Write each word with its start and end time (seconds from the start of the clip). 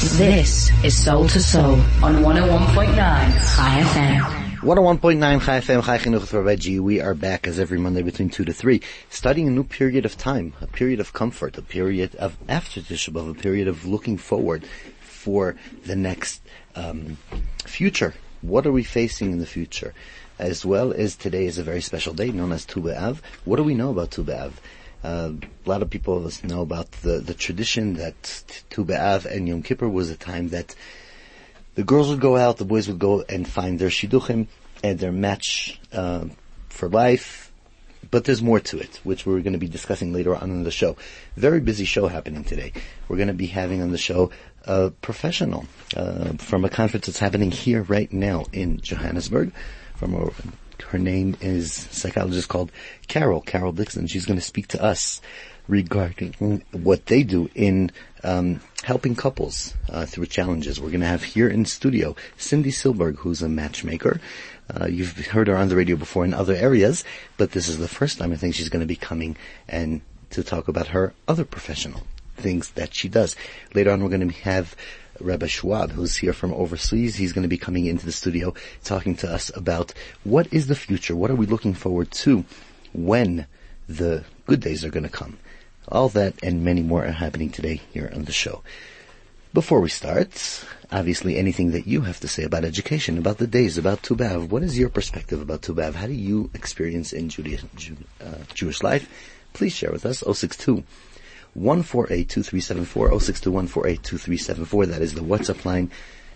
This 0.00 0.70
is 0.82 1.04
Soul 1.04 1.28
to 1.28 1.42
Soul 1.42 1.74
on 2.02 2.22
101.9 2.24 2.94
Chai 2.96 3.82
FM. 3.82 4.20
101.9 4.60 5.42
Chai 5.42 5.60
FM, 5.60 5.84
Chai 5.84 5.98
Chinuch 5.98 6.32
Rabbi. 6.32 6.80
We 6.80 7.02
are 7.02 7.12
back 7.12 7.46
as 7.46 7.60
every 7.60 7.78
Monday 7.78 8.00
between 8.00 8.30
2 8.30 8.46
to 8.46 8.52
3, 8.54 8.80
studying 9.10 9.48
a 9.48 9.50
new 9.50 9.62
period 9.62 10.06
of 10.06 10.16
time, 10.16 10.54
a 10.62 10.66
period 10.66 11.00
of 11.00 11.12
comfort, 11.12 11.58
a 11.58 11.62
period 11.62 12.16
of 12.16 12.38
after 12.48 12.80
Tisha 12.80 13.10
B'Av, 13.10 13.30
a 13.30 13.34
period 13.34 13.68
of 13.68 13.84
looking 13.84 14.16
forward 14.16 14.64
for 15.00 15.56
the 15.84 15.96
next 15.96 16.40
um, 16.74 17.18
future. 17.66 18.14
What 18.40 18.66
are 18.66 18.72
we 18.72 18.84
facing 18.84 19.32
in 19.32 19.38
the 19.38 19.44
future? 19.44 19.92
As 20.38 20.64
well 20.64 20.94
as 20.94 21.14
today 21.14 21.44
is 21.44 21.58
a 21.58 21.62
very 21.62 21.82
special 21.82 22.14
day 22.14 22.30
known 22.30 22.52
as 22.52 22.64
Tu 22.64 22.80
B'Av. 22.80 23.18
What 23.44 23.56
do 23.56 23.64
we 23.64 23.74
know 23.74 23.90
about 23.90 24.12
Tu 24.12 24.24
B'Av? 24.24 24.52
Uh, 25.02 25.32
a 25.64 25.68
lot 25.68 25.82
of 25.82 25.90
people 25.90 26.16
of 26.16 26.26
us 26.26 26.44
know 26.44 26.60
about 26.62 26.90
the, 26.92 27.18
the 27.18 27.34
tradition 27.34 27.94
that 27.94 28.62
Tu 28.70 28.84
B'Av 28.84 29.24
and 29.24 29.48
Yom 29.48 29.62
Kippur 29.62 29.88
was 29.88 30.10
a 30.10 30.16
time 30.16 30.48
that 30.48 30.74
the 31.74 31.84
girls 31.84 32.08
would 32.10 32.20
go 32.20 32.36
out, 32.36 32.58
the 32.58 32.64
boys 32.64 32.88
would 32.88 32.98
go 32.98 33.24
and 33.28 33.48
find 33.48 33.78
their 33.78 33.88
shidduchim 33.88 34.48
and 34.82 34.98
their 34.98 35.12
match 35.12 35.80
uh, 35.92 36.26
for 36.68 36.88
life. 36.88 37.52
But 38.10 38.24
there's 38.24 38.42
more 38.42 38.60
to 38.60 38.78
it, 38.78 39.00
which 39.04 39.24
we're 39.24 39.40
going 39.40 39.52
to 39.52 39.58
be 39.58 39.68
discussing 39.68 40.12
later 40.12 40.34
on 40.34 40.50
in 40.50 40.64
the 40.64 40.70
show. 40.70 40.96
Very 41.36 41.60
busy 41.60 41.84
show 41.84 42.08
happening 42.08 42.44
today. 42.44 42.72
We're 43.08 43.16
going 43.16 43.28
to 43.28 43.34
be 43.34 43.46
having 43.46 43.82
on 43.82 43.92
the 43.92 43.98
show 43.98 44.30
a 44.64 44.90
professional 44.90 45.66
uh, 45.96 46.32
from 46.38 46.64
a 46.64 46.68
conference 46.68 47.06
that's 47.06 47.18
happening 47.18 47.50
here 47.50 47.82
right 47.82 48.12
now 48.12 48.46
in 48.52 48.80
Johannesburg. 48.80 49.52
From 49.94 50.14
a, 50.14 50.30
her 50.82 50.98
name 50.98 51.36
is 51.40 51.72
psychologist 51.72 52.48
called 52.48 52.72
Carol 53.08 53.40
Carol 53.40 53.72
Dixon. 53.72 54.06
She's 54.06 54.26
going 54.26 54.38
to 54.38 54.44
speak 54.44 54.68
to 54.68 54.82
us 54.82 55.20
regarding 55.68 56.64
what 56.72 57.06
they 57.06 57.22
do 57.22 57.48
in 57.54 57.92
um, 58.24 58.60
helping 58.82 59.14
couples 59.14 59.74
uh, 59.88 60.04
through 60.06 60.26
challenges. 60.26 60.80
We're 60.80 60.88
going 60.88 61.00
to 61.00 61.06
have 61.06 61.22
here 61.22 61.48
in 61.48 61.64
studio 61.64 62.16
Cindy 62.36 62.70
Silberg, 62.70 63.16
who's 63.16 63.42
a 63.42 63.48
matchmaker. 63.48 64.20
Uh, 64.68 64.86
you've 64.86 65.26
heard 65.26 65.48
her 65.48 65.56
on 65.56 65.68
the 65.68 65.76
radio 65.76 65.96
before 65.96 66.24
in 66.24 66.34
other 66.34 66.54
areas, 66.54 67.04
but 67.36 67.52
this 67.52 67.68
is 67.68 67.78
the 67.78 67.88
first 67.88 68.18
time 68.18 68.32
I 68.32 68.36
think 68.36 68.54
she's 68.54 68.68
going 68.68 68.80
to 68.80 68.86
be 68.86 68.96
coming 68.96 69.36
and 69.68 70.00
to 70.30 70.44
talk 70.44 70.68
about 70.68 70.88
her 70.88 71.12
other 71.26 71.44
professional 71.44 72.02
things 72.36 72.70
that 72.70 72.94
she 72.94 73.08
does. 73.08 73.36
Later 73.74 73.90
on, 73.90 74.02
we're 74.02 74.10
going 74.10 74.28
to 74.28 74.34
have 74.42 74.76
Rabbi 75.20 75.46
Schwab, 75.46 75.92
who's 75.92 76.16
here 76.16 76.32
from 76.32 76.52
overseas. 76.52 77.16
He's 77.16 77.32
going 77.32 77.42
to 77.42 77.48
be 77.48 77.58
coming 77.58 77.86
into 77.86 78.06
the 78.06 78.12
studio 78.12 78.54
talking 78.84 79.14
to 79.16 79.30
us 79.30 79.50
about 79.56 79.92
what 80.24 80.52
is 80.52 80.66
the 80.66 80.74
future, 80.74 81.14
what 81.14 81.30
are 81.30 81.36
we 81.36 81.46
looking 81.46 81.74
forward 81.74 82.10
to 82.12 82.44
when 82.92 83.46
the 83.88 84.24
good 84.46 84.60
days 84.60 84.84
are 84.84 84.90
going 84.90 85.04
to 85.04 85.08
come. 85.08 85.38
All 85.88 86.08
that 86.10 86.34
and 86.42 86.64
many 86.64 86.82
more 86.82 87.04
are 87.04 87.12
happening 87.12 87.50
today 87.50 87.80
here 87.92 88.10
on 88.14 88.24
the 88.24 88.32
show. 88.32 88.62
Before 89.52 89.80
we 89.80 89.88
start, 89.88 90.64
obviously 90.92 91.36
anything 91.36 91.72
that 91.72 91.86
you 91.86 92.02
have 92.02 92.20
to 92.20 92.28
say 92.28 92.44
about 92.44 92.64
education, 92.64 93.18
about 93.18 93.38
the 93.38 93.48
days, 93.48 93.76
about 93.76 94.02
Tu 94.02 94.14
B'Av, 94.14 94.48
what 94.48 94.62
is 94.62 94.78
your 94.78 94.88
perspective 94.88 95.40
about 95.40 95.62
Tu 95.62 95.74
B'Av? 95.74 95.94
How 95.94 96.06
do 96.06 96.12
you 96.12 96.50
experience 96.54 97.12
in 97.12 97.28
Jew, 97.28 97.58
uh, 98.20 98.26
Jewish 98.54 98.82
life? 98.82 99.08
Please 99.52 99.74
share 99.74 99.90
with 99.90 100.06
us, 100.06 100.22
062 100.22 100.84
148 101.54 102.32
062 102.32 102.86
That 104.86 105.02
is 105.02 105.14
the 105.14 105.20
WhatsApp 105.20 105.64
line. 105.64 105.90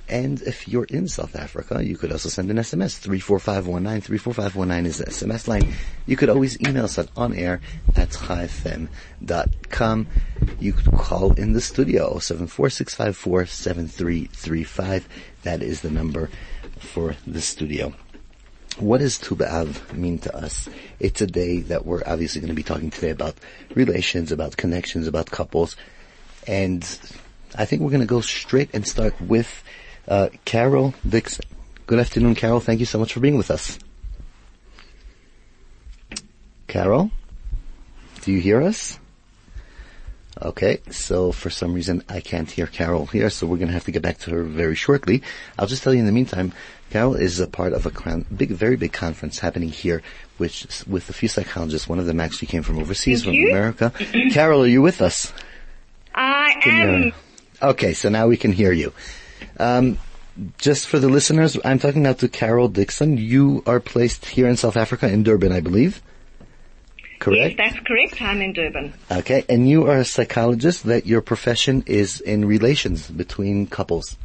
And 0.06 0.42
if 0.42 0.68
you're 0.68 0.84
in 0.84 1.08
South 1.08 1.34
Africa, 1.34 1.82
you 1.82 1.96
could 1.96 2.12
also 2.12 2.28
send 2.28 2.50
an 2.50 2.58
SMS. 2.58 2.98
34519. 2.98 4.02
34519 4.02 4.86
is 4.86 4.98
the 4.98 5.06
SMS 5.06 5.48
line. 5.48 5.72
You 6.06 6.16
could 6.16 6.28
always 6.28 6.60
email 6.60 6.84
us 6.84 6.98
at 6.98 7.12
onair 7.14 7.62
at 7.96 8.10
chaifm.com. 8.10 10.06
You 10.60 10.74
could 10.74 10.92
call 10.92 11.32
in 11.32 11.54
the 11.54 11.62
studio 11.62 12.16
746547335. 12.16 15.04
That 15.42 15.62
is 15.62 15.80
the 15.80 15.90
number 15.90 16.28
for 16.78 17.16
the 17.26 17.40
studio. 17.40 17.94
What 18.78 18.98
does 18.98 19.18
Tu 19.18 19.36
B'Av 19.36 19.92
mean 19.94 20.18
to 20.20 20.36
us? 20.36 20.68
It's 20.98 21.20
a 21.20 21.28
day 21.28 21.60
that 21.60 21.86
we're 21.86 22.02
obviously 22.04 22.40
going 22.40 22.48
to 22.48 22.54
be 22.54 22.64
talking 22.64 22.90
today 22.90 23.10
about 23.10 23.36
relations, 23.74 24.32
about 24.32 24.56
connections, 24.56 25.06
about 25.06 25.30
couples. 25.30 25.76
And 26.48 26.82
I 27.54 27.66
think 27.66 27.82
we're 27.82 27.90
going 27.90 28.00
to 28.00 28.06
go 28.06 28.20
straight 28.20 28.70
and 28.74 28.86
start 28.86 29.20
with 29.20 29.62
uh, 30.08 30.30
Carol 30.44 30.94
Dixon. 31.08 31.44
Good 31.86 32.00
afternoon, 32.00 32.34
Carol. 32.34 32.58
Thank 32.58 32.80
you 32.80 32.86
so 32.86 32.98
much 32.98 33.12
for 33.12 33.20
being 33.20 33.36
with 33.36 33.50
us. 33.50 33.78
Carol, 36.66 37.12
do 38.22 38.32
you 38.32 38.40
hear 38.40 38.60
us? 38.60 38.98
Okay, 40.42 40.80
so 40.90 41.30
for 41.30 41.48
some 41.48 41.74
reason 41.74 42.02
I 42.08 42.20
can't 42.20 42.50
hear 42.50 42.66
Carol 42.66 43.06
here, 43.06 43.30
so 43.30 43.46
we're 43.46 43.56
going 43.56 43.68
to 43.68 43.74
have 43.74 43.84
to 43.84 43.92
get 43.92 44.02
back 44.02 44.18
to 44.20 44.30
her 44.32 44.42
very 44.42 44.74
shortly. 44.74 45.22
I'll 45.58 45.68
just 45.68 45.82
tell 45.82 45.94
you 45.94 46.00
in 46.00 46.06
the 46.06 46.12
meantime, 46.12 46.52
Carol 46.90 47.14
is 47.14 47.38
a 47.40 47.46
part 47.46 47.72
of 47.72 47.86
a 47.86 48.24
big, 48.36 48.50
very 48.50 48.76
big 48.76 48.92
conference 48.92 49.38
happening 49.38 49.68
here, 49.68 50.02
which 50.38 50.66
with 50.86 51.08
a 51.08 51.12
few 51.12 51.28
psychologists. 51.28 51.88
One 51.88 51.98
of 51.98 52.06
them 52.06 52.20
actually 52.20 52.48
came 52.48 52.62
from 52.62 52.78
overseas, 52.78 53.22
Thank 53.22 53.34
from 53.34 53.34
you. 53.34 53.50
America. 53.50 53.92
Carol, 54.32 54.64
are 54.64 54.66
you 54.66 54.82
with 54.82 55.00
us? 55.00 55.32
I 56.14 56.54
am. 56.64 57.12
Okay, 57.62 57.94
so 57.94 58.08
now 58.08 58.26
we 58.26 58.36
can 58.36 58.52
hear 58.52 58.72
you. 58.72 58.92
Um, 59.58 59.98
just 60.58 60.88
for 60.88 60.98
the 60.98 61.08
listeners, 61.08 61.56
I'm 61.64 61.78
talking 61.78 62.02
now 62.02 62.12
to 62.14 62.28
Carol 62.28 62.68
Dixon. 62.68 63.16
You 63.16 63.62
are 63.66 63.80
placed 63.80 64.26
here 64.26 64.48
in 64.48 64.56
South 64.56 64.76
Africa, 64.76 65.08
in 65.08 65.22
Durban, 65.22 65.52
I 65.52 65.60
believe. 65.60 66.02
Correct? 67.24 67.56
Yes, 67.58 67.72
that's 67.72 67.86
correct. 67.86 68.20
I'm 68.20 68.42
in 68.42 68.52
Durban. 68.52 68.92
Okay, 69.10 69.46
and 69.48 69.66
you 69.66 69.86
are 69.86 70.00
a 70.00 70.04
psychologist 70.04 70.84
that 70.84 71.06
your 71.06 71.22
profession 71.22 71.82
is 71.86 72.20
in 72.20 72.44
relations 72.44 73.10
between 73.10 73.66
couples. 73.66 74.18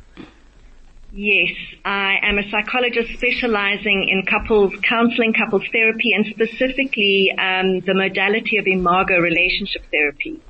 Yes, 1.13 1.49
I 1.85 2.17
am 2.21 2.37
a 2.37 2.49
psychologist 2.51 3.13
specializing 3.13 4.09
in 4.09 4.25
couples 4.25 4.73
counseling, 4.83 5.31
couples 5.33 5.63
therapy, 5.71 6.11
and 6.11 6.25
specifically 6.25 7.31
um, 7.31 7.79
the 7.79 7.93
modality 7.93 8.57
of 8.57 8.67
imago 8.67 9.17
relationship 9.17 9.83
therapy. 9.89 10.41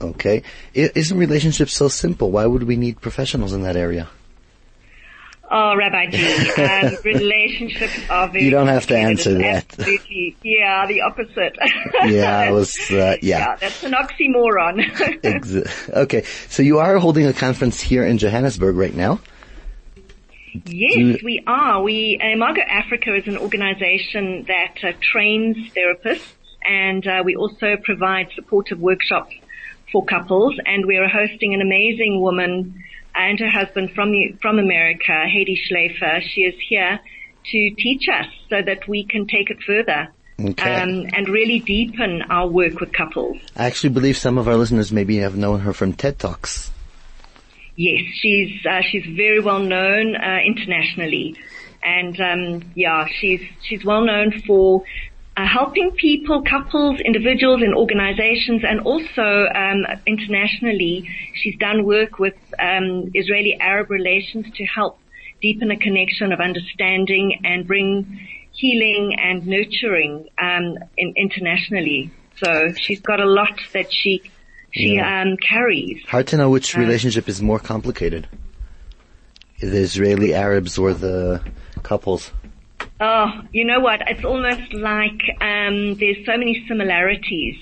Okay. 0.00 0.42
Isn't 0.74 1.16
relationships 1.16 1.74
so 1.74 1.86
simple? 1.86 2.32
Why 2.32 2.46
would 2.46 2.64
we 2.64 2.74
need 2.74 3.00
professionals 3.00 3.52
in 3.52 3.62
that 3.62 3.76
area? 3.76 4.08
Oh, 5.50 5.74
Rabbi 5.76 6.10
G, 6.10 6.50
um, 6.62 6.96
relationships 7.04 7.98
are 8.10 8.28
very 8.28 8.44
You 8.44 8.50
don't 8.50 8.66
have 8.66 8.86
to 8.88 8.96
answer 8.96 9.34
that. 9.38 9.64
Absolutely, 9.78 10.36
yeah, 10.42 10.86
the 10.86 11.00
opposite. 11.02 11.56
Yeah, 12.04 12.38
I 12.38 12.50
was, 12.52 12.76
uh, 12.90 12.94
yeah. 12.94 13.16
yeah, 13.22 13.56
that's 13.56 13.82
an 13.82 13.92
oxymoron. 13.92 14.84
Okay, 15.90 16.22
so 16.48 16.62
you 16.62 16.78
are 16.78 16.98
holding 16.98 17.26
a 17.26 17.32
conference 17.32 17.80
here 17.80 18.04
in 18.04 18.18
Johannesburg 18.18 18.76
right 18.76 18.94
now. 18.94 19.20
Yes, 20.66 20.94
Do- 20.94 21.18
we 21.24 21.42
are. 21.46 21.82
We 21.82 22.18
Imago 22.20 22.60
Africa 22.62 23.14
is 23.14 23.26
an 23.26 23.38
organization 23.38 24.44
that 24.48 24.76
uh, 24.82 24.92
trains 25.00 25.56
therapists, 25.74 26.32
and 26.66 27.06
uh, 27.06 27.22
we 27.24 27.36
also 27.36 27.76
provide 27.82 28.28
supportive 28.34 28.80
workshops 28.80 29.34
for 29.92 30.04
couples. 30.04 30.58
And 30.64 30.86
we 30.86 30.96
are 30.96 31.08
hosting 31.08 31.54
an 31.54 31.60
amazing 31.60 32.20
woman 32.20 32.82
and 33.18 33.38
her 33.40 33.50
husband 33.50 33.90
from 33.94 34.14
from 34.40 34.58
America, 34.58 35.12
Hedy 35.12 35.56
Schleifer. 35.68 36.22
She 36.22 36.42
is 36.42 36.54
here 36.68 37.00
to 37.50 37.70
teach 37.76 38.08
us 38.08 38.26
so 38.48 38.62
that 38.64 38.86
we 38.88 39.04
can 39.04 39.26
take 39.26 39.50
it 39.50 39.58
further. 39.66 40.08
Okay. 40.40 40.74
Um, 40.76 41.06
and 41.12 41.28
really 41.28 41.58
deepen 41.58 42.22
our 42.30 42.46
work 42.46 42.78
with 42.78 42.92
couples. 42.92 43.38
I 43.56 43.64
actually 43.66 43.90
believe 43.90 44.16
some 44.16 44.38
of 44.38 44.46
our 44.46 44.54
listeners 44.54 44.92
maybe 44.92 45.16
have 45.16 45.36
known 45.36 45.58
her 45.60 45.72
from 45.72 45.94
TED 45.94 46.20
Talks. 46.20 46.70
Yes, 47.74 48.02
she's 48.14 48.64
uh, 48.64 48.82
she's 48.82 49.04
very 49.04 49.40
well 49.40 49.58
known 49.58 50.14
uh, 50.14 50.38
internationally, 50.46 51.36
and 51.82 52.20
um, 52.20 52.72
yeah, 52.76 53.06
she's 53.20 53.40
she's 53.62 53.84
well 53.84 54.04
known 54.04 54.40
for 54.46 54.84
uh, 55.38 55.46
helping 55.46 55.88
people, 55.92 56.42
couples, 56.42 56.96
individuals, 57.10 57.60
and 57.62 57.72
organizations, 57.84 58.60
and 58.70 58.78
also 58.80 59.28
um, 59.64 59.80
internationally, 60.14 60.94
she's 61.40 61.56
done 61.66 61.78
work 61.84 62.18
with 62.24 62.34
um, 62.58 62.88
Israeli-Arab 63.14 63.86
relations 63.98 64.46
to 64.58 64.64
help 64.78 64.98
deepen 65.40 65.70
a 65.70 65.78
connection 65.86 66.32
of 66.32 66.40
understanding 66.40 67.26
and 67.44 67.58
bring 67.72 67.88
healing 68.60 69.04
and 69.26 69.46
nurturing 69.46 70.14
um, 70.48 70.66
in, 70.96 71.08
internationally. 71.16 72.10
So 72.42 72.72
she's 72.84 73.00
got 73.00 73.20
a 73.20 73.30
lot 73.40 73.56
that 73.74 73.88
she 73.98 74.12
she 74.72 74.94
Yeah. 74.96 75.22
um, 75.22 75.30
carries. 75.50 75.98
Hard 76.14 76.26
to 76.32 76.36
know 76.36 76.50
which 76.50 76.68
Uh, 76.76 76.80
relationship 76.80 77.26
is 77.28 77.38
more 77.40 77.60
complicated. 77.72 78.22
The 79.60 79.78
Israeli 79.88 80.30
Arabs 80.34 80.72
or 80.82 80.90
the 81.06 81.40
couples. 81.90 82.32
Oh, 83.00 83.26
you 83.52 83.64
know 83.64 83.78
what? 83.80 84.00
It's 84.08 84.24
almost 84.24 84.74
like 84.74 85.22
um, 85.40 85.96
there's 86.00 86.18
so 86.26 86.36
many 86.36 86.64
similarities 86.66 87.54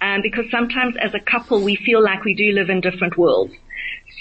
um, 0.00 0.20
because 0.22 0.44
sometimes 0.50 0.94
as 1.02 1.10
a 1.12 1.30
couple 1.30 1.64
we 1.64 1.76
feel 1.84 2.02
like 2.02 2.24
we 2.24 2.34
do 2.34 2.52
live 2.54 2.70
in 2.70 2.80
different 2.80 3.18
worlds. 3.18 3.52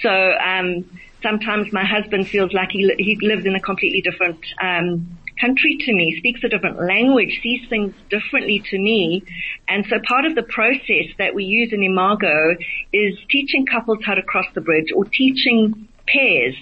So 0.02 0.10
um, 0.10 0.90
sometimes 1.22 1.68
my 1.72 1.86
husband 1.86 2.30
feels 2.32 2.52
like 2.52 2.70
he 2.72 2.82
he 2.98 3.18
lives 3.22 3.46
in 3.46 3.56
a 3.56 3.62
completely 3.62 4.02
different 4.02 4.40
um, 4.60 5.20
country 5.40 5.78
to 5.86 5.94
me, 5.94 6.16
speaks 6.18 6.42
a 6.44 6.50
different 6.50 6.80
language, 6.82 7.40
sees 7.44 7.62
things 7.70 7.94
differently 8.10 8.64
to 8.72 8.80
me. 8.80 9.24
And 9.68 9.86
so 9.88 9.98
part 10.08 10.26
of 10.26 10.34
the 10.34 10.44
process 10.50 11.14
that 11.20 11.36
we 11.36 11.44
use 11.44 11.74
in 11.74 11.84
Imago 11.84 12.56
is 12.92 13.14
teaching 13.30 13.68
couples 13.68 14.00
how 14.04 14.16
to 14.16 14.24
cross 14.24 14.48
the 14.56 14.62
bridge 14.62 14.90
or 14.96 15.06
teaching 15.06 15.90
pairs 16.08 16.56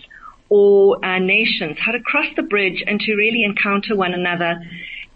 or 0.54 1.04
uh, 1.04 1.18
nations 1.18 1.76
how 1.80 1.92
to 1.92 2.00
cross 2.00 2.28
the 2.36 2.44
bridge 2.44 2.84
and 2.86 3.00
to 3.00 3.16
really 3.16 3.44
encounter 3.44 3.96
one 3.96 4.14
another 4.14 4.62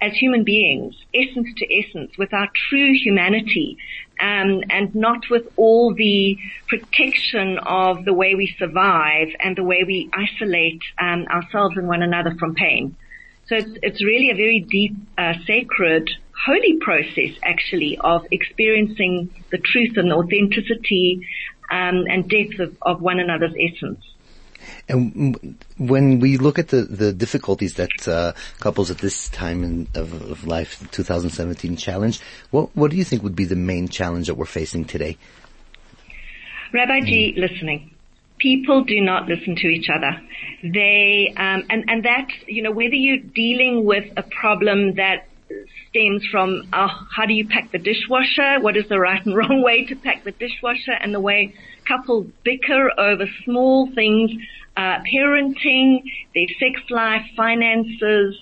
as 0.02 0.12
human 0.14 0.44
beings, 0.44 0.96
essence 1.14 1.48
to 1.58 1.66
essence, 1.80 2.12
with 2.18 2.34
our 2.34 2.50
true 2.70 2.92
humanity, 2.94 3.78
um, 4.20 4.62
and 4.72 4.96
not 4.96 5.30
with 5.30 5.44
all 5.56 5.94
the 5.94 6.38
protection 6.68 7.60
of 7.60 8.04
the 8.04 8.14
way 8.14 8.34
we 8.34 8.56
survive 8.58 9.28
and 9.40 9.56
the 9.56 9.64
way 9.64 9.84
we 9.86 10.10
isolate 10.12 10.82
um, 11.00 11.26
ourselves 11.30 11.78
and 11.78 11.88
one 11.88 12.02
another 12.02 12.34
from 12.40 12.56
pain. 12.56 12.96
So 13.48 13.58
it's, 13.58 13.78
it's 13.84 14.04
really 14.04 14.32
a 14.32 14.36
very 14.36 14.66
deep, 14.68 14.96
uh, 15.20 15.34
sacred, 15.46 16.10
holy 16.48 16.78
process 16.82 17.38
actually 17.44 18.00
of 18.00 18.26
experiencing 18.32 19.30
the 19.52 19.60
truth 19.60 19.98
and 19.98 20.10
the 20.10 20.16
authenticity 20.16 21.28
um, 21.70 22.06
and 22.10 22.28
depth 22.28 22.60
of, 22.60 22.76
of 22.82 23.02
one 23.02 23.20
another's 23.20 23.54
essence. 23.56 24.04
And 24.90 25.58
when 25.78 26.20
we 26.20 26.38
look 26.38 26.58
at 26.58 26.70
the, 26.70 26.84
the 26.84 27.12
difficulties 27.12 27.76
that 27.76 28.08
uh, 28.08 28.34
couples 28.60 28.90
at 28.90 29.00
this 29.00 29.30
time 29.30 29.64
in, 29.64 29.88
of, 29.96 30.14
of 30.32 30.48
life, 30.48 30.86
2017 30.92 31.76
challenge, 31.76 32.20
what 32.52 32.76
what 32.76 32.92
do 32.92 32.98
you 32.98 33.04
think 33.04 33.24
would 33.24 33.36
be 33.36 33.46
the 33.46 33.56
main 33.56 33.88
challenge 33.88 34.28
that 34.28 34.36
we're 34.36 34.46
facing 34.46 34.86
today? 34.86 35.18
Rabbi 36.74 37.02
G, 37.02 37.34
listening. 37.38 37.92
People 38.38 38.84
do 38.84 39.02
not 39.02 39.28
listen 39.28 39.56
to 39.56 39.68
each 39.68 39.90
other. 39.90 40.22
They 40.64 41.34
um, 41.36 41.64
and 41.70 41.86
and 41.88 42.04
that 42.04 42.28
you 42.46 42.62
know 42.62 42.72
whether 42.72 42.96
you're 42.96 43.18
dealing 43.18 43.84
with 43.84 44.06
a 44.16 44.24
problem 44.24 44.96
that 44.96 45.28
stems 45.90 46.26
from 46.32 46.68
uh, 46.74 46.88
how 47.16 47.26
do 47.26 47.34
you 47.34 47.48
pack 47.48 47.72
the 47.72 47.78
dishwasher? 47.78 48.60
What 48.60 48.78
is 48.78 48.88
the 48.90 49.00
right 49.00 49.24
and 49.26 49.36
wrong 49.36 49.62
way 49.64 49.86
to 49.86 49.96
pack 49.96 50.24
the 50.24 50.32
dishwasher? 50.32 50.94
And 50.94 51.14
the 51.14 51.20
way 51.20 51.54
couples 51.88 52.28
bicker 52.44 52.92
over 53.00 53.26
small 53.44 53.90
things 53.94 54.32
uh, 54.76 55.00
parenting, 55.12 56.04
their 56.36 56.48
sex 56.60 56.82
life, 56.90 57.26
finances, 57.36 58.38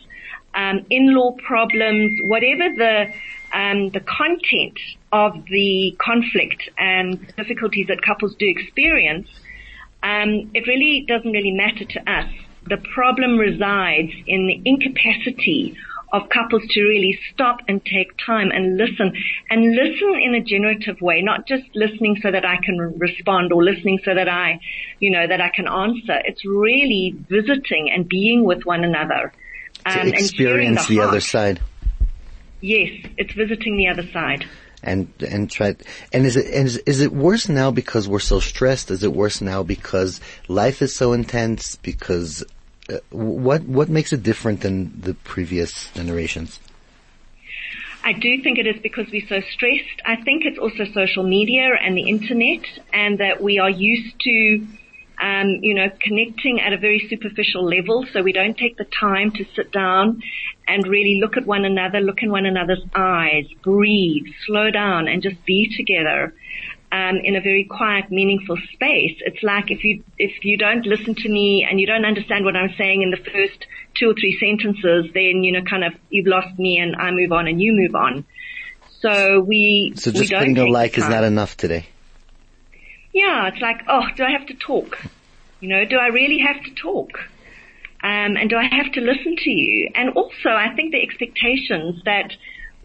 um, 0.53 0.85
in-law 0.89 1.35
problems, 1.45 2.11
whatever 2.25 2.69
the 2.77 3.13
um, 3.53 3.89
the 3.91 4.01
content 4.01 4.77
of 5.11 5.33
the 5.49 5.95
conflict 5.99 6.69
and 6.77 7.33
difficulties 7.37 7.87
that 7.87 8.01
couples 8.01 8.35
do 8.35 8.45
experience, 8.47 9.29
um, 10.03 10.51
it 10.53 10.67
really 10.67 11.05
doesn't 11.07 11.31
really 11.31 11.53
matter 11.53 11.85
to 11.85 12.11
us. 12.11 12.29
The 12.67 12.77
problem 12.93 13.37
resides 13.37 14.11
in 14.27 14.47
the 14.47 14.61
incapacity 14.65 15.77
of 16.15 16.29
couples 16.29 16.63
to 16.69 16.81
really 16.81 17.19
stop 17.33 17.59
and 17.67 17.83
take 17.85 18.17
time 18.25 18.49
and 18.51 18.77
listen 18.77 19.11
and 19.49 19.75
listen 19.75 20.15
in 20.23 20.33
a 20.33 20.41
generative 20.41 21.01
way, 21.01 21.21
not 21.21 21.45
just 21.45 21.63
listening 21.75 22.17
so 22.21 22.31
that 22.31 22.45
I 22.45 22.55
can 22.63 22.97
respond 22.97 23.51
or 23.51 23.61
listening 23.61 23.99
so 24.05 24.15
that 24.15 24.29
I, 24.29 24.59
you 24.99 25.11
know, 25.11 25.27
that 25.27 25.41
I 25.41 25.49
can 25.49 25.67
answer. 25.67 26.21
It's 26.23 26.45
really 26.45 27.15
visiting 27.29 27.91
and 27.93 28.07
being 28.07 28.45
with 28.45 28.65
one 28.65 28.85
another. 28.85 29.33
Um, 29.85 30.07
experience 30.07 30.87
the, 30.87 30.97
the 30.97 31.03
other 31.03 31.19
side. 31.19 31.59
Yes, 32.61 32.89
it's 33.17 33.33
visiting 33.33 33.75
the 33.77 33.89
other 33.89 34.07
side 34.11 34.45
and 34.81 35.11
and 35.27 35.49
try 35.49 35.75
and 36.13 36.25
is 36.25 36.37
it 36.37 36.45
is, 36.45 36.77
is 36.79 37.01
it 37.01 37.11
worse 37.11 37.49
now 37.49 37.71
because 37.71 38.07
we're 38.07 38.19
so 38.19 38.39
stressed 38.39 38.91
is 38.91 39.03
it 39.03 39.13
worse 39.13 39.41
now 39.41 39.63
because 39.63 40.21
life 40.47 40.81
is 40.81 40.95
so 40.95 41.11
intense 41.11 41.75
because 41.77 42.43
what 43.09 43.63
what 43.63 43.89
makes 43.89 44.13
it 44.13 44.23
different 44.23 44.61
than 44.61 45.01
the 45.01 45.13
previous 45.13 45.91
generations? 45.91 46.59
I 48.03 48.13
do 48.13 48.41
think 48.43 48.59
it 48.59 48.67
is 48.67 48.79
because 48.83 49.07
we're 49.11 49.27
so 49.27 49.41
stressed. 49.51 50.01
I 50.05 50.17
think 50.21 50.45
it's 50.45 50.59
also 50.59 50.85
social 50.93 51.23
media 51.23 51.71
and 51.81 51.97
the 51.97 52.07
internet 52.07 52.63
and 52.93 53.19
that 53.19 53.41
we 53.41 53.57
are 53.57 53.69
used 53.71 54.19
to, 54.19 54.67
um, 55.19 55.47
you 55.63 55.73
know, 55.73 55.87
connecting 56.01 56.61
at 56.61 56.71
a 56.71 56.77
very 56.77 57.07
superficial 57.09 57.65
level. 57.65 58.05
So 58.13 58.21
we 58.21 58.31
don't 58.31 58.55
take 58.55 58.77
the 58.77 58.85
time 58.85 59.31
to 59.31 59.45
sit 59.55 59.71
down 59.71 60.21
and 60.67 60.87
really 60.87 61.19
look 61.19 61.35
at 61.35 61.47
one 61.47 61.65
another, 61.65 61.99
look 61.99 62.21
in 62.21 62.29
one 62.29 62.45
another's 62.45 62.83
eyes, 62.93 63.45
breathe, 63.63 64.27
slow 64.45 64.69
down 64.69 65.07
and 65.07 65.23
just 65.23 65.43
be 65.43 65.75
together 65.75 66.35
um, 66.95 67.17
in 67.23 67.35
a 67.35 67.41
very 67.41 67.65
quiet, 67.65 68.09
meaningful 68.09 68.57
space. 68.73 69.17
It's 69.19 69.43
like 69.43 69.69
if 69.69 69.83
you 69.83 70.03
if 70.17 70.45
you 70.45 70.57
don't 70.57 70.85
listen 70.85 71.15
to 71.15 71.29
me 71.29 71.65
and 71.69 71.79
you 71.79 71.87
don't 71.87 72.05
understand 72.05 72.45
what 72.45 72.55
I'm 72.55 72.73
saying 72.77 73.01
in 73.01 73.09
the 73.09 73.17
first 73.17 73.65
two 73.95 74.09
or 74.11 74.13
three 74.13 74.37
sentences, 74.39 75.11
then 75.13 75.43
you 75.43 75.51
know, 75.51 75.63
kind 75.63 75.83
of 75.83 75.93
you've 76.09 76.27
lost 76.27 76.57
me 76.57 76.77
and 76.77 76.95
I 76.95 77.11
move 77.11 77.31
on 77.31 77.47
and 77.47 77.61
you 77.61 77.73
move 77.73 77.95
on. 77.95 78.25
So 79.01 79.41
we 79.41 79.93
so 79.95 80.11
just 80.11 80.31
we 80.31 80.37
putting 80.37 80.57
a 80.57 80.67
like 80.67 80.97
is 80.97 81.09
not 81.09 81.23
enough 81.23 81.57
today. 81.57 81.87
Yeah, 83.13 83.47
it's 83.47 83.61
like 83.61 83.81
oh, 83.89 84.03
do 84.15 84.23
I 84.23 84.31
have 84.31 84.47
to 84.47 84.53
talk? 84.53 84.97
You 85.59 85.69
know, 85.69 85.85
do 85.85 85.97
I 85.97 86.07
really 86.07 86.39
have 86.39 86.63
to 86.63 86.71
talk? 86.75 87.11
Um, 88.03 88.37
and 88.37 88.49
do 88.49 88.55
I 88.55 88.67
have 88.71 88.91
to 88.93 89.01
listen 89.01 89.35
to 89.35 89.49
you? 89.49 89.89
And 89.95 90.11
also, 90.11 90.49
I 90.49 90.75
think 90.75 90.91
the 90.91 91.01
expectations 91.01 92.03
that 92.05 92.31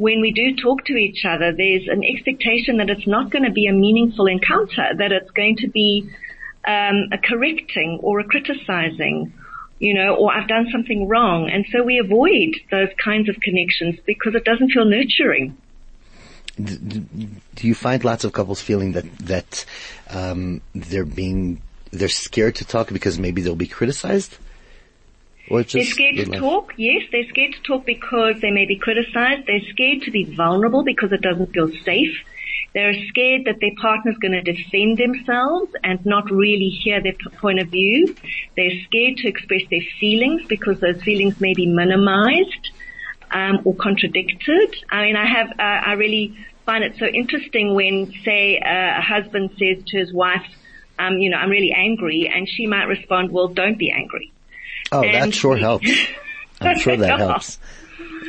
when 0.01 0.23
we 0.23 0.33
do 0.33 0.57
talk 0.57 0.83
to 0.87 0.95
each 0.95 1.27
other, 1.27 1.53
there's 1.53 1.87
an 1.87 2.03
expectation 2.03 2.79
that 2.79 2.89
it's 2.89 3.07
not 3.07 3.31
going 3.31 3.45
to 3.45 3.51
be 3.51 3.67
a 3.67 3.73
meaningful 3.73 4.27
encounter, 4.27 4.87
that 4.97 5.13
it's 5.13 5.31
going 5.33 5.57
to 5.57 5.69
be 5.69 6.11
um, 6.67 7.11
a 7.13 7.19
correcting 7.23 8.01
or 8.03 8.19
a 8.21 8.25
criticizing, 8.25 9.31
you 9.79 9.93
know, 9.93 10.15
or 10.15 10.33
I've 10.33 10.49
done 10.49 10.69
something 10.73 11.07
wrong. 11.07 11.51
And 11.51 11.67
so 11.71 11.83
we 11.83 11.99
avoid 11.99 12.57
those 12.71 12.89
kinds 12.97 13.29
of 13.29 13.37
connections 13.43 13.97
because 14.07 14.35
it 14.35 14.47
doesn't 14.47 14.71
feel 14.71 14.87
nurturing. 14.87 15.59
Do 16.57 17.67
you 17.69 17.75
find 17.75 18.03
lots 18.03 18.25
of 18.25 18.33
couples 18.33 18.63
feeling 18.63 18.93
that 18.93 19.05
that 19.19 19.67
um, 20.09 20.63
they're 20.75 21.05
being 21.05 21.61
they're 21.91 22.09
scared 22.09 22.55
to 22.57 22.65
talk 22.65 22.91
because 22.91 23.19
maybe 23.19 23.43
they'll 23.43 23.55
be 23.55 23.69
criticized? 23.69 24.39
They're 25.51 25.85
scared 25.85 26.17
to 26.17 26.27
talk. 26.27 26.73
Yes, 26.77 27.03
they're 27.11 27.29
scared 27.29 27.53
to 27.55 27.63
talk 27.63 27.85
because 27.85 28.41
they 28.41 28.51
may 28.51 28.67
be 28.67 28.77
criticized. 28.77 29.47
They're 29.47 29.69
scared 29.71 30.03
to 30.03 30.11
be 30.11 30.25
vulnerable 30.25 30.85
because 30.85 31.13
it 31.13 31.21
doesn't 31.21 31.53
feel 31.53 31.71
safe. 31.85 32.17
They're 32.73 32.95
scared 33.09 33.47
that 33.47 33.57
their 33.61 33.75
partner's 33.81 34.17
going 34.19 34.33
to 34.33 34.43
defend 34.43 34.99
themselves 34.99 35.73
and 35.83 36.05
not 36.07 36.31
really 36.31 36.69
hear 36.69 37.03
their 37.03 37.17
point 37.41 37.59
of 37.59 37.69
view. 37.69 38.15
They're 38.57 38.81
scared 38.85 39.17
to 39.19 39.29
express 39.29 39.63
their 39.71 39.83
feelings 39.99 40.43
because 40.49 40.79
those 40.79 41.03
feelings 41.03 41.41
may 41.41 41.53
be 41.53 41.67
minimized 41.67 42.71
um, 43.33 43.61
or 43.65 43.75
contradicted. 43.75 44.77
I 44.89 45.03
mean, 45.03 45.17
I 45.17 45.27
have, 45.27 45.51
uh, 45.51 45.63
I 45.63 45.93
really 45.95 46.37
find 46.65 46.85
it 46.85 46.97
so 46.99 47.07
interesting 47.07 47.75
when, 47.75 48.13
say, 48.25 48.61
uh, 48.61 48.99
a 48.99 49.03
husband 49.03 49.51
says 49.59 49.83
to 49.89 49.99
his 49.99 50.13
wife, 50.13 50.47
um, 51.01 51.19
you 51.19 51.31
know, 51.31 51.39
I'm 51.39 51.51
really 51.51 51.73
angry, 51.73 52.31
and 52.33 52.49
she 52.49 52.67
might 52.67 52.85
respond, 52.85 53.33
well, 53.33 53.49
don't 53.49 53.79
be 53.79 53.91
angry. 53.91 54.33
Oh, 54.93 55.03
and 55.03 55.33
that 55.33 55.35
sure 55.35 55.57
helps. 55.57 55.91
I'm 56.61 56.79
sure 56.79 56.97
that 56.97 57.19
helps. 57.19 57.59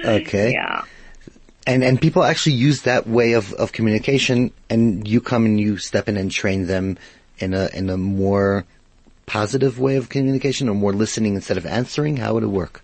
Okay. 0.04 0.54
Yeah. 0.54 0.84
And 1.68 1.84
and 1.84 2.02
people 2.02 2.24
actually 2.24 2.54
use 2.54 2.84
that 2.84 3.08
way 3.08 3.34
of, 3.34 3.54
of 3.54 3.72
communication 3.72 4.52
and 4.70 5.08
you 5.08 5.22
come 5.22 5.46
and 5.46 5.60
you 5.60 5.78
step 5.78 6.10
in 6.10 6.18
and 6.18 6.32
train 6.32 6.66
them 6.66 6.98
in 7.38 7.54
a 7.54 7.70
in 7.74 7.90
a 7.90 7.98
more 7.98 8.66
positive 9.26 9.80
way 9.80 9.96
of 9.96 10.10
communication 10.10 10.68
or 10.68 10.76
more 10.76 10.92
listening 10.92 11.36
instead 11.36 11.58
of 11.58 11.66
answering? 11.66 12.18
How 12.18 12.34
would 12.34 12.44
it 12.44 12.48
work? 12.48 12.84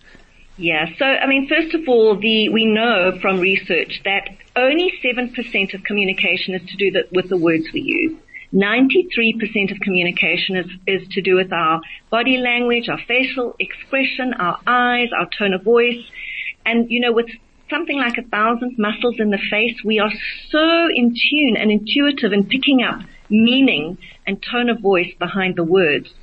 Yeah, 0.58 0.88
so 0.98 1.06
I 1.06 1.28
mean, 1.28 1.48
first 1.48 1.76
of 1.76 1.88
all, 1.88 2.16
the 2.16 2.50
we 2.50 2.66
know 2.66 3.18
from 3.22 3.40
research 3.40 4.02
that 4.06 4.30
only 4.56 4.92
seven 5.02 5.34
percent 5.34 5.74
of 5.74 5.84
communication 5.84 6.56
is 6.56 6.68
to 6.70 6.78
do 6.78 6.92
the, 6.92 7.08
with 7.12 7.30
the 7.30 7.38
words 7.38 7.66
we 7.74 7.82
use. 7.82 8.18
93% 8.54 9.72
of 9.72 9.80
communication 9.82 10.56
is, 10.56 10.66
is 10.88 11.08
to 11.10 11.22
do 11.22 11.36
with 11.36 11.52
our 11.52 11.82
body 12.10 12.38
language, 12.38 12.88
our 12.90 13.00
facial 13.08 13.56
expression, 13.60 14.34
our 14.34 14.60
eyes, 14.66 15.10
our 15.18 15.28
tone 15.38 15.54
of 15.54 15.64
voice. 15.64 16.04
And, 16.66 16.90
you 16.90 17.02
know, 17.02 17.12
with 17.12 17.28
something 17.70 17.98
like 17.98 18.18
a 18.18 18.24
thousand 18.24 18.76
muscles 18.78 19.16
in 19.20 19.32
the 19.32 19.40
face, 19.50 19.76
we 19.84 20.00
are 20.00 20.12
so 20.50 20.88
in 20.94 21.14
tune 21.14 21.58
and 21.58 21.72
intuitive 21.72 22.32
in 22.32 22.46
picking 22.46 22.84
up 22.84 23.02
meaning 23.30 23.98
and 24.26 24.42
tone 24.42 24.70
of 24.70 24.80
voice 24.80 25.14
behind 25.20 25.56
the 25.56 25.64
words. 25.64 26.14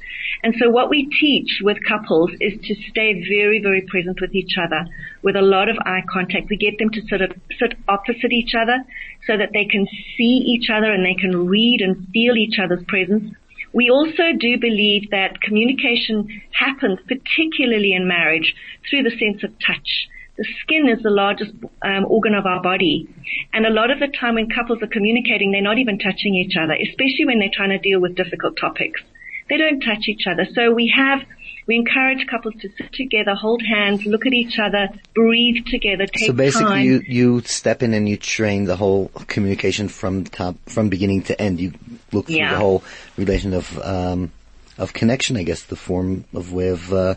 And 0.43 0.55
so 0.59 0.71
what 0.71 0.91
we 0.91 1.09
teach 1.21 1.61
with 1.63 1.79
couples 1.87 2.31
is 2.41 2.55
to 2.63 2.75
stay 2.91 3.25
very, 3.29 3.61
very 3.63 3.83
present 3.83 4.21
with 4.21 4.35
each 4.35 4.57
other 4.59 4.87
with 5.23 5.37
a 5.37 5.43
lot 5.43 5.69
of 5.69 5.77
eye 5.85 6.03
contact. 6.09 6.49
We 6.51 6.57
get 6.57 6.79
them 6.79 6.91
to 6.91 7.07
sort 7.09 7.23
of 7.23 7.33
sit 7.59 7.75
opposite 7.89 8.33
each 8.33 8.55
other 8.55 8.85
so 9.27 9.37
that 9.37 9.51
they 9.53 9.65
can 9.65 9.87
see 10.17 10.45
each 10.47 10.71
other 10.71 10.93
and 10.93 11.05
they 11.05 11.15
can 11.15 11.47
read 11.47 11.81
and 11.81 12.09
feel 12.13 12.37
each 12.37 12.59
other's 12.59 12.85
presence. 12.89 13.35
We 13.73 13.91
also 13.91 14.33
do 14.39 14.59
believe 14.59 15.11
that 15.11 15.41
communication 15.41 16.43
happens 16.53 17.01
particularly 17.09 17.93
in 17.93 18.07
marriage 18.07 18.55
through 18.89 19.03
the 19.03 19.17
sense 19.19 19.43
of 19.43 19.51
touch. 19.59 20.09
The 20.37 20.47
skin 20.63 20.89
is 20.89 21.03
the 21.03 21.11
largest 21.11 21.53
um, 21.83 22.05
organ 22.07 22.35
of 22.35 22.47
our 22.47 22.61
body. 22.61 23.09
And 23.53 23.67
a 23.67 23.71
lot 23.71 23.91
of 23.91 24.01
the 24.01 24.09
time 24.09 24.35
when 24.35 24.49
couples 24.49 24.83
are 24.83 24.89
communicating, 24.89 25.53
they're 25.53 25.63
not 25.63 25.79
even 25.79 25.99
touching 25.99 26.35
each 26.35 26.57
other, 26.57 26.75
especially 26.75 27.25
when 27.27 27.39
they're 27.39 27.55
trying 27.55 27.71
to 27.71 27.79
deal 27.79 28.01
with 28.01 28.17
difficult 28.17 28.57
topics. 28.61 29.01
They 29.49 29.57
don't 29.57 29.81
touch 29.81 30.09
each 30.09 30.27
other. 30.27 30.47
So 30.55 30.73
we 30.73 30.93
have 30.97 31.21
We 31.67 31.77
encourage 31.77 32.27
couples 32.27 32.55
to 32.61 32.69
sit 32.77 32.93
together, 32.93 33.35
hold 33.35 33.63
hands, 33.63 34.05
look 34.05 34.27
at 34.27 34.35
each 34.35 34.59
other, 34.59 34.89
breathe 35.15 35.65
together, 35.67 36.07
take 36.07 36.27
So 36.27 36.35
basically, 36.35 36.65
time. 36.67 36.85
you 36.85 37.03
you 37.07 37.41
step 37.47 37.83
in 37.83 37.95
and 37.95 38.07
you 38.07 38.19
train 38.19 38.67
the 38.67 38.77
whole 38.77 39.09
communication 39.29 39.89
from 39.89 40.25
top 40.25 40.57
from 40.67 40.91
beginning 40.91 41.23
to 41.29 41.41
end. 41.41 41.61
You 41.61 41.73
look 42.13 42.27
through 42.27 42.37
Yeah. 42.37 42.53
the 42.53 42.59
whole 42.59 42.85
relation 43.17 43.55
of 43.55 43.79
um, 43.81 44.31
of 44.77 44.93
connection. 44.93 45.39
I 45.39 45.43
guess 45.45 45.63
the 45.63 45.77
form 45.77 46.25
of 46.35 46.53
way 46.53 46.69
of 46.69 46.93
uh, 46.93 47.15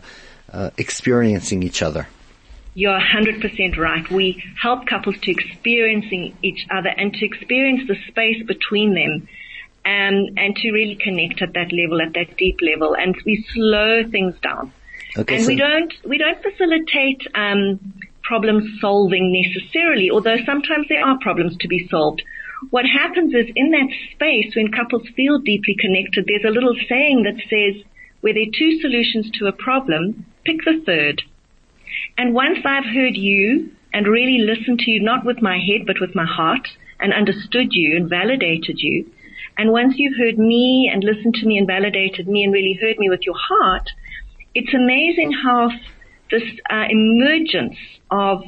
uh, 0.50 0.70
experiencing 0.78 1.62
each 1.62 1.82
other. 1.82 2.08
You're 2.74 2.98
100% 3.00 3.76
right. 3.76 4.08
We 4.10 4.42
help 4.62 4.86
couples 4.86 5.16
to 5.24 5.30
experiencing 5.30 6.36
each 6.42 6.64
other 6.70 6.88
and 6.88 7.12
to 7.12 7.24
experience 7.26 7.82
the 7.88 7.96
space 8.08 8.40
between 8.46 8.94
them 8.94 9.28
um, 9.88 10.36
and 10.36 10.54
to 10.56 10.70
really 10.70 10.96
connect 10.96 11.40
at 11.40 11.54
that 11.54 11.72
level, 11.72 12.02
at 12.02 12.12
that 12.12 12.36
deep 12.36 12.58
level. 12.60 12.94
And 12.94 13.16
we 13.24 13.44
slow 13.54 14.02
things 14.10 14.34
down. 14.42 14.72
Okay, 15.16 15.36
and 15.36 15.44
so 15.44 15.48
we 15.48 15.56
don't 15.56 15.92
we 16.04 16.18
don't 16.18 16.42
facilitate 16.42 17.26
um, 17.34 17.80
problem 18.22 18.76
solving 18.80 19.32
necessarily, 19.32 20.10
although 20.10 20.36
sometimes 20.44 20.86
there 20.88 21.04
are 21.04 21.18
problems 21.20 21.56
to 21.60 21.68
be 21.68 21.88
solved. 21.88 22.22
What 22.70 22.84
happens 22.84 23.32
is 23.32 23.46
in 23.56 23.70
that 23.70 23.88
space 24.12 24.54
when 24.54 24.70
couples 24.72 25.08
feel 25.16 25.38
deeply 25.38 25.76
connected, 25.80 26.26
there's 26.26 26.44
a 26.44 26.52
little 26.52 26.74
saying 26.88 27.22
that 27.22 27.40
says, 27.48 27.82
where 28.20 28.34
there 28.34 28.42
are 28.42 28.58
two 28.58 28.80
solutions 28.80 29.30
to 29.38 29.46
a 29.46 29.52
problem, 29.52 30.26
pick 30.44 30.58
the 30.64 30.82
third. 30.84 31.22
And 32.18 32.34
once 32.34 32.58
I've 32.64 32.84
heard 32.84 33.16
you 33.16 33.70
and 33.94 34.06
really 34.06 34.38
listened 34.38 34.80
to 34.80 34.90
you, 34.90 35.00
not 35.00 35.24
with 35.24 35.40
my 35.40 35.56
head, 35.56 35.86
but 35.86 36.00
with 36.00 36.14
my 36.14 36.26
heart, 36.26 36.68
and 37.00 37.14
understood 37.14 37.68
you 37.70 37.96
and 37.96 38.10
validated 38.10 38.80
you, 38.80 39.06
and 39.58 39.72
once 39.72 39.94
you've 39.96 40.16
heard 40.16 40.38
me 40.38 40.88
and 40.92 41.02
listened 41.02 41.34
to 41.34 41.46
me 41.46 41.58
and 41.58 41.66
validated 41.66 42.28
me 42.28 42.44
and 42.44 42.52
really 42.52 42.78
heard 42.80 42.96
me 42.98 43.10
with 43.10 43.26
your 43.26 43.34
heart, 43.36 43.90
it's 44.54 44.72
amazing 44.72 45.32
how 45.32 45.70
this 46.30 46.44
uh, 46.70 46.84
emergence 46.88 47.76
of 48.10 48.44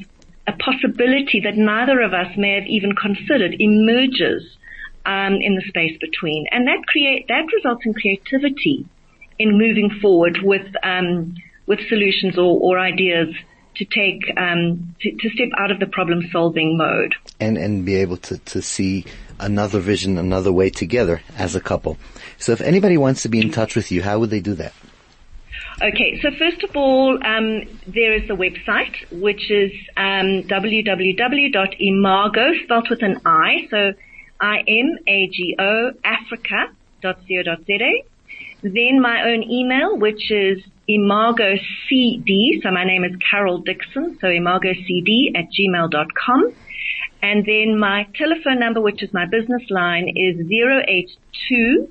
a 0.46 0.52
possibility 0.52 1.40
that 1.44 1.56
neither 1.56 2.00
of 2.00 2.14
us 2.14 2.36
may 2.36 2.54
have 2.54 2.66
even 2.66 2.94
considered 2.94 3.54
emerges 3.58 4.56
um, 5.04 5.34
in 5.34 5.56
the 5.56 5.62
space 5.66 5.98
between, 6.00 6.46
and 6.52 6.66
that 6.66 6.86
create 6.86 7.26
that 7.28 7.46
results 7.54 7.84
in 7.84 7.92
creativity 7.94 8.86
in 9.38 9.58
moving 9.58 9.90
forward 10.00 10.38
with 10.42 10.66
um, 10.82 11.34
with 11.66 11.80
solutions 11.88 12.38
or, 12.38 12.58
or 12.60 12.78
ideas 12.78 13.34
to 13.76 13.84
take 13.84 14.22
um, 14.36 14.94
to, 15.00 15.10
to 15.12 15.30
step 15.30 15.48
out 15.56 15.70
of 15.70 15.80
the 15.80 15.86
problem 15.86 16.22
solving 16.30 16.76
mode. 16.76 17.14
and 17.40 17.56
and 17.56 17.84
be 17.84 17.96
able 17.96 18.16
to 18.18 18.38
to 18.38 18.62
see 18.62 19.04
another 19.40 19.80
vision, 19.80 20.18
another 20.18 20.52
way 20.52 20.70
together 20.70 21.22
as 21.36 21.54
a 21.54 21.60
couple. 21.60 21.98
So 22.38 22.52
if 22.52 22.60
anybody 22.60 22.96
wants 22.96 23.22
to 23.22 23.28
be 23.28 23.40
in 23.40 23.50
touch 23.50 23.74
with 23.76 23.90
you, 23.90 24.02
how 24.02 24.18
would 24.18 24.30
they 24.30 24.40
do 24.40 24.54
that? 24.54 24.72
Okay, 25.82 26.20
so 26.20 26.30
first 26.38 26.62
of 26.62 26.76
all, 26.76 27.14
um, 27.24 27.62
there 27.86 28.12
is 28.12 28.28
a 28.28 28.34
website 28.34 28.96
which 29.10 29.50
is 29.50 29.72
um, 29.96 30.42
www.imago, 30.42 31.54
spelled 32.64 32.90
with 32.90 33.02
an 33.02 33.18
I, 33.24 33.66
so 33.70 33.94
I-M-A-G-O, 34.40 35.92
Africa.co.za. 36.04 37.92
Then 38.62 39.00
my 39.00 39.22
own 39.30 39.42
email, 39.42 39.96
which 39.96 40.30
is 40.30 40.62
imago 40.86 41.56
cd, 41.88 42.60
so 42.62 42.70
my 42.70 42.84
name 42.84 43.04
is 43.04 43.16
Carol 43.30 43.58
Dixon, 43.58 44.18
so 44.20 44.26
imago 44.26 44.74
cd 44.74 45.32
at 45.34 45.46
gmail.com. 45.46 46.52
And 47.22 47.44
then 47.44 47.78
my 47.78 48.06
telephone 48.14 48.60
number, 48.60 48.80
which 48.80 49.02
is 49.02 49.12
my 49.12 49.26
business 49.26 49.62
line, 49.70 50.08
is 50.08 50.36
082 50.40 51.88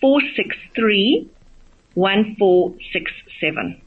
463 0.00 1.28
1467. 1.94 3.80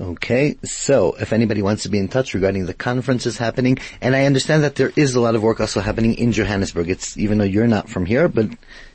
Okay, 0.00 0.56
so 0.62 1.16
if 1.18 1.32
anybody 1.32 1.60
wants 1.60 1.82
to 1.82 1.88
be 1.88 1.98
in 1.98 2.06
touch 2.06 2.32
regarding 2.32 2.66
the 2.66 2.74
conferences 2.74 3.36
happening, 3.36 3.78
and 4.00 4.14
I 4.14 4.26
understand 4.26 4.62
that 4.62 4.76
there 4.76 4.92
is 4.94 5.16
a 5.16 5.20
lot 5.20 5.34
of 5.34 5.42
work 5.42 5.60
also 5.60 5.80
happening 5.80 6.14
in 6.14 6.30
Johannesburg. 6.30 6.88
It's 6.88 7.16
even 7.16 7.38
though 7.38 7.44
you're 7.44 7.66
not 7.66 7.88
from 7.88 8.06
here, 8.06 8.28
but 8.28 8.48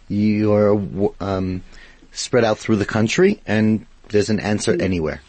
you're 0.07 1.11
um, 1.19 1.61
spread 2.13 2.45
out 2.45 2.57
through 2.57 2.77
the 2.77 2.85
country, 2.85 3.41
and 3.45 3.85
there's 4.09 4.29
an 4.29 4.39
answer 4.39 4.81
anywhere. 4.81 5.21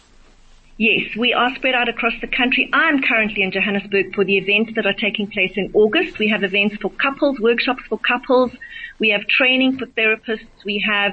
Yes, 0.76 1.14
we 1.16 1.32
are 1.32 1.54
spread 1.54 1.76
out 1.76 1.88
across 1.88 2.14
the 2.20 2.26
country. 2.26 2.68
I'm 2.72 3.00
currently 3.00 3.44
in 3.44 3.52
Johannesburg 3.52 4.12
for 4.12 4.24
the 4.24 4.36
events 4.36 4.72
that 4.74 4.86
are 4.86 4.92
taking 4.92 5.30
place 5.30 5.52
in 5.54 5.70
August. 5.72 6.18
We 6.18 6.28
have 6.30 6.42
events 6.42 6.76
for 6.82 6.90
couples, 6.90 7.38
workshops 7.38 7.84
for 7.88 7.96
couples. 7.96 8.50
We 8.98 9.10
have 9.10 9.24
training 9.28 9.78
for 9.78 9.86
therapists. 9.86 10.64
We 10.64 10.84
have 10.84 11.12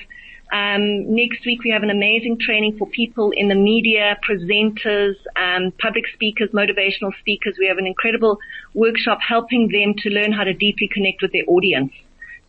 um, 0.51 1.13
next 1.15 1.45
week 1.45 1.63
we 1.63 1.69
have 1.69 1.83
an 1.83 1.91
amazing 1.91 2.39
training 2.39 2.77
for 2.79 2.87
people 2.87 3.31
in 3.31 3.49
the 3.49 3.55
media, 3.55 4.17
presenters, 4.27 5.15
um, 5.37 5.71
public 5.79 6.05
speakers, 6.13 6.49
motivational 6.49 7.17
speakers. 7.19 7.55
We 7.59 7.67
have 7.67 7.77
an 7.77 7.85
incredible 7.85 8.39
workshop 8.73 9.19
helping 9.21 9.69
them 9.69 9.93
to 9.99 10.09
learn 10.09 10.31
how 10.31 10.43
to 10.43 10.53
deeply 10.53 10.89
connect 10.91 11.21
with 11.21 11.33
their 11.33 11.45
audience. 11.47 11.93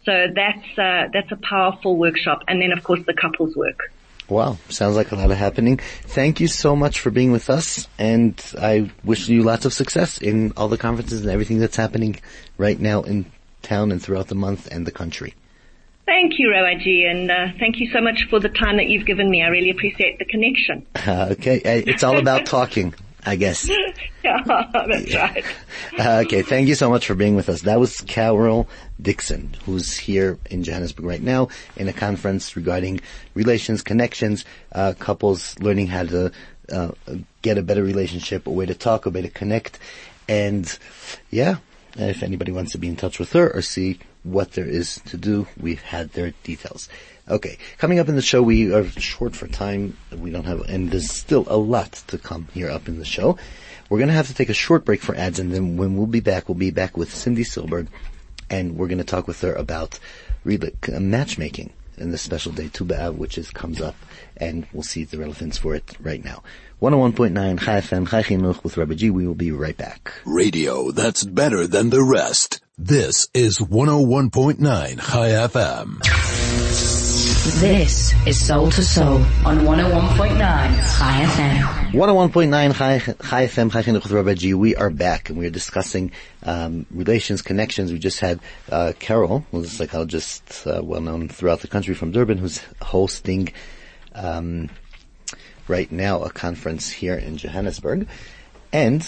So 0.04 0.28
that's 0.34 0.78
uh, 0.78 1.08
that's 1.12 1.30
a 1.30 1.36
powerful 1.36 1.96
workshop, 1.96 2.42
and 2.48 2.60
then 2.60 2.72
of 2.72 2.82
course 2.82 3.00
the 3.06 3.14
couples 3.14 3.54
work. 3.54 3.92
Wow, 4.28 4.58
sounds 4.68 4.96
like 4.96 5.12
a 5.12 5.16
lot 5.16 5.30
of 5.30 5.36
happening. 5.36 5.78
Thank 5.78 6.40
you 6.40 6.48
so 6.48 6.74
much 6.74 7.00
for 7.00 7.10
being 7.10 7.32
with 7.32 7.50
us, 7.50 7.86
and 7.98 8.40
I 8.58 8.90
wish 9.04 9.28
you 9.28 9.42
lots 9.42 9.64
of 9.64 9.72
success 9.72 10.18
in 10.18 10.52
all 10.56 10.68
the 10.68 10.78
conferences 10.78 11.20
and 11.20 11.30
everything 11.30 11.58
that's 11.58 11.76
happening 11.76 12.20
right 12.56 12.78
now 12.78 13.02
in 13.02 13.26
town 13.62 13.92
and 13.92 14.02
throughout 14.02 14.28
the 14.28 14.34
month 14.34 14.68
and 14.70 14.86
the 14.86 14.92
country. 14.92 15.34
Thank 16.06 16.38
you, 16.38 16.50
Rabbi 16.50 16.82
G, 16.82 17.06
and 17.08 17.30
uh, 17.30 17.46
thank 17.58 17.78
you 17.78 17.90
so 17.92 18.00
much 18.00 18.26
for 18.28 18.40
the 18.40 18.48
time 18.48 18.76
that 18.78 18.88
you've 18.88 19.06
given 19.06 19.30
me. 19.30 19.42
I 19.42 19.48
really 19.48 19.70
appreciate 19.70 20.18
the 20.18 20.24
connection. 20.24 20.86
Uh, 20.94 21.28
okay, 21.32 21.60
it's 21.86 22.02
all 22.02 22.18
about 22.18 22.46
talking, 22.46 22.94
I 23.24 23.36
guess. 23.36 23.68
yeah, 24.24 24.42
that's 24.46 25.14
right. 25.14 25.44
Uh, 25.98 26.22
okay, 26.24 26.40
thank 26.40 26.68
you 26.68 26.74
so 26.74 26.88
much 26.88 27.06
for 27.06 27.14
being 27.14 27.36
with 27.36 27.50
us. 27.50 27.62
That 27.62 27.78
was 27.78 28.00
Carol 28.00 28.66
Dixon, 29.00 29.54
who's 29.66 29.94
here 29.94 30.38
in 30.50 30.64
Johannesburg 30.64 31.04
right 31.04 31.22
now 31.22 31.48
in 31.76 31.86
a 31.86 31.92
conference 31.92 32.56
regarding 32.56 33.02
relations, 33.34 33.82
connections, 33.82 34.46
uh, 34.72 34.94
couples 34.98 35.58
learning 35.58 35.88
how 35.88 36.04
to 36.04 36.32
uh, 36.72 36.92
get 37.42 37.58
a 37.58 37.62
better 37.62 37.82
relationship, 37.82 38.46
a 38.46 38.50
way 38.50 38.64
to 38.64 38.74
talk, 38.74 39.04
a 39.04 39.10
way 39.10 39.20
to 39.20 39.28
connect, 39.28 39.78
and 40.28 40.78
yeah, 41.30 41.56
if 41.96 42.22
anybody 42.22 42.52
wants 42.52 42.72
to 42.72 42.78
be 42.78 42.88
in 42.88 42.96
touch 42.96 43.18
with 43.18 43.32
her 43.32 43.50
or 43.50 43.60
see 43.60 43.98
what 44.22 44.52
there 44.52 44.66
is 44.66 45.00
to 45.06 45.16
do, 45.16 45.46
we've 45.60 45.82
had 45.82 46.12
their 46.12 46.32
details. 46.42 46.88
Okay, 47.28 47.58
coming 47.78 47.98
up 47.98 48.08
in 48.08 48.16
the 48.16 48.22
show, 48.22 48.42
we 48.42 48.72
are 48.72 48.84
short 48.84 49.36
for 49.36 49.46
time. 49.46 49.96
We 50.16 50.30
don't 50.30 50.44
have, 50.44 50.60
and 50.62 50.90
there's 50.90 51.10
still 51.10 51.44
a 51.46 51.56
lot 51.56 51.92
to 52.08 52.18
come 52.18 52.48
here 52.52 52.70
up 52.70 52.88
in 52.88 52.98
the 52.98 53.04
show. 53.04 53.38
We're 53.88 53.98
going 53.98 54.08
to 54.08 54.14
have 54.14 54.28
to 54.28 54.34
take 54.34 54.48
a 54.48 54.54
short 54.54 54.84
break 54.84 55.00
for 55.00 55.14
ads, 55.14 55.38
and 55.38 55.52
then 55.52 55.76
when 55.76 55.96
we'll 55.96 56.06
be 56.06 56.20
back, 56.20 56.48
we'll 56.48 56.58
be 56.58 56.70
back 56.70 56.96
with 56.96 57.14
Cindy 57.14 57.44
Silberg, 57.44 57.88
and 58.50 58.76
we're 58.76 58.88
going 58.88 58.98
to 58.98 59.04
talk 59.04 59.26
with 59.26 59.40
her 59.42 59.54
about 59.54 59.98
uh, 60.46 61.00
matchmaking 61.00 61.72
and 61.96 62.12
the 62.12 62.18
special 62.18 62.52
day 62.52 62.68
Tu 62.68 62.84
B'Av, 62.84 63.16
which 63.16 63.38
is 63.38 63.50
comes 63.50 63.80
up, 63.80 63.94
and 64.36 64.66
we'll 64.72 64.82
see 64.82 65.04
the 65.04 65.18
relevance 65.18 65.58
for 65.58 65.74
it 65.74 65.96
right 66.00 66.24
now. 66.24 66.42
101.9 66.80 67.60
Chai 67.60 67.80
FM, 67.80 68.08
Chai 68.08 68.22
Chinuch 68.22 68.64
with 68.64 68.76
Rabbi 68.76 68.94
G. 68.94 69.10
We 69.10 69.26
will 69.26 69.34
be 69.34 69.52
right 69.52 69.76
back. 69.76 70.12
Radio 70.24 70.90
that's 70.90 71.24
better 71.24 71.66
than 71.66 71.90
the 71.90 72.02
rest. 72.02 72.60
This 72.76 73.28
is 73.34 73.58
101.9 73.58 74.58
Chai 75.00 75.28
FM. 75.30 77.01
This 77.42 78.14
is 78.24 78.46
Soul 78.46 78.70
to 78.70 78.84
Soul 78.84 79.16
on 79.44 79.62
101.9 79.62 80.38
Chai 80.38 81.24
FM. 81.24 81.90
101.9 81.90 82.74
Chai 82.76 82.98
Chai 83.00 83.46
FM, 83.48 83.72
Chai 83.72 83.82
Chinuch 83.82 84.04
with 84.04 84.12
Rabbi 84.12 84.34
G. 84.34 84.54
We 84.54 84.76
are 84.76 84.90
back, 84.90 85.28
and 85.28 85.36
we 85.36 85.46
are 85.48 85.50
discussing 85.50 86.12
um, 86.44 86.86
relations, 86.92 87.42
connections. 87.42 87.90
We 87.90 87.98
just 87.98 88.20
had 88.20 88.38
uh, 88.70 88.92
Carol, 89.00 89.44
who's 89.50 89.66
a 89.66 89.70
psychologist 89.70 90.64
uh, 90.68 90.82
well 90.84 91.00
known 91.00 91.28
throughout 91.28 91.62
the 91.62 91.66
country 91.66 91.96
from 91.96 92.12
Durban, 92.12 92.38
who's 92.38 92.62
hosting 92.80 93.52
um, 94.14 94.70
right 95.66 95.90
now 95.90 96.22
a 96.22 96.30
conference 96.30 96.92
here 96.92 97.16
in 97.16 97.38
Johannesburg. 97.38 98.06
And 98.72 99.04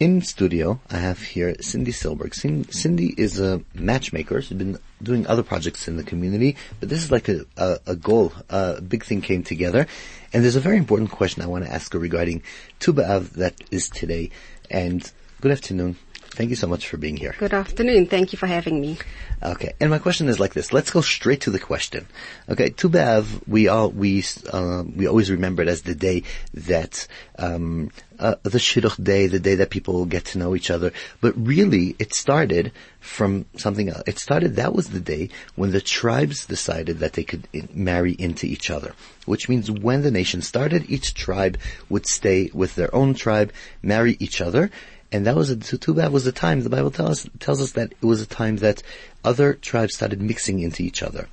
in 0.00 0.22
studio, 0.22 0.80
I 0.90 0.96
have 0.96 1.20
here 1.20 1.54
Cindy 1.60 1.92
Silberg. 1.92 2.34
Cindy 2.72 3.14
is 3.18 3.38
a 3.38 3.60
matchmaker. 3.74 4.40
She's 4.40 4.56
been 4.56 4.78
doing 5.02 5.26
other 5.26 5.42
projects 5.42 5.88
in 5.88 5.96
the 5.96 6.04
community, 6.04 6.56
but 6.80 6.88
this 6.88 7.02
is 7.02 7.10
like 7.10 7.28
a, 7.28 7.44
a, 7.56 7.78
a 7.86 7.96
goal. 7.96 8.32
a 8.48 8.80
big 8.80 9.04
thing 9.04 9.20
came 9.20 9.42
together. 9.42 9.86
And 10.32 10.42
there's 10.42 10.56
a 10.56 10.60
very 10.60 10.76
important 10.76 11.10
question 11.10 11.42
I 11.42 11.46
want 11.46 11.64
to 11.64 11.72
ask 11.72 11.92
her 11.92 11.98
regarding 11.98 12.42
Tu 12.80 12.92
B'Av 12.92 13.30
that 13.30 13.54
is 13.70 13.88
today. 13.88 14.30
And 14.70 15.10
good 15.40 15.52
afternoon, 15.52 15.96
Thank 16.36 16.50
you 16.50 16.56
so 16.56 16.66
much 16.66 16.86
for 16.86 16.98
being 16.98 17.16
here. 17.16 17.34
Good 17.38 17.54
afternoon. 17.54 18.08
Thank 18.08 18.34
you 18.34 18.36
for 18.38 18.46
having 18.46 18.78
me. 18.78 18.98
Okay, 19.42 19.72
and 19.80 19.88
my 19.88 19.98
question 19.98 20.28
is 20.28 20.38
like 20.38 20.52
this. 20.52 20.70
Let's 20.70 20.90
go 20.90 21.00
straight 21.00 21.40
to 21.42 21.50
the 21.50 21.58
question. 21.58 22.06
Okay, 22.46 22.68
Tu 22.68 22.90
B'Av, 22.90 23.40
we 23.48 23.68
all 23.68 23.90
we 23.90 24.22
uh, 24.52 24.84
we 24.94 25.06
always 25.06 25.30
remember 25.30 25.62
it 25.62 25.68
as 25.68 25.80
the 25.82 25.94
day 25.94 26.24
that 26.52 27.08
um, 27.38 27.90
uh, 28.18 28.34
the 28.42 28.58
Shidduch 28.58 29.02
day, 29.02 29.28
the 29.28 29.40
day 29.40 29.54
that 29.54 29.70
people 29.70 30.04
get 30.04 30.26
to 30.26 30.38
know 30.38 30.54
each 30.54 30.70
other. 30.70 30.92
But 31.22 31.32
really, 31.38 31.96
it 31.98 32.12
started 32.14 32.70
from 33.00 33.46
something 33.56 33.88
else. 33.88 34.02
It 34.06 34.18
started 34.18 34.56
that 34.56 34.74
was 34.74 34.90
the 34.90 35.00
day 35.00 35.30
when 35.54 35.70
the 35.70 35.80
tribes 35.80 36.44
decided 36.44 36.98
that 36.98 37.14
they 37.14 37.24
could 37.24 37.48
in- 37.54 37.70
marry 37.72 38.12
into 38.12 38.46
each 38.46 38.70
other. 38.70 38.94
Which 39.24 39.48
means 39.48 39.70
when 39.70 40.02
the 40.02 40.10
nation 40.10 40.42
started, 40.42 40.90
each 40.90 41.14
tribe 41.14 41.58
would 41.88 42.06
stay 42.06 42.50
with 42.52 42.74
their 42.74 42.94
own 42.94 43.14
tribe, 43.14 43.52
marry 43.82 44.16
each 44.20 44.40
other, 44.40 44.70
and 45.12 45.26
that 45.26 45.36
was 45.36 45.50
a, 45.50 45.56
Tu 45.56 45.76
B'Av 45.76 46.10
was 46.10 46.26
a 46.26 46.32
time, 46.32 46.62
the 46.62 46.70
Bible 46.70 46.90
tells, 46.90 47.28
tells 47.38 47.60
us 47.60 47.72
that 47.72 47.92
it 47.92 48.04
was 48.04 48.20
a 48.20 48.26
time 48.26 48.56
that 48.56 48.82
other 49.24 49.54
tribes 49.54 49.94
started 49.94 50.20
mixing 50.20 50.60
into 50.60 50.82
each 50.82 51.02
other. 51.02 51.28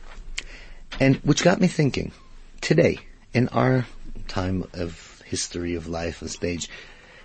And 1.00 1.18
which 1.18 1.44
got 1.44 1.60
me 1.60 1.68
thinking, 1.68 2.12
today, 2.62 3.00
in 3.34 3.48
our 3.50 3.88
time 4.28 4.66
of 4.74 5.22
history 5.26 5.76
of 5.76 5.88
life 5.88 6.22
and 6.22 6.30
stage, 6.30 6.70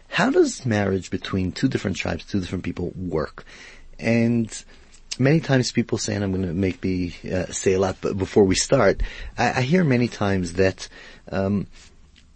how 0.09 0.31
does 0.31 0.65
marriage 0.65 1.11
between 1.11 1.53
two 1.53 1.69
different 1.69 1.97
tribes, 1.97 2.25
two 2.25 2.41
different 2.41 2.65
people 2.65 2.93
work? 2.97 3.45
And 3.99 4.51
many 5.19 5.41
times 5.41 5.71
people 5.71 5.99
say, 5.99 6.15
and 6.15 6.25
I'm 6.25 6.33
going 6.33 6.47
to 6.47 6.55
make 6.55 6.83
me 6.83 7.15
uh, 7.31 7.47
say 7.47 7.75
a 7.75 7.79
lot, 7.79 7.99
but 8.01 8.17
before 8.17 8.45
we 8.45 8.55
start, 8.55 9.03
I, 9.37 9.59
I 9.59 9.63
hear 9.63 9.85
many 9.85 10.09
times 10.09 10.55
that 10.55 10.89
um, 11.31 11.67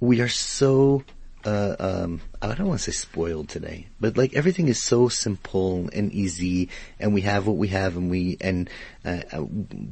we 0.00 0.20
are 0.20 0.28
so 0.28 1.02
uh, 1.44 1.76
um, 1.78 2.20
I 2.40 2.54
don't 2.54 2.68
want 2.68 2.80
to 2.80 2.90
say 2.90 2.92
spoiled 2.92 3.48
today, 3.48 3.86
but 4.00 4.16
like 4.16 4.34
everything 4.34 4.68
is 4.68 4.82
so 4.82 5.08
simple 5.08 5.88
and 5.92 6.12
easy, 6.12 6.68
and 6.98 7.14
we 7.14 7.22
have 7.22 7.46
what 7.46 7.56
we 7.56 7.68
have, 7.68 7.96
and 7.96 8.10
we 8.10 8.36
and 8.40 8.68
uh, 9.04 9.20
uh 9.32 9.42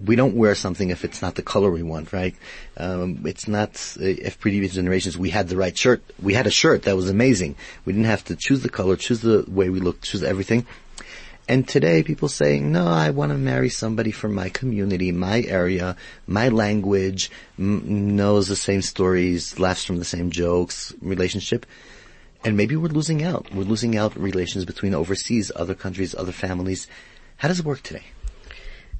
we 0.04 0.16
don't 0.16 0.34
wear 0.34 0.54
something 0.54 0.90
if 0.90 1.04
it's 1.04 1.22
not 1.22 1.34
the 1.34 1.42
color 1.42 1.70
we 1.70 1.82
want, 1.82 2.12
right? 2.12 2.34
Um, 2.76 3.22
it's 3.24 3.48
not 3.48 3.70
uh, 4.00 4.04
if 4.04 4.38
previous 4.40 4.74
generations 4.74 5.18
we 5.18 5.30
had 5.30 5.48
the 5.48 5.56
right 5.56 5.76
shirt, 5.76 6.02
we 6.22 6.34
had 6.34 6.46
a 6.46 6.50
shirt 6.50 6.82
that 6.82 6.96
was 6.96 7.10
amazing. 7.10 7.56
We 7.84 7.92
didn't 7.92 8.06
have 8.06 8.24
to 8.24 8.36
choose 8.36 8.62
the 8.62 8.68
color, 8.68 8.96
choose 8.96 9.20
the 9.20 9.44
way 9.48 9.68
we 9.70 9.80
look, 9.80 10.02
choose 10.02 10.22
everything. 10.22 10.66
And 11.50 11.66
today 11.66 12.04
people 12.04 12.28
saying, 12.28 12.70
no, 12.70 12.86
I 12.86 13.10
want 13.10 13.32
to 13.32 13.36
marry 13.36 13.70
somebody 13.70 14.12
from 14.12 14.34
my 14.34 14.50
community, 14.50 15.10
my 15.10 15.42
area, 15.42 15.96
my 16.28 16.48
language, 16.48 17.28
m- 17.58 18.14
knows 18.14 18.46
the 18.46 18.54
same 18.54 18.82
stories, 18.82 19.58
laughs 19.58 19.84
from 19.84 19.98
the 19.98 20.04
same 20.04 20.30
jokes, 20.30 20.94
relationship. 21.00 21.66
And 22.44 22.56
maybe 22.56 22.76
we're 22.76 22.86
losing 22.86 23.24
out. 23.24 23.52
We're 23.52 23.64
losing 23.64 23.96
out 23.96 24.16
relations 24.16 24.64
between 24.64 24.94
overseas, 24.94 25.50
other 25.56 25.74
countries, 25.74 26.14
other 26.14 26.30
families. 26.30 26.86
How 27.38 27.48
does 27.48 27.58
it 27.58 27.66
work 27.66 27.82
today? 27.82 28.04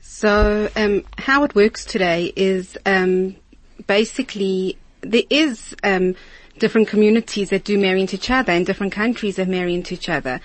So, 0.00 0.69
um, 0.75 1.04
how 1.19 1.45
it 1.45 1.54
works 1.54 1.85
today 1.85 2.33
is 2.35 2.76
um, 2.85 3.37
basically 3.87 4.76
there 5.02 5.23
is 5.30 5.76
um, 5.85 6.16
different 6.59 6.88
communities 6.88 7.50
that 7.50 7.64
do 7.64 7.78
marry 7.78 8.00
into 8.00 8.16
each 8.16 8.30
other 8.30 8.52
and 8.52 8.66
different 8.66 8.92
countries 8.92 9.37
that 9.37 9.47
marry 9.47 9.75
into 9.75 9.95
each 9.95 10.09
other. 10.09 10.40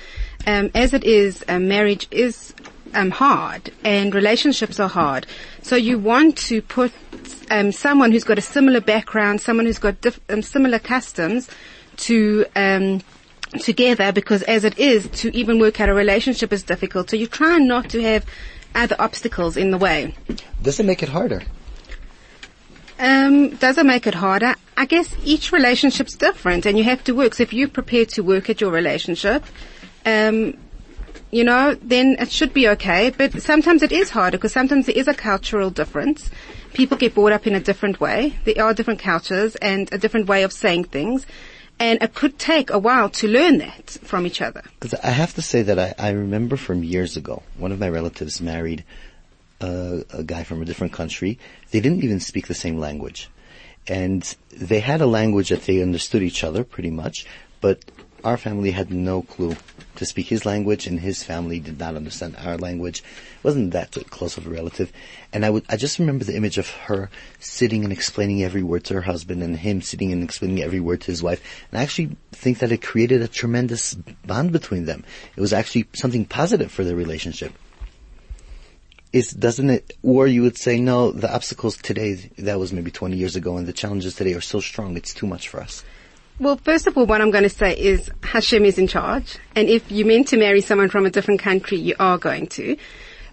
Um, 0.48 0.72
as 0.76 0.94
it 0.94 1.04
is, 1.04 1.44
um, 1.48 1.68
marriage 1.68 2.08
is 2.12 2.54
um, 2.94 3.12
hard 3.12 3.72
and 3.84 4.14
relationships 4.14 4.80
are 4.80 4.90
hard. 4.90 5.28
So 5.62 5.76
you 5.76 6.00
want 6.00 6.38
to 6.50 6.62
put 6.62 6.92
um, 7.52 7.72
someone 7.72 8.12
who's 8.12 8.24
got 8.24 8.38
a 8.38 8.42
similar 8.42 8.82
background, 8.82 9.42
someone 9.42 9.66
who's 9.66 9.80
got 9.80 10.02
diff- 10.02 10.20
um, 10.30 10.42
similar 10.42 10.80
customs 10.80 11.50
to 11.98 12.46
um, 12.56 13.02
together 13.60 14.12
because 14.12 14.42
as 14.44 14.64
it 14.64 14.78
is, 14.80 15.08
to 15.10 15.36
even 15.36 15.60
work 15.60 15.80
out 15.80 15.90
a 15.90 15.94
relationship 15.94 16.52
is 16.52 16.64
difficult. 16.64 17.10
So 17.10 17.16
you 17.18 17.28
try 17.28 17.58
not 17.58 17.90
to 17.90 18.02
have 18.02 18.26
other 18.74 18.96
obstacles 19.00 19.58
in 19.58 19.72
the 19.72 19.78
way. 19.78 20.16
Does 20.62 20.80
it 20.80 20.86
make 20.86 21.04
it 21.04 21.10
harder? 21.10 21.44
Um, 22.98 23.56
does 23.56 23.78
it 23.78 23.86
make 23.86 24.08
it 24.08 24.16
harder? 24.16 24.56
I 24.78 24.86
guess 24.86 25.14
each 25.24 25.52
relationship's 25.52 26.16
different 26.16 26.66
and 26.66 26.78
you 26.78 26.84
have 26.86 27.04
to 27.06 27.14
work. 27.14 27.36
So 27.36 27.44
if 27.44 27.54
you're 27.54 27.68
prepared 27.68 28.10
to 28.10 28.24
work 28.24 28.50
at 28.50 28.62
your 28.62 28.72
relationship, 28.72 29.44
um, 30.06 30.58
you 31.32 31.44
know, 31.44 31.76
then 31.82 32.16
it 32.20 32.32
should 32.32 32.54
be 32.54 32.70
okay. 32.70 33.10
But 33.10 33.42
sometimes 33.42 33.82
it 33.84 33.92
is 33.92 34.10
harder 34.10 34.38
because 34.38 34.54
sometimes 34.54 34.86
there 34.86 34.98
is 34.98 35.08
a 35.08 35.14
cultural 35.14 35.70
difference. 35.70 36.30
People 36.74 36.98
get 36.98 37.16
brought 37.16 37.32
up 37.32 37.48
in 37.48 37.56
a 37.56 37.60
different 37.60 38.00
way. 38.00 38.38
There 38.46 38.64
are 38.64 38.74
different 38.74 39.00
cultures 39.00 39.56
and 39.58 39.92
a 39.92 39.98
different 39.98 40.28
way 40.28 40.44
of 40.44 40.54
saying 40.54 40.86
things. 40.86 41.26
And 41.78 42.02
it 42.02 42.14
could 42.14 42.40
take 42.40 42.70
a 42.70 42.80
while 42.80 43.10
to 43.10 43.28
learn 43.28 43.58
that 43.58 43.90
from 44.02 44.26
each 44.26 44.42
other. 44.42 44.64
Because 44.80 44.98
I 45.02 45.10
have 45.10 45.34
to 45.34 45.42
say 45.42 45.62
that 45.64 45.78
I, 45.78 45.94
I 46.00 46.12
remember 46.12 46.56
from 46.56 46.84
years 46.84 47.18
ago, 47.18 47.44
one 47.58 47.74
of 47.74 47.80
my 47.80 47.90
relatives 47.90 48.40
married 48.40 48.86
uh, 49.60 50.00
a 50.12 50.24
guy 50.24 50.44
from 50.44 50.62
a 50.62 50.66
different 50.66 50.94
country. 50.94 51.38
They 51.72 51.82
didn't 51.82 52.04
even 52.04 52.20
speak 52.20 52.48
the 52.48 52.54
same 52.54 52.78
language. 52.78 53.30
And 53.88 54.24
they 54.52 54.80
had 54.80 55.02
a 55.02 55.06
language 55.06 55.50
that 55.50 55.64
they 55.64 55.82
understood 55.82 56.24
each 56.24 56.44
other 56.44 56.64
pretty 56.64 56.92
much, 56.92 57.26
but 57.62 57.84
our 58.26 58.38
family 58.38 58.72
had 58.72 58.92
no 58.92 59.22
clue 59.22 59.56
to 59.96 60.06
speak 60.06 60.28
his 60.28 60.46
language 60.46 60.88
and 60.88 61.00
his 61.00 61.24
family 61.24 61.60
did 61.60 61.80
not 61.80 61.96
understand 61.96 62.36
our 62.38 62.58
language. 62.58 63.00
It 63.00 63.44
wasn't 63.44 63.72
that 63.72 63.92
close 64.10 64.36
of 64.36 64.48
a 64.48 64.50
relative. 64.50 64.92
And 65.32 65.46
I 65.46 65.52
would, 65.52 65.64
I 65.70 65.78
just 65.78 66.00
remember 66.00 66.26
the 66.26 66.36
image 66.36 66.58
of 66.58 66.70
her 66.70 67.10
sitting 67.40 67.84
and 67.84 67.94
explaining 67.94 68.44
every 68.44 68.64
word 68.64 68.84
to 68.86 68.96
her 68.96 69.02
husband 69.02 69.44
and 69.44 69.56
him 69.56 69.82
sitting 69.82 70.12
and 70.12 70.24
explaining 70.24 70.62
every 70.62 70.80
word 70.80 71.02
to 71.02 71.12
his 71.12 71.22
wife. 71.22 71.42
And 71.72 71.80
I 71.80 71.84
actually 71.84 72.18
think 72.32 72.60
that 72.60 72.72
it 72.72 72.82
created 72.82 73.22
a 73.22 73.28
tremendous 73.28 73.94
bond 73.94 74.52
between 74.52 74.86
them. 74.86 75.06
It 75.36 75.42
was 75.42 75.54
actually 75.54 75.86
something 75.94 76.26
positive 76.26 76.72
for 76.72 76.84
their 76.84 76.96
relationship 76.96 77.54
is 79.14 79.32
doesn't 79.32 79.70
it 79.70 79.94
or 80.04 80.28
you 80.28 80.42
would 80.42 80.58
say 80.58 80.78
no 80.78 81.12
the 81.12 81.34
obstacles 81.34 81.78
today 81.78 82.16
that 82.38 82.60
was 82.60 82.74
maybe 82.74 82.92
20 82.92 83.16
years 83.16 83.38
ago 83.38 83.56
and 83.56 83.66
the 83.66 83.72
challenges 83.72 84.14
today 84.14 84.34
are 84.34 84.42
so 84.42 84.60
strong 84.60 84.98
it's 84.98 85.14
too 85.14 85.26
much 85.26 85.48
for 85.48 85.62
us 85.62 85.86
well, 86.40 86.58
first 86.58 86.88
of 86.88 86.98
all, 86.98 87.06
what 87.06 87.22
I'm 87.22 87.32
going 87.32 87.44
to 87.44 87.50
say 87.50 87.78
is 87.78 88.12
Hashem 88.24 88.66
is 88.66 88.78
in 88.78 88.88
charge. 88.88 89.38
And 89.56 89.70
if 89.70 89.92
you're 89.92 90.08
meant 90.08 90.30
to 90.30 90.38
marry 90.38 90.62
someone 90.62 90.90
from 90.90 91.06
a 91.06 91.10
different 91.10 91.40
country, 91.40 91.78
you 91.78 91.96
are 92.00 92.18
going 92.18 92.48
to. 92.48 92.78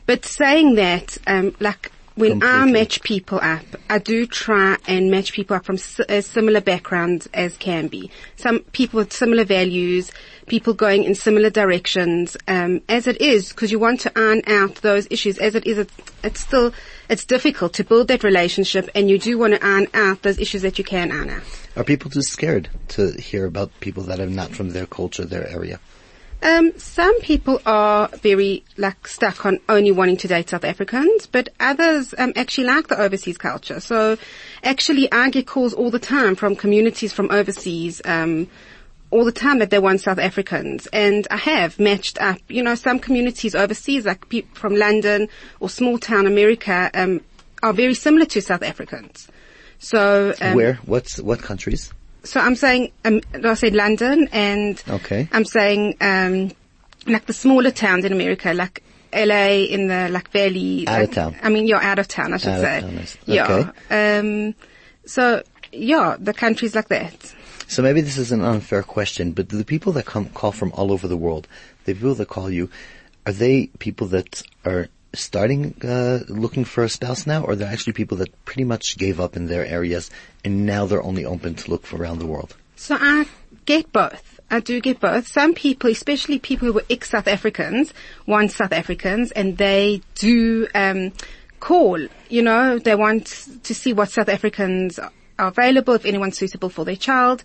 But 0.06 0.24
saying 0.24 0.76
that, 0.76 1.18
um, 1.26 1.54
like, 1.60 1.90
when 2.14 2.40
Completely. 2.40 2.58
I 2.58 2.64
match 2.66 3.02
people 3.02 3.38
up, 3.40 3.64
I 3.88 3.98
do 3.98 4.26
try 4.26 4.76
and 4.86 5.10
match 5.10 5.32
people 5.32 5.56
up 5.56 5.64
from 5.64 5.78
as 6.08 6.26
similar 6.26 6.60
backgrounds 6.60 7.28
as 7.32 7.56
can 7.56 7.88
be. 7.88 8.10
Some 8.36 8.60
people 8.72 8.98
with 8.98 9.12
similar 9.12 9.44
values, 9.44 10.12
people 10.46 10.74
going 10.74 11.04
in 11.04 11.14
similar 11.14 11.50
directions, 11.50 12.36
um, 12.48 12.82
as 12.88 13.06
it 13.06 13.20
is, 13.20 13.48
because 13.50 13.72
you 13.72 13.78
want 13.78 14.00
to 14.00 14.12
iron 14.18 14.42
out 14.46 14.76
those 14.76 15.06
issues. 15.10 15.38
As 15.38 15.54
it 15.54 15.66
is, 15.66 15.86
it's 16.22 16.40
still, 16.40 16.72
it's 17.08 17.24
difficult 17.24 17.74
to 17.74 17.84
build 17.84 18.08
that 18.08 18.24
relationship 18.24 18.90
and 18.94 19.08
you 19.08 19.18
do 19.18 19.38
want 19.38 19.54
to 19.54 19.64
iron 19.64 19.86
out 19.94 20.22
those 20.22 20.38
issues 20.38 20.62
that 20.62 20.78
you 20.78 20.84
can 20.84 21.10
iron 21.10 21.30
out. 21.30 21.42
Are 21.76 21.84
people 21.84 22.10
too 22.10 22.22
scared 22.22 22.68
to 22.88 23.12
hear 23.12 23.46
about 23.46 23.70
people 23.80 24.02
that 24.04 24.20
are 24.20 24.26
not 24.26 24.50
from 24.50 24.70
their 24.70 24.86
culture, 24.86 25.24
their 25.24 25.48
area? 25.48 25.80
Um, 26.42 26.76
some 26.76 27.20
people 27.20 27.62
are 27.64 28.08
very 28.08 28.64
like 28.76 29.06
stuck 29.06 29.46
on 29.46 29.60
only 29.68 29.92
wanting 29.92 30.16
to 30.18 30.28
date 30.28 30.50
South 30.50 30.64
Africans, 30.64 31.26
but 31.26 31.50
others 31.60 32.14
um, 32.18 32.32
actually 32.34 32.66
like 32.66 32.88
the 32.88 33.00
overseas 33.00 33.38
culture. 33.38 33.78
So, 33.78 34.18
actually, 34.64 35.10
I 35.12 35.30
get 35.30 35.46
calls 35.46 35.72
all 35.72 35.90
the 35.90 36.00
time 36.00 36.34
from 36.34 36.56
communities 36.56 37.12
from 37.12 37.30
overseas. 37.30 38.02
Um, 38.04 38.48
all 39.12 39.26
the 39.26 39.30
time 39.30 39.58
that 39.58 39.68
they 39.68 39.78
want 39.78 40.00
South 40.00 40.18
Africans. 40.18 40.86
And 40.86 41.28
I 41.30 41.36
have 41.36 41.78
matched 41.78 42.18
up, 42.18 42.38
you 42.48 42.62
know, 42.62 42.74
some 42.74 42.98
communities 42.98 43.54
overseas, 43.54 44.06
like 44.06 44.26
people 44.30 44.54
from 44.54 44.74
London 44.74 45.28
or 45.60 45.68
small 45.68 45.98
town 45.98 46.26
America, 46.26 46.90
um, 46.94 47.20
are 47.62 47.74
very 47.74 47.92
similar 47.92 48.24
to 48.24 48.40
South 48.40 48.62
Africans. 48.62 49.28
So, 49.78 50.32
um, 50.40 50.56
where? 50.56 50.76
What's, 50.86 51.20
what 51.20 51.40
countries? 51.40 51.92
So 52.24 52.40
I'm 52.40 52.54
saying, 52.54 52.92
um, 53.04 53.20
I 53.44 53.54
said 53.54 53.74
London 53.74 54.28
and 54.32 54.82
okay. 54.88 55.28
I'm 55.32 55.44
saying, 55.44 55.96
um, 56.00 56.52
like 57.06 57.26
the 57.26 57.32
smaller 57.32 57.70
towns 57.70 58.04
in 58.04 58.12
America, 58.12 58.54
like 58.54 58.82
LA 59.12 59.64
in 59.68 59.88
the 59.88 60.08
like 60.10 60.30
valley. 60.30 60.86
Out 60.86 61.00
like, 61.00 61.08
of 61.08 61.14
town. 61.14 61.36
I 61.42 61.48
mean, 61.48 61.66
you're 61.66 61.82
out 61.82 61.98
of 61.98 62.08
town, 62.08 62.32
I 62.32 62.36
should 62.36 62.50
out 62.50 62.60
say. 62.60 62.78
Of 62.78 62.84
town, 62.84 63.06
yeah. 63.26 63.52
Okay. 63.90 64.18
Um, 64.18 64.54
so 65.04 65.42
yeah, 65.72 66.16
the 66.18 66.32
countries 66.32 66.74
like 66.74 66.88
that. 66.88 67.34
So 67.66 67.82
maybe 67.82 68.02
this 68.02 68.18
is 68.18 68.32
an 68.32 68.42
unfair 68.42 68.82
question, 68.82 69.32
but 69.32 69.48
the 69.48 69.64
people 69.64 69.92
that 69.92 70.04
come 70.04 70.28
call 70.28 70.52
from 70.52 70.72
all 70.72 70.92
over 70.92 71.08
the 71.08 71.16
world, 71.16 71.48
the 71.84 71.94
people 71.94 72.14
that 72.14 72.28
call 72.28 72.50
you, 72.50 72.68
are 73.26 73.32
they 73.32 73.68
people 73.78 74.06
that 74.08 74.42
are 74.64 74.88
starting 75.14 75.74
uh, 75.82 76.20
looking 76.28 76.64
for 76.64 76.84
a 76.84 76.88
spouse 76.88 77.26
now, 77.26 77.44
or 77.44 77.56
they're 77.56 77.72
actually 77.72 77.92
people 77.92 78.16
that 78.18 78.44
pretty 78.44 78.64
much 78.64 78.96
gave 78.96 79.20
up 79.20 79.36
in 79.36 79.46
their 79.46 79.64
areas 79.64 80.10
and 80.44 80.66
now 80.66 80.86
they're 80.86 81.02
only 81.02 81.24
open 81.24 81.54
to 81.54 81.70
look 81.70 81.86
for 81.86 81.96
around 81.96 82.18
the 82.18 82.26
world? 82.26 82.56
So 82.76 82.96
I 82.98 83.26
get 83.64 83.92
both. 83.92 84.40
I 84.50 84.60
do 84.60 84.80
get 84.80 85.00
both. 85.00 85.26
Some 85.26 85.54
people, 85.54 85.90
especially 85.90 86.38
people 86.38 86.66
who 86.66 86.74
were 86.74 86.84
ex-South 86.90 87.26
Africans, 87.26 87.94
want 88.26 88.50
South 88.50 88.72
Africans, 88.72 89.30
and 89.30 89.56
they 89.56 90.02
do 90.16 90.68
um, 90.74 91.12
call. 91.58 91.98
You 92.28 92.42
know, 92.42 92.78
they 92.78 92.94
want 92.94 93.26
to 93.62 93.74
see 93.74 93.94
what 93.94 94.10
South 94.10 94.28
Africans 94.28 94.98
are 94.98 95.10
available, 95.38 95.94
if 95.94 96.04
anyone's 96.04 96.36
suitable 96.36 96.68
for 96.68 96.84
their 96.84 96.96
child. 96.96 97.44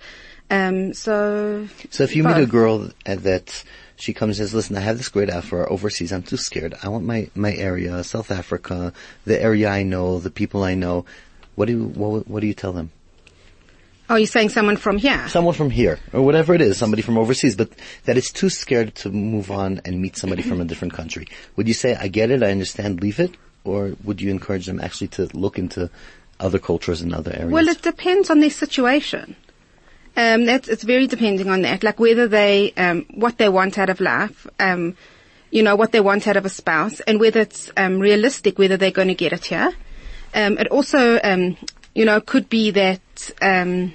Um, 0.50 0.94
so, 0.94 1.68
so 1.90 2.04
if 2.04 2.16
you 2.16 2.24
both. 2.24 2.38
meet 2.38 2.44
a 2.44 2.48
girl 2.48 2.90
that 3.06 3.64
she 3.98 4.14
comes 4.14 4.40
and 4.40 4.48
says, 4.48 4.54
listen, 4.54 4.78
I 4.78 4.82
have 4.82 4.98
this 4.98 5.10
great 5.10 5.30
offer 5.30 5.70
overseas. 5.70 6.14
I'm 6.14 6.24
too 6.24 6.38
scared. 6.38 6.76
I 6.84 6.90
want 6.90 7.04
my, 7.04 7.30
my 7.36 7.54
area, 7.54 8.04
South 8.04 8.32
Africa, 8.32 8.94
the 9.26 9.42
area 9.42 9.70
I 9.70 9.84
know, 9.84 10.20
the 10.20 10.30
people 10.30 10.64
I 10.64 10.76
know. 10.76 11.06
What 11.56 11.66
do 11.66 11.74
you, 11.74 11.86
what, 11.88 12.28
what 12.28 12.40
do 12.42 12.48
you 12.48 12.54
tell 12.54 12.74
them? 12.74 12.92
Oh, 14.10 14.16
you're 14.16 14.28
saying 14.28 14.50
someone 14.50 14.78
from 14.78 14.98
here? 14.98 15.28
Someone 15.28 15.54
from 15.54 15.70
here, 15.70 16.00
or 16.14 16.22
whatever 16.22 16.54
it 16.54 16.62
is, 16.62 16.78
somebody 16.78 17.02
from 17.02 17.18
overseas, 17.18 17.58
but 17.58 17.72
that 18.06 18.16
is 18.16 18.32
too 18.32 18.50
scared 18.50 18.96
to 18.96 19.10
move 19.10 19.52
on 19.52 19.82
and 19.84 20.00
meet 20.00 20.16
somebody 20.16 20.44
from 20.44 20.62
a 20.62 20.66
different 20.66 20.94
country. 20.94 21.28
Would 21.58 21.68
you 21.68 21.74
say, 21.74 21.96
I 21.96 22.08
get 22.08 22.32
it, 22.32 22.42
I 22.42 22.52
understand, 22.52 23.02
leave 23.02 23.20
it? 23.20 23.36
Or 23.66 23.96
would 24.06 24.22
you 24.22 24.32
encourage 24.32 24.68
them 24.68 24.80
actually 24.80 25.10
to 25.10 25.28
look 25.34 25.60
into 25.60 25.90
other 26.40 26.60
cultures 26.60 27.02
and 27.02 27.14
other 27.14 27.34
areas? 27.34 27.52
Well, 27.52 27.68
it 27.68 27.82
depends 27.82 28.30
on 28.30 28.40
their 28.40 28.50
situation. 28.52 29.36
Um, 30.18 30.46
that's, 30.46 30.68
it's 30.68 30.84
very 30.84 31.06
depending 31.06 31.48
on 31.48 31.62
that, 31.62 31.84
like 31.84 32.00
whether 32.00 32.28
they, 32.28 32.74
um, 32.76 33.06
what 33.14 33.38
they 33.38 33.50
want 33.50 33.78
out 33.78 33.92
of 33.92 34.00
life, 34.02 34.48
um, 34.60 34.98
you 35.52 35.62
know, 35.62 35.76
what 35.76 35.92
they 35.92 36.00
want 36.02 36.28
out 36.28 36.36
of 36.38 36.46
a 36.46 36.50
spouse, 36.50 37.00
and 37.02 37.20
whether 37.20 37.40
it's 37.40 37.70
um, 37.78 38.00
realistic, 38.00 38.58
whether 38.58 38.78
they're 38.78 38.90
going 38.92 39.10
to 39.10 39.14
get 39.16 39.32
it 39.32 39.46
here. 39.46 39.72
Um, 40.34 40.58
it 40.58 40.68
also, 40.70 41.20
um, 41.24 41.56
you 41.94 42.04
know, 42.04 42.20
could 42.20 42.50
be 42.50 42.72
that. 42.72 43.32
Um, 43.42 43.94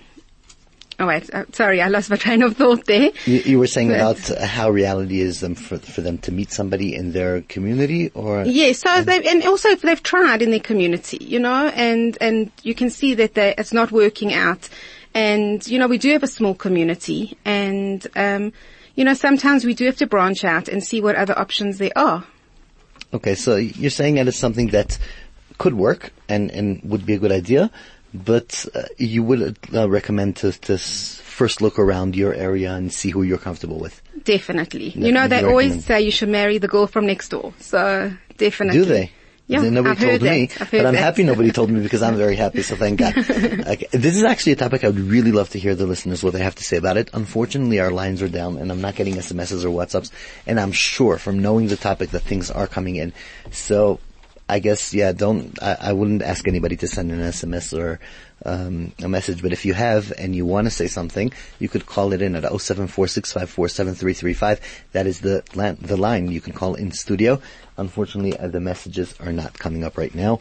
oh 1.00 1.06
wait, 1.06 1.28
uh, 1.34 1.44
sorry, 1.52 1.82
I 1.82 1.88
lost 1.88 2.08
my 2.08 2.16
train 2.16 2.42
of 2.42 2.56
thought 2.56 2.86
there. 2.86 3.10
You, 3.26 3.38
you 3.40 3.58
were 3.58 3.66
saying 3.66 3.88
But- 3.88 3.96
about 4.28 4.40
how 4.40 4.70
reality 4.70 5.20
is 5.20 5.42
um, 5.42 5.56
for 5.56 5.78
for 5.78 6.02
them 6.02 6.18
to 6.18 6.32
meet 6.32 6.52
somebody 6.52 6.94
in 6.94 7.12
their 7.12 7.42
community, 7.42 8.10
or 8.14 8.44
Yeah, 8.44 8.72
so 8.72 9.02
they 9.02 9.22
and 9.28 9.44
also 9.44 9.70
if 9.70 9.82
they've 9.82 10.02
tried 10.02 10.40
in 10.40 10.50
their 10.50 10.60
community, 10.60 11.18
you 11.20 11.40
know, 11.40 11.66
and 11.66 12.16
and 12.20 12.50
you 12.62 12.74
can 12.74 12.90
see 12.90 13.14
that 13.14 13.34
they, 13.34 13.54
it's 13.58 13.72
not 13.72 13.90
working 13.90 14.32
out. 14.32 14.68
And 15.14 15.66
you 15.66 15.78
know, 15.78 15.88
we 15.88 15.98
do 15.98 16.10
have 16.12 16.22
a 16.22 16.26
small 16.28 16.54
community, 16.54 17.36
and 17.44 18.06
um, 18.16 18.52
you 18.94 19.04
know, 19.04 19.14
sometimes 19.14 19.64
we 19.64 19.74
do 19.74 19.84
have 19.86 19.96
to 19.96 20.06
branch 20.06 20.44
out 20.44 20.68
and 20.68 20.82
see 20.82 21.00
what 21.00 21.16
other 21.16 21.38
options 21.38 21.78
there 21.78 21.92
are. 21.96 22.24
okay, 23.12 23.34
so 23.34 23.56
you're 23.56 23.90
saying 23.90 24.14
that 24.16 24.26
it's 24.28 24.38
something 24.38 24.68
that 24.68 24.98
could 25.58 25.74
work 25.74 26.12
and 26.28 26.50
and 26.50 26.80
would 26.84 27.04
be 27.04 27.14
a 27.14 27.18
good 27.18 27.32
idea, 27.32 27.70
but 28.14 28.66
uh, 28.74 28.82
you 28.98 29.22
would 29.22 29.58
uh, 29.74 29.88
recommend 29.88 30.36
to 30.36 30.52
to 30.52 30.74
s- 30.74 31.20
first 31.24 31.60
look 31.60 31.78
around 31.78 32.16
your 32.16 32.32
area 32.34 32.72
and 32.72 32.92
see 32.92 33.10
who 33.10 33.22
you're 33.22 33.38
comfortable 33.38 33.78
with. 33.78 34.00
Definitely, 34.24 34.90
Yeah, 34.96 35.06
you 35.06 35.12
know, 35.12 35.28
they 35.28 35.36
recommend. 35.42 35.50
always 35.50 35.84
say 35.84 36.00
you 36.02 36.10
should 36.10 36.28
marry 36.30 36.58
the 36.58 36.68
girl 36.68 36.86
from 36.86 37.06
next 37.06 37.28
door. 37.28 37.52
So 37.58 38.12
definitely, 38.38 38.80
Do 38.80 38.84
they? 38.86 39.10
Yeah, 39.48 39.68
Nobody 39.68 39.90
I've 39.90 39.98
told 39.98 40.22
me, 40.22 40.46
that. 40.46 40.60
I've 40.60 40.70
heard 40.70 40.82
but 40.82 40.86
I'm 40.86 40.94
happy 40.94 41.24
nobody 41.24 41.50
told 41.50 41.70
me 41.70 41.82
because 41.82 42.00
I'm 42.00 42.16
very 42.16 42.36
happy. 42.36 42.62
So 42.62 42.76
thank 42.76 43.00
God. 43.00 43.16
okay. 43.18 43.86
This 43.90 44.16
is 44.16 44.22
actually 44.22 44.52
a 44.52 44.56
topic 44.56 44.84
I 44.84 44.86
would 44.86 44.98
really 44.98 45.32
love 45.32 45.50
to 45.50 45.58
hear 45.58 45.74
the 45.74 45.86
listeners 45.86 46.22
what 46.22 46.32
they 46.32 46.42
have 46.42 46.54
to 46.54 46.64
say 46.64 46.76
about 46.76 46.96
it. 46.96 47.10
Unfortunately, 47.12 47.80
our 47.80 47.90
lines 47.90 48.22
are 48.22 48.28
down, 48.28 48.56
and 48.56 48.70
I'm 48.70 48.80
not 48.80 48.94
getting 48.94 49.14
SMSs 49.16 49.64
or 49.64 49.68
WhatsApps. 49.68 50.10
And 50.46 50.60
I'm 50.60 50.72
sure 50.72 51.18
from 51.18 51.40
knowing 51.40 51.66
the 51.66 51.76
topic 51.76 52.10
that 52.10 52.20
things 52.20 52.50
are 52.50 52.66
coming 52.66 52.96
in. 52.96 53.12
So 53.50 53.98
I 54.48 54.58
guess 54.58 54.94
yeah, 54.94 55.12
don't. 55.12 55.60
I, 55.62 55.76
I 55.80 55.92
wouldn't 55.92 56.22
ask 56.22 56.46
anybody 56.46 56.76
to 56.76 56.86
send 56.86 57.10
an 57.10 57.20
SMS 57.20 57.76
or 57.76 58.00
um, 58.44 58.92
a 59.02 59.08
message, 59.08 59.42
but 59.42 59.52
if 59.52 59.64
you 59.64 59.74
have 59.74 60.12
and 60.18 60.34
you 60.34 60.44
want 60.46 60.66
to 60.66 60.70
say 60.70 60.86
something, 60.86 61.32
you 61.58 61.68
could 61.68 61.86
call 61.86 62.12
it 62.12 62.22
in 62.22 62.36
at 62.36 62.44
07465473335. 62.44 64.60
That 64.92 65.06
is 65.06 65.20
the 65.20 65.42
the 65.80 65.96
line 65.96 66.30
you 66.30 66.40
can 66.40 66.52
call 66.52 66.74
in 66.74 66.92
studio. 66.92 67.40
Unfortunately, 67.76 68.36
uh, 68.38 68.48
the 68.48 68.60
messages 68.60 69.14
are 69.20 69.32
not 69.32 69.58
coming 69.58 69.84
up 69.84 69.96
right 69.96 70.14
now, 70.14 70.40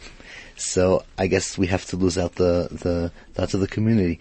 so 0.56 1.04
I 1.18 1.26
guess 1.28 1.56
we 1.56 1.66
have 1.68 1.84
to 1.86 1.96
lose 1.96 2.18
out 2.18 2.34
the 2.34 2.68
the 2.70 3.10
thoughts 3.34 3.54
of 3.54 3.60
the 3.60 3.68
community. 3.68 4.18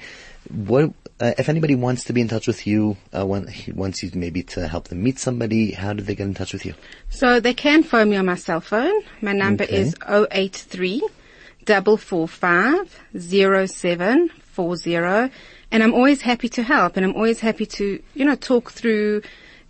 What 0.50 0.94
uh, 1.20 1.34
if 1.38 1.50
anybody 1.50 1.76
wants 1.76 2.06
to 2.06 2.14
be 2.14 2.22
in 2.22 2.28
touch 2.28 2.48
with 2.48 2.66
you? 2.66 2.98
Uh, 3.16 3.26
want, 3.26 3.50
wants 3.76 4.02
you 4.02 4.10
maybe 4.16 4.42
to 4.44 4.68
help 4.68 4.88
them 4.88 5.04
meet 5.04 5.20
somebody. 5.20 5.72
How 5.72 5.94
do 5.94 6.02
they 6.04 6.16
get 6.16 6.26
in 6.26 6.34
touch 6.34 6.54
with 6.54 6.66
you? 6.66 6.74
So 7.10 7.40
they 7.40 7.54
can 7.54 7.84
phone 7.84 8.10
me 8.10 8.18
on 8.18 8.26
my 8.26 8.36
cell 8.36 8.62
phone. 8.62 8.94
My 9.22 9.34
number 9.34 9.66
Okay. 9.66 9.78
is 9.78 9.96
083 10.08 11.02
445 11.66 13.00
0740 13.18 15.32
and 15.72 15.84
I'm 15.84 15.94
always 15.94 16.22
happy 16.22 16.50
to 16.50 16.64
help 16.64 16.98
and 16.98 17.06
I'm 17.06 17.16
always 17.16 17.40
happy 17.40 17.66
to, 17.66 18.02
you 18.14 18.26
know, 18.26 18.36
talk 18.36 18.72
through 18.72 19.22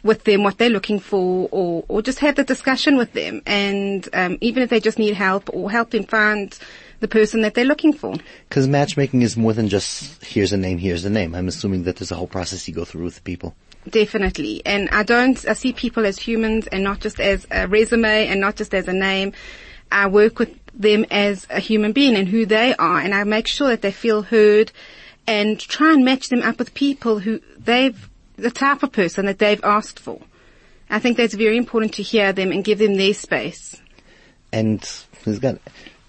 with 0.04 0.24
them 0.24 0.44
what 0.44 0.58
they're 0.58 0.70
looking 0.70 1.00
for 1.00 1.48
or, 1.52 1.86
or 1.88 2.02
just 2.02 2.20
have 2.20 2.36
the 2.36 2.44
discussion 2.44 2.98
with 2.98 3.14
them 3.14 3.42
and 3.46 4.10
um, 4.14 4.38
even 4.42 4.64
if 4.64 4.70
they 4.70 4.80
just 4.80 4.98
need 4.98 5.14
help 5.14 5.50
or 5.54 5.70
help 5.70 5.92
them 5.92 6.04
find 6.04 6.58
the 7.02 7.08
person 7.08 7.42
that 7.42 7.54
they're 7.54 7.66
looking 7.66 7.94
for. 7.94 8.16
Because 8.50 8.68
matchmaking 8.68 9.22
is 9.22 9.38
more 9.38 9.54
than 9.54 9.70
just 9.70 10.24
here's 10.24 10.54
a 10.54 10.58
name, 10.58 10.78
here's 10.78 11.06
a 11.06 11.10
name. 11.10 11.36
I'm 11.36 11.48
assuming 11.48 11.84
that 11.84 11.98
there's 11.98 12.12
a 12.12 12.16
whole 12.16 12.28
process 12.28 12.68
you 12.68 12.74
go 12.74 12.86
through 12.86 13.04
with 13.04 13.24
people. 13.24 13.56
Definitely. 13.90 14.62
And 14.66 14.90
I 14.90 15.04
don't, 15.04 15.48
I 15.48 15.54
see 15.54 15.74
people 15.74 16.06
as 16.06 16.20
humans 16.20 16.68
and 16.68 16.84
not 16.84 17.00
just 17.00 17.20
as 17.20 17.46
a 17.52 17.68
resume 17.68 18.28
and 18.28 18.40
not 18.40 18.56
just 18.56 18.74
as 18.74 18.88
a 18.88 18.94
name. 18.94 19.34
I 19.92 20.08
work 20.08 20.40
with 20.40 20.61
them 20.74 21.06
as 21.12 21.46
a 21.50 21.60
human 21.60 21.92
being 21.92 22.16
and 22.16 22.28
who 22.28 22.46
they 22.46 22.74
are 22.76 23.00
and 23.00 23.14
I 23.14 23.24
make 23.24 23.48
sure 23.48 23.70
that 23.70 23.82
they 23.82 23.92
feel 23.92 24.22
heard 24.22 24.72
and 25.28 25.60
try 25.60 25.94
and 25.94 26.04
match 26.04 26.30
them 26.30 26.42
up 26.42 26.60
with 26.60 26.74
people 26.74 27.20
who 27.20 27.40
they've, 27.58 28.10
the 28.38 28.52
type 28.52 28.84
of 28.84 28.92
person 28.92 29.26
that 29.26 29.40
they've 29.40 29.64
asked 29.64 30.00
for. 30.00 30.20
I 30.90 31.00
think 31.00 31.18
that's 31.18 31.34
very 31.34 31.58
important 31.58 31.94
to 31.96 32.04
hear 32.04 32.34
them 32.34 32.52
and 32.52 32.64
give 32.64 32.80
them 32.80 32.96
their 32.96 33.14
space. 33.14 33.82
And 34.52 34.84
who's 35.24 35.40
got? 35.40 35.60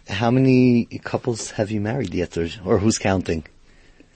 How 0.08 0.32
many 0.32 0.86
couples 1.04 1.52
have 1.52 1.70
you 1.70 1.80
married 1.80 2.12
yet, 2.12 2.36
or, 2.36 2.78
who's 2.78 2.98
counting? 2.98 3.44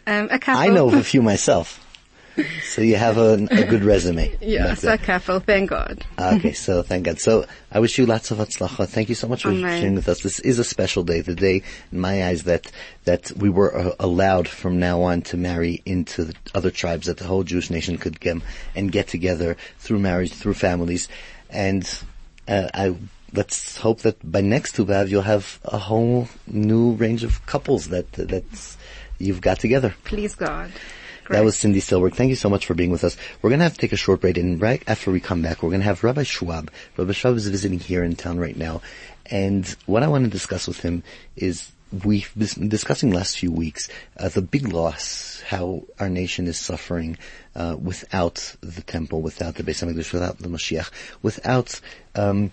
Um, 0.07 0.29
a 0.31 0.41
couple. 0.41 0.61
I 0.61 0.67
know 0.69 0.89
of 0.89 0.95
a 0.95 1.05
few 1.05 1.23
myself. 1.23 1.86
So 2.63 2.83
you 2.83 2.97
have 2.97 3.17
a, 3.17 3.35
a 3.51 3.65
good 3.65 3.85
resume. 3.85 4.37
Yeah, 4.47 4.69
back 4.69 4.79
so 4.79 4.97
couple, 4.99 5.41
thank 5.41 5.71
God. 5.71 6.05
Okay, 6.19 6.53
so 6.53 6.83
thank 6.83 7.05
God. 7.05 7.19
So 7.19 7.47
I 7.73 7.81
wish 7.81 7.99
you 7.99 8.07
lots 8.07 8.31
of 8.31 8.39
atzlacha. 8.39 8.87
Thank 8.87 9.09
you 9.09 9.15
so 9.15 9.27
much 9.27 9.43
for 9.43 9.51
Amen. 9.51 9.81
sharing 9.81 9.95
with 9.95 10.09
us. 10.09 10.23
This 10.23 10.39
is 10.41 10.59
a 10.59 10.65
special 10.65 11.03
day, 11.03 11.21
the 11.21 11.35
day 11.35 11.63
in 11.91 12.01
my 12.01 12.27
eyes 12.27 12.45
that 12.45 12.71
that 13.05 13.33
we 13.33 13.49
were 13.49 13.77
uh, 13.77 13.93
allowed 13.99 14.47
from 14.47 14.79
now 14.79 15.03
on 15.03 15.23
to 15.23 15.37
marry 15.37 15.83
into 15.85 16.25
the 16.25 16.35
other 16.55 16.71
tribes, 16.71 17.07
that 17.07 17.17
the 17.17 17.25
whole 17.25 17.45
Jewish 17.45 17.71
nation 17.71 17.99
could 17.99 18.21
come 18.21 18.43
and 18.75 18.93
get 18.93 19.09
together 19.09 19.57
through 19.79 19.99
marriage, 19.99 20.33
through 20.33 20.55
families, 20.55 21.09
and 21.51 21.89
uh, 22.49 22.69
I. 22.73 22.97
Let's 23.33 23.77
hope 23.77 24.01
that 24.03 24.17
by 24.23 24.41
next 24.41 24.77
Tu 24.77 24.87
B'Av 24.87 25.09
you'll 25.09 25.23
have 25.23 25.59
a 25.65 25.79
whole 25.79 26.29
new 26.47 26.93
range 26.93 27.25
of 27.25 27.45
couples 27.45 27.89
that 27.89 28.11
that 28.13 28.45
you've 29.19 29.41
got 29.41 29.59
together. 29.59 29.95
Please 30.05 30.35
God. 30.35 30.71
That 31.29 31.45
was 31.45 31.57
Cindy 31.57 31.81
Silberg. 31.81 32.15
Thank 32.15 32.31
you 32.31 32.37
so 32.37 32.49
much 32.49 32.67
for 32.67 32.75
being 32.75 32.91
with 32.91 33.03
us. 33.03 33.17
We're 33.43 33.51
going 33.51 33.59
to 33.59 33.65
have 33.65 33.75
to 33.75 33.79
take 33.79 33.93
a 33.93 33.97
short 33.97 34.21
break, 34.21 34.39
and 34.39 34.61
right 34.61 34.83
after 34.87 35.11
we 35.11 35.21
come 35.21 35.43
back, 35.43 35.63
we're 35.63 35.71
going 35.71 35.81
to 35.81 35.87
have 35.87 36.05
Rabbi 36.05 36.23
Schwab. 36.23 36.71
Rabbi 36.97 37.13
Schwab 37.13 37.35
is 37.35 37.49
visiting 37.49 37.81
here 37.81 38.05
in 38.05 38.15
town 38.15 38.39
right 38.39 38.57
now, 38.57 38.81
and 39.27 39.67
what 39.87 40.03
I 40.03 40.09
want 40.09 40.25
to 40.25 40.31
discuss 40.31 40.69
with 40.69 40.81
him 40.81 41.03
is 41.35 41.73
we've 42.05 42.33
been 42.37 42.69
discussing 42.69 43.11
last 43.11 43.39
few 43.39 43.51
weeks 43.51 43.89
uh, 44.19 44.29
the 44.29 44.43
big 44.43 44.69
loss, 44.73 45.41
how 45.47 45.83
our 45.99 46.09
nation 46.09 46.47
is 46.47 46.59
suffering 46.59 47.19
uh, 47.55 47.77
without 47.81 48.55
the 48.61 48.83
temple, 48.83 49.21
without 49.23 49.57
the 49.57 49.63
Beis 49.63 49.85
Hamikdash, 49.85 50.13
without 50.13 50.39
the 50.39 50.49
Mashiach, 50.49 50.91
without 51.23 51.81
um, 52.15 52.51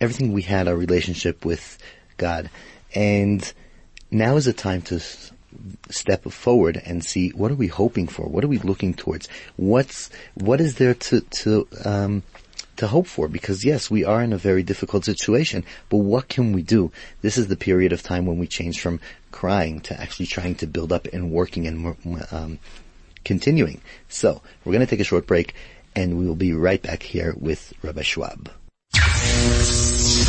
everything 0.00 0.32
we 0.32 0.42
had, 0.42 0.68
our 0.68 0.76
relationship 0.76 1.44
with 1.44 1.78
God, 2.16 2.48
and 2.94 3.52
now 4.10 4.36
is 4.36 4.44
the 4.46 4.52
time 4.52 4.82
to 4.82 5.00
step 5.90 6.24
forward 6.24 6.80
and 6.84 7.04
see 7.04 7.30
what 7.30 7.50
are 7.50 7.56
we 7.56 7.66
hoping 7.68 8.06
for? 8.06 8.26
What 8.26 8.44
are 8.44 8.48
we 8.48 8.58
looking 8.58 8.94
towards? 8.94 9.28
What's 9.56 10.10
what 10.34 10.60
is 10.60 10.76
there 10.76 10.94
to 10.94 11.20
to 11.20 11.68
um, 11.84 12.22
to 12.76 12.86
hope 12.86 13.06
for? 13.06 13.28
Because 13.28 13.64
yes, 13.64 13.90
we 13.90 14.04
are 14.04 14.22
in 14.22 14.32
a 14.32 14.38
very 14.38 14.62
difficult 14.62 15.04
situation, 15.04 15.64
but 15.88 15.98
what 15.98 16.28
can 16.28 16.52
we 16.52 16.62
do? 16.62 16.90
This 17.22 17.38
is 17.38 17.48
the 17.48 17.56
period 17.56 17.92
of 17.92 18.02
time 18.02 18.26
when 18.26 18.38
we 18.38 18.46
change 18.46 18.80
from 18.80 19.00
crying 19.30 19.80
to 19.80 20.00
actually 20.00 20.26
trying 20.26 20.54
to 20.56 20.66
build 20.66 20.92
up 20.92 21.06
and 21.12 21.30
working 21.30 21.66
and 21.66 21.96
um, 22.30 22.58
continuing. 23.24 23.80
So 24.08 24.42
we're 24.64 24.72
going 24.72 24.86
to 24.86 24.90
take 24.90 25.00
a 25.00 25.04
short 25.04 25.26
break, 25.26 25.54
and 25.94 26.18
we 26.18 26.26
will 26.26 26.36
be 26.36 26.52
right 26.52 26.82
back 26.82 27.02
here 27.02 27.34
with 27.38 27.72
Rabbi 27.82 28.02
Schwab. 28.02 28.50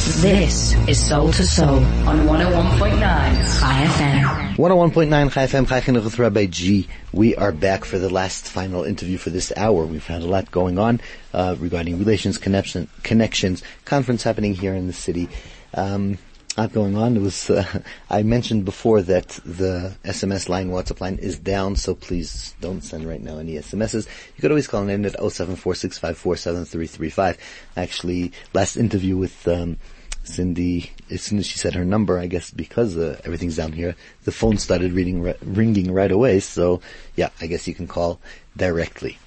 This 0.05 0.75
is 0.87 1.03
Soul 1.03 1.31
to 1.31 1.43
Soul 1.43 1.83
on 2.05 2.27
101.9 2.27 2.99
Chai 2.99 3.85
FM. 3.87 4.55
101.9 4.55 5.31
Chai 5.31 5.47
FM, 5.47 5.67
Chai 5.67 5.81
Chinuch 5.81 6.19
Rabbi 6.19 6.45
G. 6.45 6.87
We 7.11 7.35
are 7.35 7.51
back 7.51 7.85
for 7.85 7.97
the 7.97 8.11
last 8.11 8.45
final 8.45 8.83
interview 8.83 9.17
for 9.17 9.31
this 9.31 9.51
hour. 9.57 9.87
We've 9.87 10.05
had 10.05 10.21
a 10.21 10.27
lot 10.27 10.51
going 10.51 10.77
on 10.77 11.01
uh, 11.33 11.55
regarding 11.57 11.97
relations, 11.97 12.37
connection, 12.37 12.87
connections, 13.01 13.63
conference 13.85 14.21
happening 14.21 14.53
here 14.53 14.75
in 14.75 14.85
the 14.85 14.93
city. 14.93 15.27
Um, 15.73 16.19
lot 16.57 16.71
going 16.71 16.95
on. 16.95 17.17
It 17.17 17.21
was 17.21 17.49
uh, 17.49 17.81
I 18.09 18.23
mentioned 18.23 18.63
before 18.65 19.03
that 19.03 19.29
the 19.43 19.95
SMS 20.03 20.49
line, 20.49 20.69
WhatsApp 20.69 21.01
line 21.01 21.17
is 21.17 21.39
down, 21.39 21.75
so 21.75 21.95
please 21.95 22.53
don't 22.61 22.81
send 22.81 23.05
right 23.07 23.21
now 23.21 23.39
any 23.39 23.55
SMSs. 23.55 24.07
You 24.35 24.41
could 24.41 24.51
always 24.51 24.67
call 24.67 24.87
in 24.87 25.03
at 25.05 25.13
07465473335. 25.13 27.37
Actually, 27.75 28.31
last 28.53 28.77
interview 28.77 29.17
with 29.17 29.47
um, 29.47 29.77
Cindy, 30.25 30.91
as 31.09 31.21
soon 31.21 31.37
as 31.37 31.45
she 31.45 31.57
said 31.57 31.75
her 31.75 31.85
number, 31.85 32.19
I 32.19 32.27
guess 32.27 32.51
because 32.51 32.97
uh, 32.97 33.19
everything's 33.23 33.55
down 33.55 33.71
here, 33.71 33.95
the 34.23 34.31
phone 34.31 34.57
started 34.57 34.91
ri- 34.93 35.35
ringing 35.41 35.91
right 35.91 36.11
away. 36.11 36.39
So, 36.39 36.81
yeah, 37.15 37.29
I 37.39 37.47
guess 37.47 37.67
you 37.67 37.73
can 37.73 37.87
call 37.87 38.19
directly. 38.57 39.17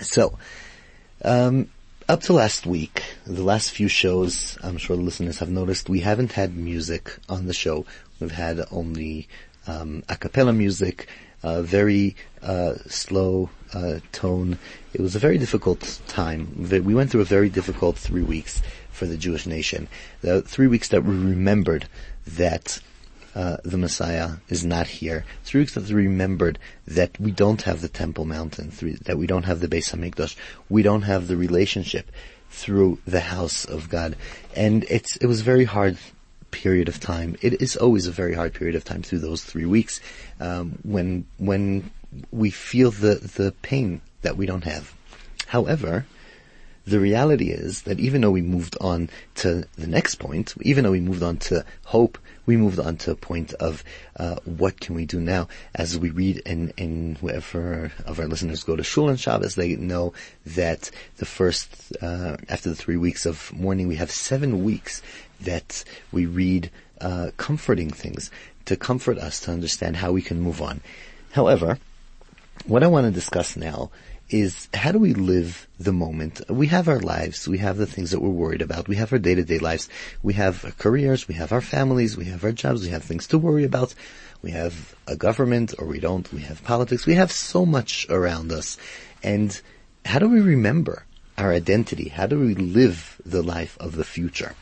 So, 0.00 0.38
um, 1.24 1.68
up 2.08 2.22
to 2.22 2.32
last 2.32 2.66
week, 2.66 3.02
the 3.26 3.42
last 3.42 3.70
few 3.70 3.88
shows, 3.88 4.58
I'm 4.62 4.78
sure 4.78 4.96
the 4.96 5.02
listeners 5.02 5.38
have 5.38 5.50
noticed, 5.50 5.88
we 5.88 6.00
haven't 6.00 6.32
had 6.32 6.56
music 6.56 7.16
on 7.28 7.46
the 7.46 7.54
show. 7.54 7.86
We've 8.20 8.30
had 8.30 8.64
only 8.70 9.28
um, 9.66 10.02
a 10.08 10.16
cappella 10.16 10.52
music, 10.52 11.08
uh, 11.42 11.62
very 11.62 12.16
uh, 12.42 12.74
slow 12.86 13.50
uh, 13.74 13.98
tone. 14.12 14.58
It 14.92 15.00
was 15.00 15.14
a 15.14 15.18
very 15.18 15.38
difficult 15.38 16.00
time. 16.08 16.66
We 16.68 16.94
went 16.94 17.10
through 17.10 17.20
a 17.20 17.26
very 17.26 17.48
difficult 17.48 17.96
three 17.96 18.22
weeks 18.22 18.62
for 18.98 19.06
the 19.06 19.16
Jewish 19.16 19.46
nation. 19.46 19.88
The 20.20 20.42
three 20.42 20.66
weeks 20.66 20.88
that 20.88 21.04
we 21.04 21.14
remembered 21.16 21.88
that 22.26 22.80
uh, 23.34 23.58
the 23.64 23.78
Messiah 23.78 24.32
is 24.48 24.64
not 24.64 24.86
here. 24.88 25.24
Three 25.44 25.60
weeks 25.60 25.74
that 25.74 25.84
we 25.84 25.94
remembered 25.94 26.58
that 26.86 27.18
we 27.20 27.30
don't 27.30 27.62
have 27.62 27.80
the 27.80 27.88
Temple 27.88 28.24
Mountain, 28.24 28.72
three, 28.72 28.94
that 29.04 29.16
we 29.16 29.26
don't 29.26 29.44
have 29.44 29.60
the 29.60 29.68
Beis 29.68 29.94
Hamikdash, 29.94 30.34
we 30.68 30.82
don't 30.82 31.02
have 31.02 31.28
the 31.28 31.36
relationship 31.36 32.10
through 32.50 32.98
the 33.06 33.20
house 33.20 33.64
of 33.64 33.88
God, 33.88 34.16
and 34.56 34.84
it's 34.84 35.16
it 35.16 35.26
was 35.26 35.40
a 35.40 35.44
very 35.44 35.64
hard 35.64 35.98
period 36.50 36.88
of 36.88 36.98
time. 36.98 37.36
It 37.40 37.60
is 37.62 37.76
always 37.76 38.06
a 38.06 38.10
very 38.12 38.34
hard 38.34 38.54
period 38.54 38.74
of 38.74 38.84
time 38.84 39.02
through 39.02 39.20
those 39.20 39.44
three 39.44 39.66
weeks 39.66 40.00
um, 40.40 40.78
when 40.82 41.26
when 41.36 41.90
we 42.32 42.50
feel 42.50 42.90
the 42.90 43.16
the 43.16 43.52
pain 43.62 44.00
that 44.22 44.36
we 44.36 44.46
don't 44.46 44.64
have. 44.64 44.94
However, 45.46 46.06
the 46.88 47.00
reality 47.00 47.50
is 47.50 47.82
that 47.82 48.00
even 48.00 48.22
though 48.22 48.30
we 48.30 48.40
moved 48.40 48.76
on 48.80 49.10
to 49.36 49.64
the 49.76 49.86
next 49.86 50.16
point, 50.16 50.54
even 50.62 50.84
though 50.84 50.90
we 50.90 51.00
moved 51.00 51.22
on 51.22 51.36
to 51.36 51.64
hope, 51.84 52.18
we 52.46 52.56
moved 52.56 52.78
on 52.78 52.96
to 52.98 53.10
a 53.10 53.14
point 53.14 53.52
of 53.54 53.84
uh, 54.16 54.36
what 54.44 54.80
can 54.80 54.94
we 54.94 55.04
do 55.04 55.20
now? 55.20 55.48
As 55.74 55.98
we 55.98 56.10
read 56.10 56.38
in, 56.46 56.72
in 56.78 57.16
whoever 57.20 57.92
of 58.06 58.18
our 58.18 58.26
listeners 58.26 58.64
go 58.64 58.74
to 58.74 58.82
Shul 58.82 59.10
and 59.10 59.20
Shabbos, 59.20 59.54
they 59.54 59.76
know 59.76 60.14
that 60.46 60.90
the 61.18 61.26
first, 61.26 61.92
uh, 62.00 62.38
after 62.48 62.70
the 62.70 62.76
three 62.76 62.96
weeks 62.96 63.26
of 63.26 63.52
mourning, 63.52 63.86
we 63.86 63.96
have 63.96 64.10
seven 64.10 64.64
weeks 64.64 65.02
that 65.42 65.84
we 66.10 66.24
read 66.24 66.70
uh, 67.00 67.32
comforting 67.36 67.90
things 67.90 68.30
to 68.64 68.76
comfort 68.76 69.18
us 69.18 69.40
to 69.40 69.50
understand 69.50 69.96
how 69.96 70.12
we 70.12 70.22
can 70.22 70.40
move 70.40 70.62
on. 70.62 70.80
However, 71.32 71.78
what 72.66 72.82
I 72.82 72.86
want 72.86 73.06
to 73.06 73.12
discuss 73.12 73.56
now 73.56 73.90
is 74.30 74.68
how 74.74 74.92
do 74.92 74.98
we 74.98 75.14
live 75.14 75.66
the 75.78 75.92
moment? 75.92 76.40
We 76.48 76.66
have 76.68 76.88
our 76.88 77.00
lives, 77.00 77.48
we 77.48 77.58
have 77.58 77.76
the 77.76 77.86
things 77.86 78.10
that 78.10 78.20
we're 78.20 78.28
worried 78.28 78.62
about, 78.62 78.88
we 78.88 78.96
have 78.96 79.12
our 79.12 79.18
day-to-day 79.18 79.58
lives, 79.58 79.88
we 80.22 80.34
have 80.34 80.74
careers, 80.78 81.26
we 81.26 81.34
have 81.34 81.52
our 81.52 81.60
families, 81.60 82.16
we 82.16 82.26
have 82.26 82.44
our 82.44 82.52
jobs, 82.52 82.82
we 82.82 82.90
have 82.90 83.02
things 83.02 83.26
to 83.28 83.38
worry 83.38 83.64
about, 83.64 83.94
we 84.42 84.50
have 84.50 84.94
a 85.06 85.16
government 85.16 85.74
or 85.78 85.86
we 85.86 86.00
don't, 86.00 86.30
we 86.32 86.42
have 86.42 86.62
politics, 86.64 87.06
we 87.06 87.14
have 87.14 87.32
so 87.32 87.64
much 87.64 88.06
around 88.10 88.52
us. 88.52 88.76
And 89.22 89.58
how 90.04 90.18
do 90.18 90.28
we 90.28 90.40
remember 90.40 91.04
our 91.36 91.52
identity? 91.52 92.08
How 92.08 92.26
do 92.26 92.38
we 92.38 92.54
live 92.54 93.20
the 93.24 93.42
life 93.42 93.76
of 93.80 93.96
the 93.96 94.04
future? 94.04 94.54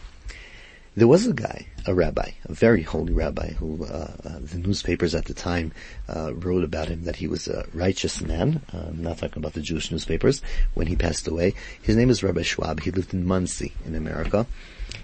There 0.96 1.06
was 1.06 1.26
a 1.26 1.34
guy, 1.34 1.66
a 1.84 1.92
rabbi, 1.92 2.30
a 2.46 2.54
very 2.54 2.80
holy 2.80 3.12
rabbi, 3.12 3.50
who 3.52 3.84
uh, 3.84 4.14
uh, 4.24 4.38
the 4.40 4.56
newspapers 4.56 5.14
at 5.14 5.26
the 5.26 5.34
time 5.34 5.72
uh, 6.08 6.32
wrote 6.32 6.64
about 6.64 6.88
him 6.88 7.04
that 7.04 7.16
he 7.16 7.26
was 7.26 7.48
a 7.48 7.66
righteous 7.74 8.22
man. 8.22 8.62
Uh, 8.72 8.86
I'm 8.88 9.02
not 9.02 9.18
talking 9.18 9.36
about 9.36 9.52
the 9.52 9.60
Jewish 9.60 9.90
newspapers. 9.90 10.40
When 10.72 10.86
he 10.86 10.96
passed 10.96 11.28
away, 11.28 11.52
his 11.82 11.96
name 11.96 12.08
is 12.08 12.22
Rabbi 12.22 12.40
Schwab. 12.40 12.80
He 12.80 12.90
lived 12.90 13.12
in 13.12 13.26
Monsey, 13.26 13.74
in 13.84 13.94
America. 13.94 14.46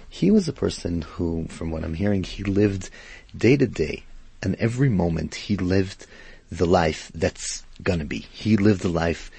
He 0.08 0.30
was 0.30 0.48
a 0.48 0.54
person 0.54 1.02
who, 1.02 1.46
from 1.48 1.70
what 1.70 1.84
I'm 1.84 1.92
hearing, 1.92 2.24
he 2.24 2.42
lived 2.42 2.88
day 3.36 3.58
to 3.58 3.66
day, 3.66 4.04
and 4.42 4.54
every 4.54 4.88
moment 4.88 5.34
he 5.34 5.58
lived 5.58 6.06
the 6.50 6.66
life 6.66 7.12
that's 7.14 7.64
gonna 7.82 8.06
be. 8.06 8.20
He 8.20 8.56
lived 8.56 8.80
the 8.80 8.88
life 8.88 9.30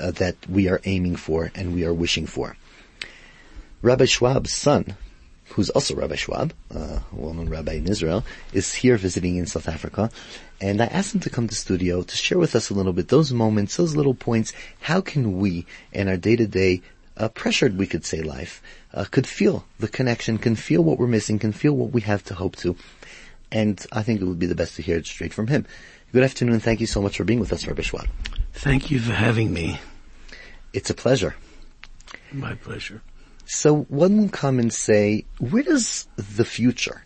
uh, 0.00 0.12
that 0.12 0.36
we 0.48 0.70
are 0.70 0.80
aiming 0.84 1.16
for 1.16 1.52
and 1.54 1.74
we 1.74 1.84
are 1.84 1.92
wishing 1.92 2.24
for. 2.24 2.56
Rabbi 3.82 4.06
Schwab's 4.06 4.54
son, 4.54 4.96
who's 5.50 5.70
also 5.70 5.94
Rabbi 5.94 6.14
Schwab, 6.14 6.52
uh, 6.74 6.78
a 6.78 7.02
well-known 7.12 7.48
rabbi 7.48 7.72
in 7.72 7.88
Israel, 7.88 8.24
is 8.52 8.74
here 8.74 8.96
visiting 8.96 9.36
in 9.36 9.46
South 9.46 9.68
Africa. 9.68 10.10
And 10.60 10.80
I 10.80 10.86
asked 10.86 11.14
him 11.14 11.20
to 11.20 11.30
come 11.30 11.48
to 11.48 11.54
studio 11.54 12.02
to 12.02 12.16
share 12.16 12.38
with 12.38 12.54
us 12.54 12.70
a 12.70 12.74
little 12.74 12.92
bit 12.92 13.08
those 13.08 13.32
moments, 13.32 13.76
those 13.76 13.96
little 13.96 14.14
points. 14.14 14.52
How 14.80 15.00
can 15.00 15.38
we, 15.38 15.66
in 15.92 16.08
our 16.08 16.16
day-to-day, 16.16 16.82
uh, 17.16 17.28
pressured, 17.28 17.76
we 17.76 17.86
could 17.86 18.04
say, 18.04 18.22
life, 18.22 18.62
uh, 18.94 19.04
could 19.10 19.26
feel 19.26 19.64
the 19.78 19.88
connection, 19.88 20.38
can 20.38 20.54
feel 20.54 20.82
what 20.82 20.98
we're 20.98 21.06
missing, 21.06 21.38
can 21.38 21.52
feel 21.52 21.72
what 21.72 21.92
we 21.92 22.00
have 22.02 22.22
to 22.24 22.34
hope 22.34 22.56
to. 22.56 22.76
And 23.50 23.84
I 23.92 24.02
think 24.02 24.20
it 24.20 24.24
would 24.24 24.38
be 24.38 24.46
the 24.46 24.54
best 24.54 24.76
to 24.76 24.82
hear 24.82 24.98
it 24.98 25.06
straight 25.06 25.32
from 25.32 25.48
him. 25.48 25.66
Good 26.12 26.22
afternoon. 26.22 26.60
Thank 26.60 26.80
you 26.80 26.86
so 26.86 27.02
much 27.02 27.16
for 27.16 27.24
being 27.24 27.40
with 27.40 27.52
us, 27.52 27.66
Rabbi 27.66 27.82
Schwab. 27.82 28.06
Thank 28.52 28.90
you 28.90 28.98
for 28.98 29.12
having 29.12 29.52
me. 29.52 29.80
It's 30.72 30.90
a 30.90 30.94
pleasure. 30.94 31.34
My 32.32 32.54
pleasure. 32.54 33.02
So 33.50 33.84
one 33.88 34.18
will 34.18 34.28
come 34.28 34.58
and 34.58 34.70
say, 34.70 35.24
where 35.38 35.62
does 35.62 36.06
the 36.16 36.44
future, 36.44 37.02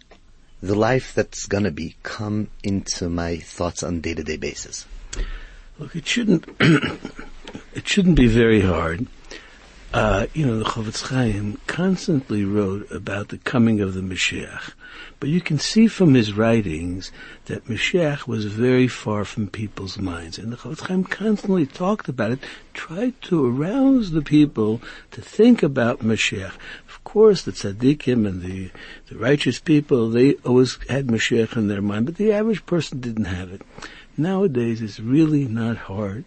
the 0.61 0.74
life 0.74 1.14
that's 1.14 1.46
gonna 1.46 1.70
be, 1.70 1.94
come 2.02 2.48
into 2.64 3.09
my 3.09 3.37
thoughts 3.37 3.85
on 3.85 4.00
day-to-day 4.00 4.38
basis? 4.38 4.85
Look, 5.78 5.94
it 5.94 6.05
shouldn't, 6.05 6.44
it 6.61 7.87
shouldn't 7.87 8.16
be 8.16 8.26
very 8.26 8.61
hard. 8.61 9.07
Uh, 9.92 10.26
you 10.33 10.46
know, 10.46 10.59
the 10.59 10.64
Chofetz 10.64 11.02
Chaim 11.09 11.61
constantly 11.66 12.46
wrote 12.46 12.90
about 12.90 13.28
the 13.28 13.37
coming 13.37 13.83
of 13.83 13.92
the 13.92 14.00
Mashiach. 14.00 14.72
But 15.20 15.28
you 15.28 15.42
can 15.42 15.59
see 15.59 15.87
from 15.87 16.14
his 16.14 16.33
writings 16.33 17.12
that 17.44 17.66
Mashiach 17.66 18.26
was 18.26 18.46
very 18.46 18.88
far 18.88 19.26
from 19.26 19.48
people's 19.48 19.98
minds. 19.98 20.38
And 20.38 20.50
the 20.50 20.57
Chofetz 20.57 20.87
Chaim 20.87 21.05
constantly 21.05 21.66
talked 21.66 22.09
about 22.09 22.31
it, 22.31 22.38
tried 22.72 23.20
to 23.22 23.44
arouse 23.44 24.12
the 24.12 24.22
people 24.22 24.81
to 25.11 25.20
think 25.20 25.62
about 25.62 25.98
Mashiach. 25.98 26.55
Of 26.88 27.05
course, 27.05 27.42
the 27.42 27.52
tzaddikim 27.52 28.26
and 28.26 28.40
the, 28.40 28.70
the 29.11 29.18
righteous 29.18 29.59
people, 29.59 30.09
they 30.09 30.37
always 30.37 30.78
had 30.88 31.09
Mashiach 31.09 31.55
in 31.55 31.68
their 31.68 31.83
mind, 31.83 32.07
but 32.07 32.16
the 32.16 32.33
average 32.33 32.64
person 32.64 33.00
didn't 33.00 33.26
have 33.26 33.52
it. 33.52 33.61
Nowadays, 34.16 34.81
it's 34.81 35.00
really 35.00 35.46
not 35.46 35.76
hard 35.76 36.24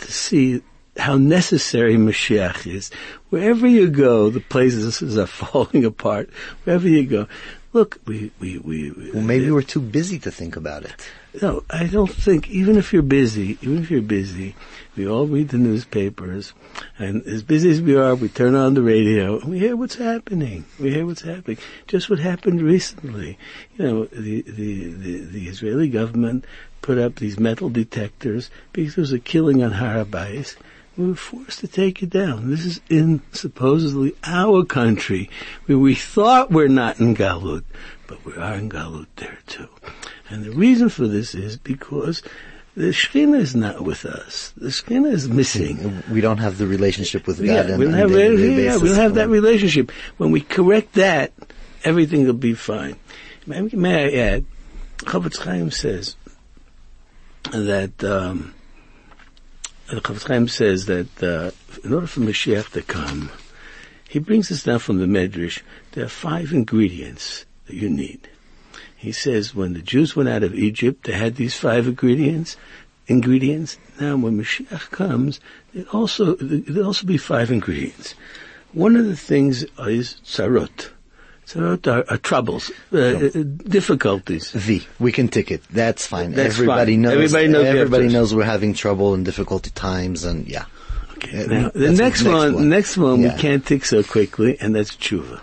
to 0.00 0.10
see 0.10 0.62
how 0.96 1.16
necessary 1.16 1.96
Mashiach 1.96 2.66
is. 2.66 2.90
Wherever 3.30 3.66
you 3.66 3.88
go, 3.88 4.30
the 4.30 4.40
places 4.40 5.18
are 5.18 5.26
falling 5.26 5.84
apart. 5.84 6.30
Wherever 6.64 6.88
you 6.88 7.06
go. 7.06 7.28
Look, 7.72 8.00
we, 8.04 8.30
we, 8.38 8.58
we, 8.58 8.90
well, 9.14 9.22
maybe 9.22 9.50
we're 9.50 9.62
too 9.62 9.80
busy 9.80 10.18
to 10.20 10.30
think 10.30 10.56
about 10.56 10.84
it. 10.84 10.94
No, 11.40 11.64
I 11.70 11.86
don't 11.86 12.12
think, 12.12 12.50
even 12.50 12.76
if 12.76 12.92
you're 12.92 13.00
busy, 13.00 13.56
even 13.62 13.78
if 13.78 13.90
you're 13.90 14.02
busy, 14.02 14.54
we 14.94 15.08
all 15.08 15.26
read 15.26 15.48
the 15.48 15.56
newspapers, 15.56 16.52
and 16.98 17.22
as 17.22 17.42
busy 17.42 17.70
as 17.70 17.80
we 17.80 17.96
are, 17.96 18.14
we 18.14 18.28
turn 18.28 18.54
on 18.54 18.74
the 18.74 18.82
radio, 18.82 19.40
and 19.40 19.50
we 19.50 19.58
hear 19.58 19.74
what's 19.74 19.94
happening. 19.94 20.66
We 20.78 20.92
hear 20.92 21.06
what's 21.06 21.22
happening. 21.22 21.56
Just 21.86 22.10
what 22.10 22.18
happened 22.18 22.60
recently. 22.60 23.38
You 23.78 23.84
know, 23.86 24.04
the, 24.04 24.42
the, 24.42 24.92
the, 24.92 25.18
the 25.20 25.48
Israeli 25.48 25.88
government 25.88 26.44
put 26.82 26.98
up 26.98 27.14
these 27.14 27.40
metal 27.40 27.70
detectors 27.70 28.50
because 28.74 28.96
there 28.96 29.02
was 29.02 29.12
a 29.12 29.18
killing 29.18 29.62
on 29.62 29.72
Har 29.72 30.04
HaBayis, 30.04 30.56
we 30.96 31.08
were 31.08 31.14
forced 31.14 31.60
to 31.60 31.68
take 31.68 32.02
it 32.02 32.10
down. 32.10 32.50
This 32.50 32.64
is 32.64 32.80
in 32.88 33.22
supposedly 33.32 34.14
our 34.24 34.64
country 34.64 35.30
where 35.66 35.78
we 35.78 35.94
thought 35.94 36.50
we're 36.50 36.68
not 36.68 37.00
in 37.00 37.14
Galut, 37.14 37.64
but 38.06 38.24
we 38.24 38.34
are 38.34 38.54
in 38.54 38.68
Galut 38.68 39.06
there 39.16 39.38
too. 39.46 39.68
And 40.28 40.44
the 40.44 40.50
reason 40.50 40.88
for 40.88 41.06
this 41.06 41.34
is 41.34 41.56
because 41.56 42.22
the 42.74 42.88
Shekhinah 42.88 43.38
is 43.38 43.54
not 43.54 43.82
with 43.82 44.04
us. 44.04 44.52
The 44.56 44.68
Shekhinah 44.68 45.12
is 45.12 45.28
missing. 45.28 46.02
We 46.10 46.20
don't 46.20 46.38
have 46.38 46.58
the 46.58 46.66
relationship 46.66 47.26
with 47.26 47.38
God. 47.38 47.46
Yeah, 47.46 47.76
we 47.76 47.84
don't 47.84 47.94
have, 47.94 48.10
yeah, 48.10 48.76
we 48.76 48.88
don't 48.88 48.96
have 48.96 49.14
that 49.14 49.28
relationship. 49.28 49.90
When 50.16 50.30
we 50.30 50.40
correct 50.40 50.94
that, 50.94 51.32
everything 51.84 52.24
will 52.26 52.32
be 52.32 52.54
fine. 52.54 52.96
May, 53.46 53.60
may 53.60 54.04
I 54.04 54.18
add, 54.18 54.44
Chofetz 54.98 55.38
Chaim 55.38 55.70
says 55.70 56.16
that 57.50 58.02
um, 58.04 58.54
the 59.88 60.00
Chofetz 60.00 60.26
Chaim 60.26 60.48
says 60.48 60.86
that 60.86 61.22
uh, 61.22 61.50
in 61.84 61.92
order 61.92 62.06
for 62.06 62.20
Mashiach 62.20 62.70
to 62.72 62.82
come, 62.82 63.30
he 64.08 64.18
brings 64.18 64.50
us 64.50 64.62
down 64.62 64.78
from 64.78 64.98
the 64.98 65.06
Medrash. 65.06 65.62
There 65.92 66.04
are 66.04 66.08
five 66.08 66.52
ingredients 66.52 67.46
that 67.66 67.74
you 67.74 67.88
need. 67.88 68.28
He 68.96 69.12
says 69.12 69.54
when 69.54 69.72
the 69.72 69.82
Jews 69.82 70.14
went 70.14 70.28
out 70.28 70.42
of 70.42 70.54
Egypt, 70.54 71.04
they 71.04 71.12
had 71.12 71.36
these 71.36 71.56
five 71.56 71.86
ingredients. 71.86 72.56
Ingredients. 73.08 73.78
Now, 74.00 74.16
when 74.16 74.38
Mashiach 74.38 74.90
comes, 74.90 75.40
it 75.74 75.88
also 75.88 76.36
there'll 76.36 76.86
also 76.86 77.06
be 77.06 77.16
five 77.16 77.50
ingredients. 77.50 78.14
One 78.72 78.96
of 78.96 79.06
the 79.06 79.16
things 79.16 79.64
is 79.64 80.16
tzarot. 80.24 80.90
Are, 81.56 81.78
are 81.86 82.18
troubles, 82.18 82.70
uh, 82.92 82.98
uh, 82.98 83.28
difficulties. 83.68 84.50
V. 84.52 84.86
We 84.98 85.12
can 85.12 85.28
tick 85.28 85.50
it. 85.50 85.62
That's 85.70 86.06
fine. 86.06 86.32
That's 86.32 86.54
everybody 86.54 86.94
fine. 86.94 87.02
knows. 87.02 87.12
Everybody 87.12 87.48
knows 87.48 87.66
Everybody 87.66 88.08
knows 88.08 88.34
we're 88.34 88.44
having 88.44 88.74
trouble 88.74 89.14
and 89.14 89.24
difficulty 89.24 89.70
times, 89.70 90.24
and 90.24 90.46
yeah. 90.48 90.64
Okay. 91.12 91.44
Uh, 91.44 91.46
Now, 91.46 91.68
the 91.74 91.88
next, 91.92 91.98
next 91.98 92.22
one, 92.24 92.54
one. 92.54 92.68
next 92.68 92.96
one 92.96 93.20
Yeah. 93.20 93.34
we 93.34 93.40
can't 93.40 93.64
tick 93.64 93.84
so 93.84 94.02
quickly, 94.02 94.58
and 94.60 94.74
that's 94.74 94.96
tshuva, 94.96 95.40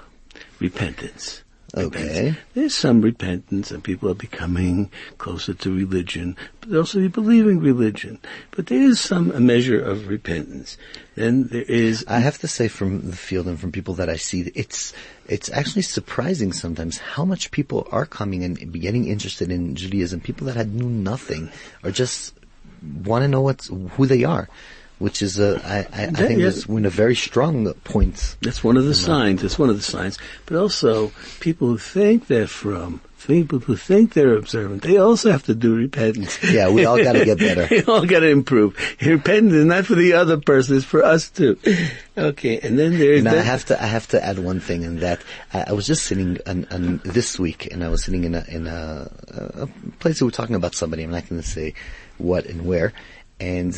repentance. 0.60 1.44
Okay. 1.76 2.00
repentance. 2.00 2.38
There's 2.54 2.76
some 2.76 3.02
repentance, 3.02 3.72
and 3.72 3.84
people 3.84 4.10
are 4.10 4.16
becoming 4.16 4.92
closer 5.18 5.54
to 5.54 5.76
religion, 5.76 6.36
but 6.62 6.76
also 6.76 7.00
people 7.00 7.24
leaving 7.24 7.60
religion. 7.60 8.20
But 8.52 8.68
there 8.68 8.82
is 8.82 9.00
some 9.00 9.32
a 9.32 9.40
measure 9.40 9.80
of 9.80 10.08
repentance. 10.08 10.78
Then 11.16 11.48
there 11.48 11.62
is 11.62 12.04
I 12.08 12.20
have 12.20 12.40
to 12.40 12.48
say 12.48 12.68
from 12.68 13.10
the 13.10 13.16
field 13.16 13.48
and 13.48 13.60
from 13.60 13.72
people 13.72 13.94
that 13.96 14.10
I 14.10 14.16
see, 14.16 14.52
it's 14.56 14.94
it's 15.28 15.50
actually 15.52 15.84
surprising 15.84 16.54
sometimes 16.54 16.98
how 16.98 17.26
much 17.26 17.52
people 17.52 17.88
are 17.92 18.06
coming 18.06 18.44
and 18.44 18.74
getting 18.74 19.08
interested 19.08 19.52
in 19.52 19.76
Judaism. 19.76 20.22
People 20.22 20.48
that 20.48 20.56
had 20.56 20.74
knew 20.74 20.90
nothing 20.90 21.52
or 21.84 21.92
just 21.92 22.34
want 23.04 23.24
to 23.24 23.28
know 23.28 23.42
what's 23.42 23.68
who 23.68 24.06
they 24.06 24.24
are, 24.24 24.50
which 25.00 25.22
is 25.22 25.40
a 25.40 25.60
I, 25.66 25.78
I, 25.98 26.06
I 26.08 26.12
think 26.12 26.42
is 26.42 26.68
we're 26.68 26.88
very 26.90 27.16
strong 27.16 27.74
points. 27.84 28.38
That's 28.42 28.64
one 28.64 28.78
of 28.78 28.86
the 28.86 28.94
signs. 28.94 29.42
That's 29.42 29.58
one 29.58 29.70
of 29.70 29.78
the 29.78 29.84
signs. 29.84 30.20
But 30.46 30.58
also, 30.58 31.12
people 31.40 31.70
who 31.70 31.78
think 31.78 32.28
they're 32.28 32.48
from, 32.48 33.00
people 33.26 33.60
who 33.60 33.78
think 33.78 34.14
they're 34.14 34.36
observant, 34.36 34.84
they 34.84 34.98
also 34.98 35.32
have 35.32 35.44
to 35.44 35.56
do 35.56 35.76
repentance. 35.76 36.38
Yeah, 36.50 36.70
we 36.70 36.86
all 36.86 37.02
got 37.02 37.14
to 37.14 37.24
get 37.24 37.38
better. 37.38 37.68
we 37.72 37.84
all 37.84 38.06
got 38.06 38.22
to 38.22 38.30
improve. 38.30 38.76
Repentance 39.02 39.54
is 39.54 39.66
not 39.66 39.86
for 39.86 39.96
the 39.96 40.14
other 40.14 40.38
person; 40.38 40.76
it's 40.76 40.86
for 40.86 41.04
us 41.04 41.30
too. 41.30 41.58
Okay, 42.18 42.60
and 42.60 42.78
then 42.78 42.98
there's. 42.98 43.24
Now 43.24 43.36
I 43.36 43.42
have 43.42 43.66
to 43.66 43.82
I 43.82 43.86
have 43.86 44.08
to 44.10 44.24
add 44.24 44.40
one 44.40 44.60
thing 44.60 44.84
in 44.84 45.00
that 45.00 45.22
I, 45.54 45.66
I 45.68 45.72
was 45.72 45.88
just 45.88 46.04
sitting 46.04 46.40
on, 46.46 46.68
on 46.72 47.02
this 47.06 47.40
week 47.40 47.72
and 47.72 47.84
I 47.84 47.90
was 47.90 48.04
sitting 48.04 48.26
in 48.26 48.36
a 48.36 48.44
in 48.50 48.68
a, 48.68 49.10
a 49.30 49.68
place 50.00 50.20
we 50.20 50.26
were 50.26 50.32
talking 50.32 50.56
about 50.56 50.76
somebody. 50.76 51.04
I'm 51.04 51.12
not 51.12 51.30
going 51.30 51.42
to 51.42 51.48
say 51.48 51.74
what 52.18 52.46
and 52.48 52.66
where, 52.66 52.92
and 53.40 53.74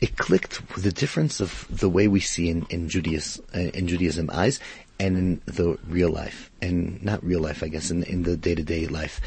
it 0.00 0.16
clicked 0.16 0.62
with 0.74 0.84
the 0.84 0.92
difference 0.92 1.40
of 1.40 1.66
the 1.70 1.88
way 1.88 2.08
we 2.08 2.20
see 2.20 2.48
in 2.48 2.66
in 2.70 2.88
Judaism 2.88 3.44
uh, 3.54 3.58
in 3.58 3.88
Judaism 3.88 4.30
eyes 4.32 4.60
and 4.98 5.16
in 5.16 5.40
the 5.46 5.78
real 5.88 6.10
life 6.10 6.50
and 6.62 7.02
not 7.02 7.24
real 7.24 7.40
life 7.40 7.62
I 7.62 7.68
guess 7.68 7.90
in 7.90 8.02
in 8.04 8.22
the 8.22 8.36
day 8.36 8.54
to 8.54 8.62
day 8.62 8.86
life. 8.86 9.20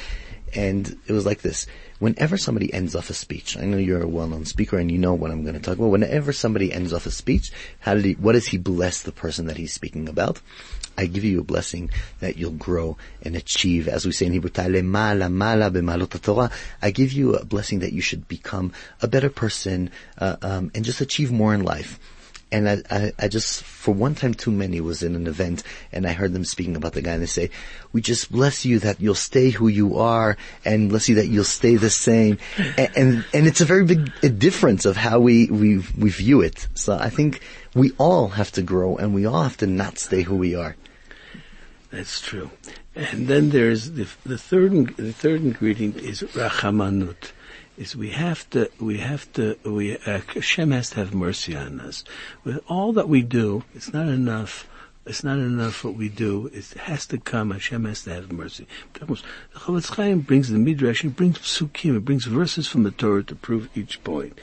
And 0.56 0.97
it 1.08 1.12
was 1.12 1.25
like 1.25 1.41
this. 1.41 1.67
Whenever 1.99 2.38
somebody 2.38 2.73
ends 2.73 2.95
off 2.95 3.10
a 3.10 3.13
speech, 3.13 3.58
I 3.58 3.65
know 3.65 3.77
you're 3.77 4.01
a 4.01 4.08
well-known 4.08 4.45
speaker 4.45 4.77
and 4.77 4.89
you 4.89 4.97
know 4.97 5.13
what 5.13 5.30
I'm 5.30 5.43
going 5.43 5.56
to 5.56 5.60
talk 5.60 5.77
about. 5.77 5.89
Whenever 5.89 6.32
somebody 6.32 6.71
ends 6.71 6.93
off 6.93 7.06
a 7.06 7.12
speech, 7.12 7.51
how 7.82 7.95
did 7.95 8.06
he, 8.06 8.13
what 8.13 8.32
does 8.32 8.47
he 8.47 8.58
bless 8.58 9.03
the 9.03 9.12
person 9.12 9.47
that 9.47 9.58
he's 9.58 9.73
speaking 9.73 10.08
about? 10.08 10.39
I 10.97 11.05
give 11.05 11.23
you 11.23 11.39
a 11.39 11.43
blessing 11.43 11.89
that 12.19 12.38
you'll 12.38 12.51
grow 12.51 12.97
and 13.21 13.36
achieve, 13.36 13.88
as 13.88 14.05
we 14.05 14.12
say 14.12 14.25
in 14.25 14.33
Hebrew, 14.33 14.49
"Ta'ale 14.49 14.81
mala 14.81 15.29
mala 15.29 15.69
b'malot 15.69 16.21
Torah. 16.21 16.51
I 16.81 16.91
give 16.91 17.12
you 17.13 17.36
a 17.36 17.45
blessing 17.45 17.79
that 17.79 17.93
you 17.93 18.01
should 18.01 18.27
become 18.27 18.73
a 19.01 19.07
better 19.07 19.29
person, 19.29 19.91
uh, 20.17 20.38
um, 20.41 20.71
and 20.73 20.83
just 20.83 21.01
achieve 21.01 21.31
more 21.31 21.53
in 21.53 21.63
life. 21.63 21.99
And 22.49 22.69
I, 22.69 22.77
I, 22.89 23.13
I 23.19 23.27
just, 23.27 23.62
for 23.63 23.93
one 23.93 24.15
time 24.15 24.33
too 24.33 24.51
many, 24.51 24.79
was 24.79 25.03
in 25.03 25.15
an 25.15 25.27
event 25.27 25.63
and 25.91 26.07
I 26.07 26.13
heard 26.13 26.31
them 26.31 26.45
speaking 26.45 26.77
about 26.77 26.93
the 26.93 27.01
guy 27.01 27.12
and 27.12 27.21
they 27.21 27.27
say, 27.27 27.49
we 27.91 27.99
just 27.99 28.31
bless 28.31 28.63
you 28.63 28.79
that 28.79 29.01
you'll 29.01 29.15
stay 29.15 29.49
who 29.49 29.67
you 29.67 29.97
are 29.97 30.38
and 30.63 30.88
bless 30.88 31.10
you 31.10 31.15
that 31.15 31.27
you'll 31.27 31.43
stay 31.43 31.75
the 31.75 31.89
same. 31.89 32.38
And, 32.77 32.89
and, 32.95 33.25
and 33.33 33.47
it's 33.47 33.60
a 33.60 33.65
very 33.65 33.83
big 33.83 34.12
uh, 34.23 34.29
difference 34.29 34.86
of 34.86 34.95
how 34.95 35.19
we, 35.19 35.47
we, 35.47 35.79
we 35.97 36.10
view 36.10 36.39
it. 36.39 36.67
So 36.73 36.97
I 36.97 37.10
think 37.10 37.41
we 37.75 37.91
all 37.97 38.29
have 38.29 38.53
to 38.53 38.62
grow 38.62 38.95
and 38.95 39.13
we 39.13 39.25
all 39.25 39.43
have 39.43 39.57
to 39.57 39.67
not 39.67 39.99
stay 39.99 40.21
who 40.21 40.38
we 40.38 40.55
are. 40.55 40.77
That's 41.91 42.19
true. 42.19 42.52
And 42.95 43.28
then 43.28 43.50
there's 43.52 43.91
the, 43.91 44.08
the 44.26 44.38
third 44.38 44.97
the 44.97 45.13
third 45.13 45.41
ingredient 45.41 45.97
is 45.97 46.21
rachamanut. 46.21 47.32
Is 47.78 47.95
we 47.95 48.10
have 48.10 48.50
to 48.50 48.69
we 48.80 48.97
have 48.97 49.32
to 49.34 49.58
we 49.63 49.97
uh, 49.97 50.21
Hashem 50.34 50.71
has 50.71 50.89
to 50.91 50.95
have 50.97 51.13
mercy 51.13 51.56
on 51.56 51.80
us. 51.80 52.04
With 52.43 52.60
all 52.67 52.91
that 52.93 53.08
we 53.08 53.21
do, 53.21 53.63
it's 53.73 53.93
not 53.93 54.08
enough. 54.08 54.67
It's 55.06 55.23
not 55.23 55.38
enough 55.38 55.86
what 55.86 55.95
we 55.95 56.10
do. 56.10 56.47
It 56.54 56.65
has 56.71 57.06
to 57.08 57.17
come. 57.17 57.52
Hashem 57.52 57.86
has 57.86 58.04
to 58.04 58.13
have 58.13 58.32
mercy. 58.32 58.67
The 58.93 59.06
Chofetz 59.06 59.95
Chaim 59.95 60.19
brings 60.19 60.50
the 60.50 60.58
midrash. 60.58 61.06
It 61.06 61.15
brings 61.15 61.38
psukim. 61.38 61.95
It 61.95 62.04
brings 62.04 62.26
verses 62.26 62.67
from 62.67 62.84
the 62.84 62.91
Torah 62.91 63.23
to 63.23 63.36
prove 63.36 63.69
each 63.73 64.04
point. 64.04 64.38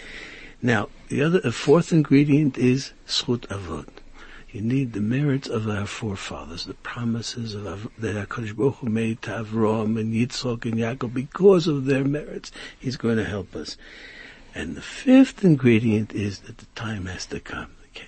Now, 0.63 0.89
the 1.09 1.21
other, 1.21 1.41
a 1.45 1.53
fourth 1.53 1.93
ingredient 1.93 2.57
is 2.57 2.93
zchut 3.07 3.47
avot. 3.49 3.89
You 4.55 4.61
need 4.61 4.93
the 4.93 5.01
merits 5.01 5.49
of 5.49 5.69
our 5.69 5.85
forefathers, 5.85 6.65
the 6.65 6.75
promises 6.75 7.57
of 7.57 7.67
Av- 7.67 7.91
that 7.99 8.29
HaKadosh 8.29 8.55
Baruch 8.55 8.77
Hu 8.77 8.89
made 8.89 9.21
to 9.23 9.31
Avram 9.33 9.99
and 9.99 10.15
Yitzchak 10.15 10.65
and 10.65 10.75
Yaakov. 10.75 11.13
Because 11.13 11.67
of 11.67 11.87
their 11.87 12.05
merits, 12.05 12.53
He's 12.79 12.97
going 12.97 13.17
to 13.17 13.25
help 13.25 13.57
us. 13.57 13.77
And 14.55 14.77
the 14.77 14.81
fifth 14.81 15.43
ingredient 15.43 16.15
is 16.15 16.39
that 16.43 16.59
the 16.59 16.67
time 16.77 17.07
has 17.07 17.27
to 17.27 17.41
come. 17.41 17.73
Okay. 17.89 18.07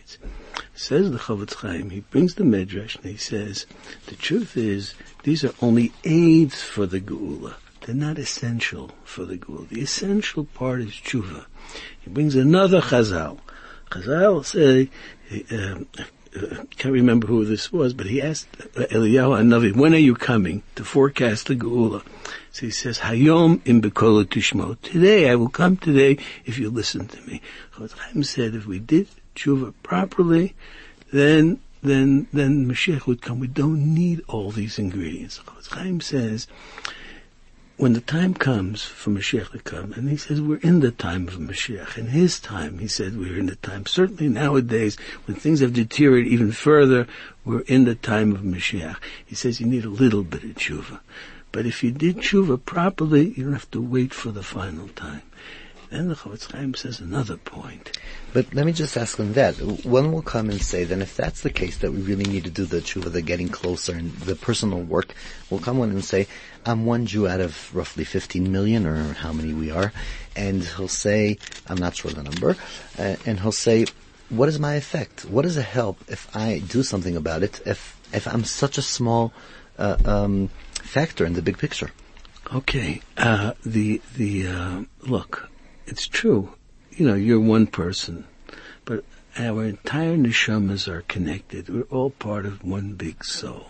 Says 0.73 1.11
the 1.11 1.19
Chofetz 1.19 1.55
Chaim, 1.55 1.91
he 1.91 2.01
brings 2.01 2.37
the 2.37 2.45
Midrash 2.45 2.95
and 2.95 3.07
he 3.07 3.17
says, 3.17 3.67
the 4.07 4.15
truth 4.15 4.57
is, 4.57 4.95
these 5.25 5.43
are 5.43 5.55
only 5.61 5.93
aids 6.05 6.63
for 6.63 6.87
the 6.87 7.01
Geula. 7.01 7.55
They're 7.81 7.95
not 7.97 8.19
essential 8.19 8.93
for 9.03 9.25
the 9.25 9.37
Geula. 9.37 9.69
The 9.69 9.81
essential 9.81 10.45
part 10.45 10.83
is 10.83 10.93
tshuva. 10.93 11.47
He 12.01 12.11
brings 12.11 12.37
another 12.37 12.81
Chazal. 12.83 13.41
Chazal 13.91 14.45
say, 14.45 14.91
um, 15.51 15.87
uh, 16.37 16.65
can't 16.77 16.93
remember 16.93 17.27
who 17.27 17.45
this 17.45 17.73
was, 17.73 17.95
but 17.95 18.07
he 18.07 18.21
asked 18.21 18.51
Eliyahu 18.75 19.41
Hanavi, 19.41 19.75
when 19.75 19.95
are 19.95 19.99
you 19.99 20.15
coming 20.15 20.63
to 20.75 20.85
forecast 20.85 21.47
the 21.47 21.57
Geula? 21.57 22.03
So 22.53 22.67
he 22.67 22.71
says, 22.71 23.01
Hayom 23.01 23.61
im 23.65 23.83
bekolo 23.83 24.25
tishmo. 24.25 24.81
Today, 24.83 25.31
I 25.31 25.35
will 25.35 25.49
come 25.49 25.77
today 25.77 26.19
if 26.45 26.59
you 26.59 26.71
listen 26.71 27.07
to 27.09 27.21
me. 27.23 27.41
Chaim 27.73 28.23
said, 28.23 28.55
if 28.55 28.67
we 28.67 28.79
did 28.79 29.09
tshuva 29.35 29.75
properly, 29.83 30.55
then 31.13 31.61
then 31.83 32.27
then 32.33 32.67
Mashiach 32.67 33.07
would 33.07 33.23
come. 33.23 33.39
We 33.39 33.47
don't 33.47 33.95
need 33.95 34.23
all 34.29 34.51
these 34.51 34.79
ingredients. 34.79 35.41
Chaim 35.71 36.01
says, 36.01 36.47
when 37.77 37.93
the 37.93 38.01
time 38.01 38.33
comes 38.33 38.83
for 38.83 39.11
Mashiach 39.11 39.53
to 39.53 39.59
come, 39.59 39.93
and 39.93 40.09
he 40.09 40.17
says 40.17 40.41
we're 40.41 40.57
in 40.59 40.81
the 40.81 40.91
time 40.91 41.29
of 41.29 41.35
Mashiach. 41.35 41.99
In 41.99 42.07
his 42.07 42.41
time, 42.41 42.79
he 42.79 42.89
said 42.89 43.19
we're 43.19 43.39
in 43.39 43.47
the 43.47 43.57
time. 43.57 43.85
Certainly 43.85 44.31
nowadays, 44.31 44.97
when 45.27 45.37
things 45.37 45.61
have 45.61 45.75
deteriorated 45.75 46.33
even 46.33 46.53
further, 46.53 47.07
we're 47.45 47.61
in 47.61 47.85
the 47.85 47.95
time 47.95 48.33
of 48.33 48.41
Mashiach. 48.41 48.97
He 49.25 49.35
says 49.35 49.61
you 49.61 49.67
need 49.67 49.85
a 49.85 49.91
little 49.91 50.25
bit 50.25 50.45
of 50.45 50.55
tshuva. 50.55 51.01
But 51.53 51.67
if 51.67 51.85
you 51.85 51.91
did 51.91 52.19
tshuva 52.19 52.65
properly, 52.65 53.35
you 53.37 53.45
don't 53.45 53.53
have 53.53 53.71
to 53.73 53.81
wait 53.81 54.15
for 54.15 54.31
the 54.31 54.43
final 54.43 54.89
time. 54.89 55.23
Then 55.97 56.09
the 56.09 56.15
Chofetz 56.15 56.53
Chaim 56.53 56.75
says 56.75 57.01
another 57.01 57.39
point. 57.39 57.99
But 58.35 58.53
let 58.53 58.67
me 58.67 58.73
just 58.73 58.99
ask 58.99 59.19
on 59.19 59.33
that. 59.33 59.55
One 59.87 60.13
will 60.13 60.21
come 60.21 60.51
and 60.51 60.61
say, 60.61 60.85
then 60.85 61.01
if 61.01 61.17
that's 61.17 61.41
the 61.41 61.49
case, 61.49 61.79
that 61.79 61.91
we 61.91 62.03
really 62.03 62.27
need 62.27 62.45
to 62.45 62.51
do 62.51 62.67
the 62.67 62.83
tshuva, 62.83 63.11
the 63.11 63.23
getting 63.23 63.49
closer 63.49 63.95
and 63.95 64.13
the 64.13 64.37
personal 64.37 64.83
work, 64.83 65.15
will 65.49 65.59
come 65.59 65.79
one 65.79 65.89
and 65.89 66.05
say, 66.05 66.27
I'm 66.67 66.85
one 66.85 67.07
Jew 67.07 67.27
out 67.27 67.41
of 67.41 67.75
roughly 67.75 68.05
15 68.05 68.53
million 68.53 68.85
or 68.85 69.15
how 69.15 69.33
many 69.33 69.55
we 69.55 69.71
are. 69.71 69.91
And 70.37 70.63
he'll 70.63 70.87
say, 70.87 71.39
I'm 71.67 71.79
not 71.79 71.97
sure 71.97 72.11
the 72.11 72.23
number, 72.23 72.59
uh, 72.99 73.17
and 73.25 73.41
he'll 73.41 73.51
say, 73.51 73.87
what 74.29 74.51
is 74.51 74.61
my 74.61 74.75
effect? 74.75 75.25
What 75.25 75.43
does 75.43 75.57
it 75.57 75.65
help 75.65 75.99
if 76.09 76.29
I 76.37 76.59
do 76.59 76.83
something 76.83 77.17
about 77.17 77.43
it, 77.43 77.63
if, 77.65 77.99
if 78.13 78.29
I'm 78.29 78.45
such 78.45 78.77
a 78.77 78.83
small, 78.83 79.33
uh, 79.79 79.97
um, 80.05 80.51
factor 80.75 81.25
in 81.25 81.33
the 81.33 81.41
big 81.41 81.57
picture? 81.57 81.91
Okay, 82.55 83.01
uh, 83.17 83.55
the 83.65 84.01
the 84.17 84.47
uh, 84.47 84.83
look, 85.03 85.51
it's 85.87 86.07
true. 86.07 86.51
You 86.91 87.07
know, 87.07 87.15
you're 87.15 87.41
one 87.41 87.67
person, 87.67 88.27
but 88.85 89.05
our 89.39 89.65
entire 89.65 90.17
neshamas 90.17 90.89
are 90.89 91.03
connected. 91.03 91.69
We're 91.69 91.83
all 91.83 92.11
part 92.11 92.47
of 92.47 92.65
one 92.65 92.95
big 92.95 93.25
soul. 93.25 93.67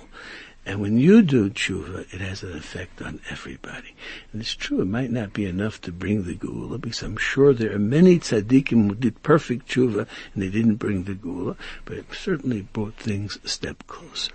And 0.64 0.80
when 0.80 0.98
you 0.98 1.22
do 1.22 1.48
tshuva, 1.48 2.12
it 2.12 2.20
has 2.20 2.42
an 2.42 2.56
effect 2.56 3.00
on 3.00 3.20
everybody. 3.30 3.94
And 4.32 4.42
it's 4.42 4.54
true, 4.54 4.80
it 4.80 4.86
might 4.86 5.12
not 5.12 5.32
be 5.32 5.46
enough 5.46 5.80
to 5.82 5.92
bring 5.92 6.24
the 6.24 6.34
Geula, 6.34 6.80
because 6.80 7.02
I'm 7.02 7.16
sure 7.16 7.54
there 7.54 7.72
are 7.72 7.78
many 7.78 8.18
tzaddikim 8.18 8.88
who 8.88 8.94
did 8.96 9.22
perfect 9.22 9.68
tshuva 9.68 10.08
and 10.34 10.42
they 10.42 10.48
didn't 10.48 10.76
bring 10.76 11.04
the 11.04 11.14
Geula, 11.14 11.56
but 11.84 11.98
it 11.98 12.06
certainly 12.12 12.62
brought 12.62 12.96
things 12.96 13.38
a 13.44 13.48
step 13.48 13.86
closer. 13.86 14.32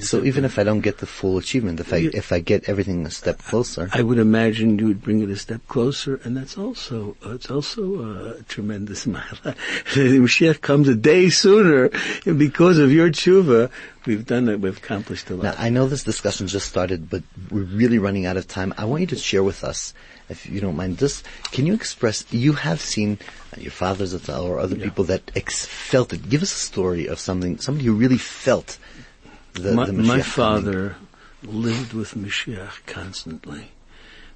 So 0.00 0.22
even 0.24 0.44
if 0.44 0.58
I 0.58 0.64
don't 0.64 0.80
get 0.80 0.98
the 0.98 1.06
full 1.06 1.38
achievement, 1.38 1.80
if 1.80 1.92
I, 1.92 1.96
Yeah. 1.96 2.10
if 2.14 2.32
I 2.32 2.40
get 2.40 2.68
everything 2.68 3.06
a 3.06 3.10
step 3.10 3.38
closer, 3.42 3.88
I 3.92 4.02
would 4.02 4.18
imagine 4.18 4.78
you 4.78 4.86
would 4.86 5.02
bring 5.02 5.22
it 5.22 5.30
a 5.30 5.36
step 5.36 5.60
closer, 5.68 6.20
and 6.24 6.36
that's 6.36 6.58
also 6.58 7.16
uh, 7.24 7.30
it's 7.34 7.50
also 7.50 7.82
a 8.38 8.42
tremendous 8.44 9.06
mila. 9.14 9.54
the 9.94 10.18
Mashiach 10.20 10.60
comes 10.60 10.88
a 10.88 10.94
day 10.94 11.30
sooner, 11.30 11.90
and 12.26 12.38
because 12.38 12.78
of 12.78 12.92
your 12.92 13.08
tshuva, 13.10 13.70
we've 14.06 14.26
done 14.26 14.48
it. 14.48 14.60
We've 14.60 14.76
accomplished 14.76 15.30
a 15.30 15.34
lot. 15.36 15.42
Now, 15.44 15.54
I 15.58 15.70
know 15.70 15.86
this 15.86 16.04
discussion 16.04 16.46
just 16.48 16.68
started, 16.68 17.08
but 17.08 17.22
we're 17.50 17.62
really 17.64 17.98
running 17.98 18.26
out 18.26 18.36
of 18.36 18.46
time. 18.48 18.74
I 18.76 18.84
want 18.84 19.00
you 19.02 19.06
to 19.08 19.16
share 19.16 19.42
with 19.42 19.64
us, 19.64 19.94
if 20.28 20.44
you 20.48 20.60
don't 20.60 20.76
mind, 20.76 20.98
this. 20.98 21.22
can 21.50 21.66
you 21.66 21.74
express? 21.74 22.24
You 22.30 22.52
have 22.54 22.80
seen 22.80 23.18
uh, 23.56 23.60
your 23.60 23.72
fathers 23.72 24.12
or 24.28 24.58
other 24.58 24.76
people 24.76 25.04
that 25.04 25.30
ex- 25.34 25.64
felt 25.66 26.12
it. 26.12 26.28
Give 26.28 26.42
us 26.42 26.52
a 26.52 26.58
story 26.58 27.06
of 27.06 27.18
something, 27.18 27.58
somebody 27.58 27.86
who 27.86 27.94
really 27.94 28.18
felt 28.18 28.78
the, 29.54 29.72
my, 29.72 29.86
the 29.86 29.92
my 29.92 30.06
coming. 30.06 30.22
father 30.22 30.96
lived 31.42 31.92
with 31.92 32.14
Mashiach 32.14 32.86
constantly. 32.86 33.72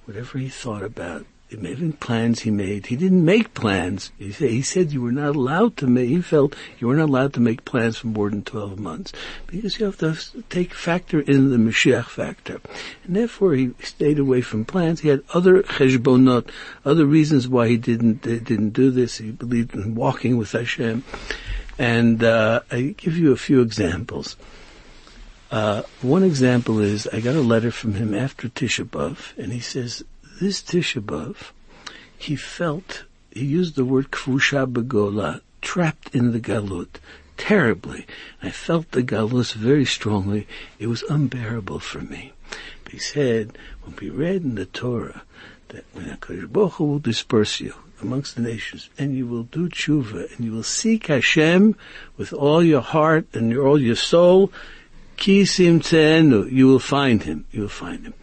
Whatever 0.04 0.38
he 0.38 0.48
thought 0.48 0.82
about, 0.82 1.26
Maybe 1.48 1.92
plans 1.92 2.40
he 2.40 2.50
made. 2.50 2.86
He 2.86 2.96
didn't 2.96 3.24
make 3.24 3.54
plans. 3.54 4.10
He 4.18 4.32
said, 4.32 4.50
he 4.50 4.62
said 4.62 4.92
you 4.92 5.00
were 5.00 5.12
not 5.12 5.36
allowed 5.36 5.76
to 5.76 5.86
make, 5.86 6.08
he 6.08 6.20
felt 6.20 6.56
you 6.80 6.88
were 6.88 6.96
not 6.96 7.08
allowed 7.08 7.34
to 7.34 7.40
make 7.40 7.64
plans 7.64 7.98
for 7.98 8.08
more 8.08 8.28
than 8.30 8.42
12 8.42 8.80
months. 8.80 9.12
Because 9.46 9.78
you 9.78 9.86
have 9.86 9.98
to 9.98 10.42
take 10.50 10.74
factor 10.74 11.20
in 11.20 11.50
the 11.50 11.56
Mashiach 11.56 12.06
factor. 12.06 12.60
And 13.04 13.14
therefore 13.14 13.54
he 13.54 13.74
stayed 13.80 14.18
away 14.18 14.40
from 14.40 14.64
plans. 14.64 15.00
He 15.00 15.08
had 15.08 15.22
other 15.34 15.62
cheshbonot, 15.62 16.50
other 16.84 17.06
reasons 17.06 17.46
why 17.46 17.68
he 17.68 17.76
didn't, 17.76 18.22
didn't 18.22 18.70
do 18.70 18.90
this. 18.90 19.18
He 19.18 19.30
believed 19.30 19.72
in 19.76 19.94
walking 19.94 20.38
with 20.38 20.50
Hashem. 20.50 21.04
And, 21.78 22.24
uh, 22.24 22.62
I 22.72 22.94
give 22.96 23.16
you 23.16 23.30
a 23.30 23.36
few 23.36 23.60
examples. 23.60 24.36
Uh, 25.50 25.82
one 26.02 26.24
example 26.24 26.80
is 26.80 27.06
I 27.08 27.20
got 27.20 27.36
a 27.36 27.40
letter 27.40 27.70
from 27.70 27.94
him 27.94 28.14
after 28.14 28.48
Tisha 28.48 28.84
B'Av, 28.84 29.36
and 29.38 29.52
he 29.52 29.60
says 29.60 30.02
this 30.40 30.60
Tisha 30.60 31.00
B'Av, 31.00 31.52
he 32.18 32.34
felt 32.34 33.04
he 33.30 33.44
used 33.44 33.76
the 33.76 33.84
word 33.84 34.10
kvusha 34.10 34.70
begola, 34.70 35.40
trapped 35.60 36.14
in 36.14 36.32
the 36.32 36.40
galut, 36.40 36.98
terribly. 37.36 38.06
I 38.42 38.50
felt 38.50 38.90
the 38.90 39.02
galus 39.02 39.52
very 39.52 39.84
strongly. 39.84 40.48
It 40.78 40.88
was 40.88 41.02
unbearable 41.02 41.80
for 41.80 42.00
me. 42.00 42.32
But 42.82 42.92
he 42.92 42.98
said, 42.98 43.56
when 43.82 43.96
we 44.00 44.10
read 44.10 44.42
in 44.42 44.54
the 44.54 44.66
Torah 44.66 45.22
that 45.68 45.84
when 45.92 46.06
HaKadosh 46.06 46.50
Baruch 46.50 46.80
will 46.80 46.98
disperse 46.98 47.60
you 47.60 47.74
amongst 48.00 48.36
the 48.36 48.42
nations, 48.42 48.90
and 48.98 49.16
you 49.16 49.26
will 49.26 49.44
do 49.44 49.68
tshuva, 49.68 50.34
and 50.34 50.44
you 50.44 50.52
will 50.52 50.62
seek 50.62 51.06
Hashem 51.06 51.76
with 52.16 52.32
all 52.32 52.62
your 52.62 52.82
heart 52.82 53.26
and 53.32 53.56
all 53.56 53.80
your 53.80 53.96
soul, 53.96 54.52
Kisim 55.16 55.80
Tzenu, 55.80 56.50
you 56.50 56.66
will 56.66 56.78
find 56.78 57.22
him. 57.22 57.46
You 57.52 57.62
will 57.62 57.68
find 57.68 58.04
him. 58.04 58.14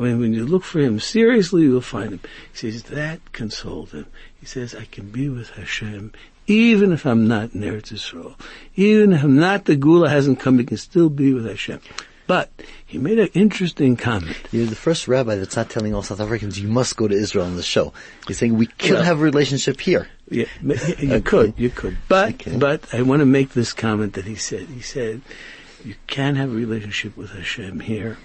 When, 0.00 0.20
when 0.20 0.34
you 0.34 0.46
look 0.46 0.64
for 0.64 0.80
him 0.80 0.98
seriously, 1.00 1.62
you 1.62 1.72
will 1.72 1.80
find 1.80 2.12
him. 2.12 2.20
He 2.52 2.70
says, 2.70 2.82
that 2.84 3.32
consoled 3.32 3.90
him. 3.90 4.06
He 4.40 4.46
says, 4.46 4.74
I 4.74 4.84
can 4.86 5.10
be 5.10 5.28
with 5.28 5.50
Hashem 5.50 6.12
even 6.46 6.92
if 6.92 7.06
I'm 7.06 7.28
not 7.28 7.54
in 7.54 7.60
Eretz 7.60 7.92
Yisrael. 7.92 8.34
Even 8.74 9.12
if 9.12 9.22
I'm 9.22 9.36
not, 9.38 9.66
the 9.66 9.76
Geula 9.76 10.08
hasn't 10.08 10.40
come, 10.40 10.58
he 10.58 10.64
can 10.64 10.78
still 10.78 11.08
be 11.08 11.32
with 11.32 11.46
Hashem. 11.46 11.80
But 12.26 12.50
he 12.86 12.98
made 12.98 13.18
an 13.20 13.28
interesting 13.34 13.96
comment. 13.96 14.36
You're 14.50 14.66
the 14.66 14.74
first 14.74 15.06
rabbi 15.06 15.36
that's 15.36 15.54
not 15.56 15.70
telling 15.70 15.94
all 15.94 16.02
South 16.02 16.20
Africans 16.20 16.58
you 16.58 16.66
must 16.68 16.96
go 16.96 17.06
to 17.06 17.14
Israel 17.14 17.44
on 17.46 17.54
the 17.56 17.62
show. 17.62 17.92
He's 18.26 18.38
saying 18.38 18.54
we 18.56 18.66
could 18.66 18.92
Well- 18.92 19.02
have 19.04 19.20
a 19.20 19.22
relationship 19.22 19.80
here. 19.80 20.08
Yeah, 20.28 20.46
you 20.62 20.74
Okay. 21.14 21.20
could, 21.22 21.54
you 21.56 21.70
could. 21.70 21.98
But, 22.08 22.34
Okay. 22.34 22.56
but 22.56 22.92
I 22.94 23.02
want 23.02 23.20
to 23.20 23.26
make 23.26 23.50
this 23.52 23.72
comment 23.72 24.14
that 24.14 24.24
he 24.24 24.34
said. 24.36 24.66
He 24.68 24.80
said, 24.80 25.22
you 25.84 25.94
can 26.06 26.36
have 26.36 26.50
a 26.50 26.54
relationship 26.54 27.16
with 27.16 27.30
Hashem 27.30 27.80
here, 27.80 28.18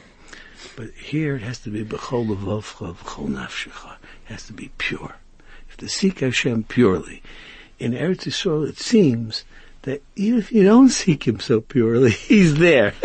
but 0.76 0.91
here 0.91 1.36
it 1.36 1.41
has 1.41 1.60
to 1.60 1.70
be 1.70 1.84
b'chol 1.84 2.28
levavcha, 2.28 2.95
b'chol 2.95 3.30
nafshecha. 3.30 3.93
It 4.28 4.34
has 4.34 4.45
to 4.47 4.53
be 4.53 4.72
pure. 4.78 5.16
You 5.39 5.70
have 5.70 5.78
to 5.78 5.89
seek 5.89 6.20
Hashem 6.20 6.64
purely. 6.66 7.22
In 7.80 7.91
Eretz 7.91 8.26
Yisrael, 8.26 8.68
it 8.68 8.80
seems 8.80 9.43
that 9.86 10.04
even 10.16 10.40
if 10.40 10.52
you 10.52 10.64
don't 10.64 10.90
seek 10.90 11.28
Him 11.28 11.40
so 11.40 11.62
purely, 11.62 12.12
He's 12.30 12.56
there. 12.58 12.92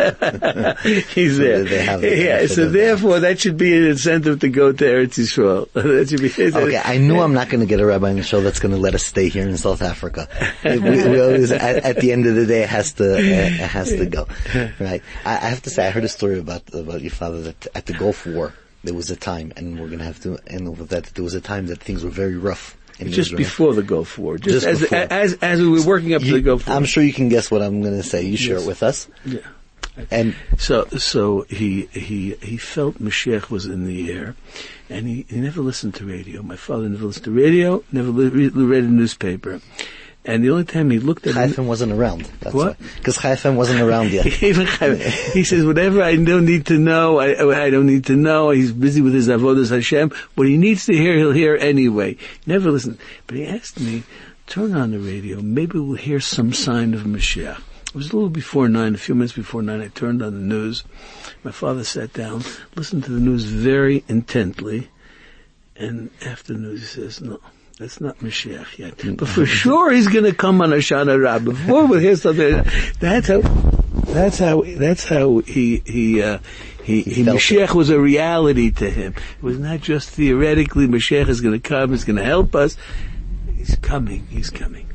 he's 1.13 1.37
So 1.37 1.43
there. 1.43 1.63
yeah, 2.03 2.47
so 2.47 2.63
of 2.63 2.71
that. 2.71 2.77
therefore 2.77 3.19
that 3.21 3.39
should 3.39 3.57
be 3.57 3.75
an 3.77 3.85
incentive 3.85 4.39
to 4.41 4.49
go 4.49 4.71
to 4.71 4.83
Eretz 4.83 5.17
Yisrael. 5.17 5.71
that 5.73 6.09
should 6.09 6.21
be. 6.21 6.31
Okay, 6.57 6.81
I 6.83 6.97
knew 6.97 7.19
I'm 7.19 7.33
not 7.33 7.49
going 7.49 7.61
to 7.61 7.65
get 7.65 7.79
a 7.79 7.85
rabbi 7.85 8.09
on 8.09 8.17
the 8.17 8.23
show 8.23 8.41
that's 8.41 8.59
going 8.59 8.73
to 8.73 8.77
let 8.79 8.93
us 8.95 9.03
stay 9.03 9.29
here 9.29 9.47
in 9.47 9.57
South 9.57 9.81
Africa. 9.81 10.27
we, 10.63 10.79
we 10.79 11.19
always, 11.21 11.51
at, 11.51 11.83
at 11.83 11.97
the 11.97 12.11
end 12.11 12.25
of 12.25 12.35
the 12.35 12.45
day, 12.45 12.63
it 12.63 12.69
has 12.69 12.93
to, 12.93 13.17
it 13.17 13.51
has 13.59 13.89
to 13.89 14.05
go. 14.05 14.27
Right? 14.79 15.01
I, 15.25 15.35
I 15.35 15.49
have 15.49 15.61
to 15.63 15.69
say, 15.69 15.87
I 15.87 15.91
heard 15.91 16.03
a 16.03 16.09
story 16.09 16.39
about, 16.39 16.73
about 16.73 17.01
your 17.01 17.11
father 17.11 17.41
that 17.43 17.67
at 17.75 17.85
the 17.85 17.93
Gulf 17.93 18.25
War, 18.25 18.53
there 18.83 18.95
was 18.95 19.11
a 19.11 19.15
time, 19.15 19.53
and 19.55 19.79
we're 19.79 19.87
going 19.87 19.99
to 19.99 20.05
have 20.05 20.19
to 20.21 20.39
end 20.47 20.77
with 20.77 20.89
that, 20.89 21.05
there 21.13 21.23
was 21.23 21.35
a 21.35 21.41
time 21.41 21.67
that 21.67 21.79
things 21.79 22.03
were 22.03 22.09
very 22.09 22.35
rough. 22.37 22.75
Just 23.09 23.31
Israel. 23.31 23.37
before 23.37 23.73
the 23.73 23.83
Gulf 23.83 24.17
War, 24.17 24.37
just, 24.37 24.65
Just 24.65 24.91
as, 24.93 24.93
as 24.93 25.33
as 25.41 25.59
we 25.61 25.69
were 25.69 25.85
working 25.85 26.13
up 26.13 26.21
to 26.21 26.31
the 26.33 26.41
Gulf 26.41 26.67
War. 26.67 26.75
I'm 26.75 26.85
sure 26.85 27.03
you 27.03 27.13
can 27.13 27.29
guess 27.29 27.49
what 27.49 27.61
I'm 27.61 27.81
going 27.81 27.95
to 27.97 28.03
say. 28.03 28.23
You 28.23 28.37
share 28.37 28.55
Yes. 28.57 28.63
it 28.63 28.67
with 28.67 28.83
us. 28.83 29.07
Yeah. 29.25 29.39
And 30.09 30.35
So 30.57 30.85
so 30.97 31.45
he 31.49 31.87
he 31.91 32.35
he 32.41 32.57
felt 32.57 32.99
Mashiach 33.01 33.49
was 33.49 33.65
in 33.65 33.85
the 33.85 34.11
air, 34.11 34.35
and 34.89 35.05
he, 35.07 35.25
he 35.29 35.37
never 35.41 35.61
listened 35.61 35.95
to 35.95 36.05
radio. 36.05 36.41
My 36.41 36.55
father 36.55 36.87
never 36.87 37.05
listened 37.07 37.25
to 37.25 37.31
radio, 37.31 37.83
never 37.91 38.09
li- 38.09 38.47
read 38.49 38.83
a 38.83 38.87
newspaper, 38.87 39.59
and 40.23 40.43
the 40.43 40.51
only 40.51 40.65
time 40.65 40.91
he 40.91 40.99
looked 40.99 41.25
at 41.25 41.33
Chai 41.33 41.47
FM 41.47 41.65
wasn't 41.65 41.91
around. 41.91 42.29
That's 42.41 42.53
What? 42.53 42.77
Because 42.97 43.17
Chai 43.17 43.33
FM 43.33 43.55
wasn't 43.55 43.81
around 43.81 44.11
yet. 44.11 44.25
He 45.33 45.43
says, 45.43 45.65
whatever 45.65 46.01
I 46.03 46.15
don't 46.15 46.45
need 46.45 46.67
to 46.67 46.77
know, 46.77 47.19
I, 47.19 47.65
I 47.65 47.69
don't 47.71 47.87
need 47.87 48.05
to 48.05 48.15
know. 48.15 48.51
He's 48.51 48.71
busy 48.71 49.01
with 49.01 49.13
his 49.13 49.27
avodas 49.27 49.71
Hashem. 49.71 50.11
What 50.35 50.47
he 50.47 50.57
needs 50.57 50.85
to 50.85 50.93
hear, 50.93 51.17
he'll 51.17 51.31
hear 51.31 51.55
anyway. 51.55 52.17
Never 52.45 52.69
listen. 52.69 52.99
But 53.25 53.37
he 53.37 53.45
asked 53.45 53.79
me, 53.79 54.03
turn 54.45 54.75
on 54.75 54.91
the 54.91 54.99
radio. 54.99 55.41
Maybe 55.41 55.79
we'll 55.79 55.95
hear 55.95 56.19
some 56.19 56.53
sign 56.53 56.93
of 56.93 57.01
Mashiach. 57.01 57.61
It 57.87 57.95
was 57.95 58.11
a 58.11 58.15
little 58.15 58.29
before 58.29 58.69
nine, 58.69 58.95
a 58.95 58.97
few 58.97 59.15
minutes 59.15 59.33
before 59.33 59.61
nine. 59.61 59.81
I 59.81 59.89
turned 59.89 60.21
on 60.21 60.33
the 60.33 60.39
news. 60.39 60.83
My 61.43 61.51
father 61.51 61.83
sat 61.83 62.13
down, 62.13 62.43
listened 62.75 63.03
to 63.05 63.11
the 63.11 63.19
news 63.19 63.43
very 63.43 64.05
intently, 64.07 64.89
and 65.75 66.09
after 66.25 66.53
the 66.53 66.59
news 66.59 66.81
he 66.81 67.01
says, 67.01 67.19
no. 67.21 67.39
That's 67.81 67.99
not 67.99 68.19
Mashiach 68.19 68.77
yet. 68.77 69.17
But 69.17 69.27
for 69.27 69.43
sure 69.47 69.91
he's 69.91 70.07
gonna 70.07 70.35
come 70.35 70.61
on 70.61 70.69
Hoshana 70.69 71.19
Rabbah. 71.19 71.45
Before 71.45 71.87
we'll 71.87 71.99
hear 71.99 72.15
something, 72.15 72.63
that's 72.99 73.27
how, 73.27 73.41
that's 73.41 74.37
how, 74.37 74.61
that's 74.61 75.03
how 75.03 75.39
he, 75.39 75.81
he, 75.83 76.21
uh, 76.21 76.37
he, 76.83 77.01
he, 77.01 77.23
felt 77.23 77.37
Mashiach 77.37 77.73
was 77.73 77.89
a 77.89 77.99
reality 77.99 78.69
to 78.69 78.87
him. 78.87 79.15
It 79.15 79.43
was 79.43 79.57
not 79.57 79.79
just 79.79 80.11
theoretically 80.11 80.85
Mashiach 80.85 81.27
is 81.27 81.41
gonna 81.41 81.59
come, 81.59 81.89
he's 81.89 82.03
gonna 82.03 82.23
help 82.23 82.53
us. 82.53 82.77
He's 83.55 83.75
coming, 83.77 84.27
he's 84.27 84.51
coming. 84.51 84.87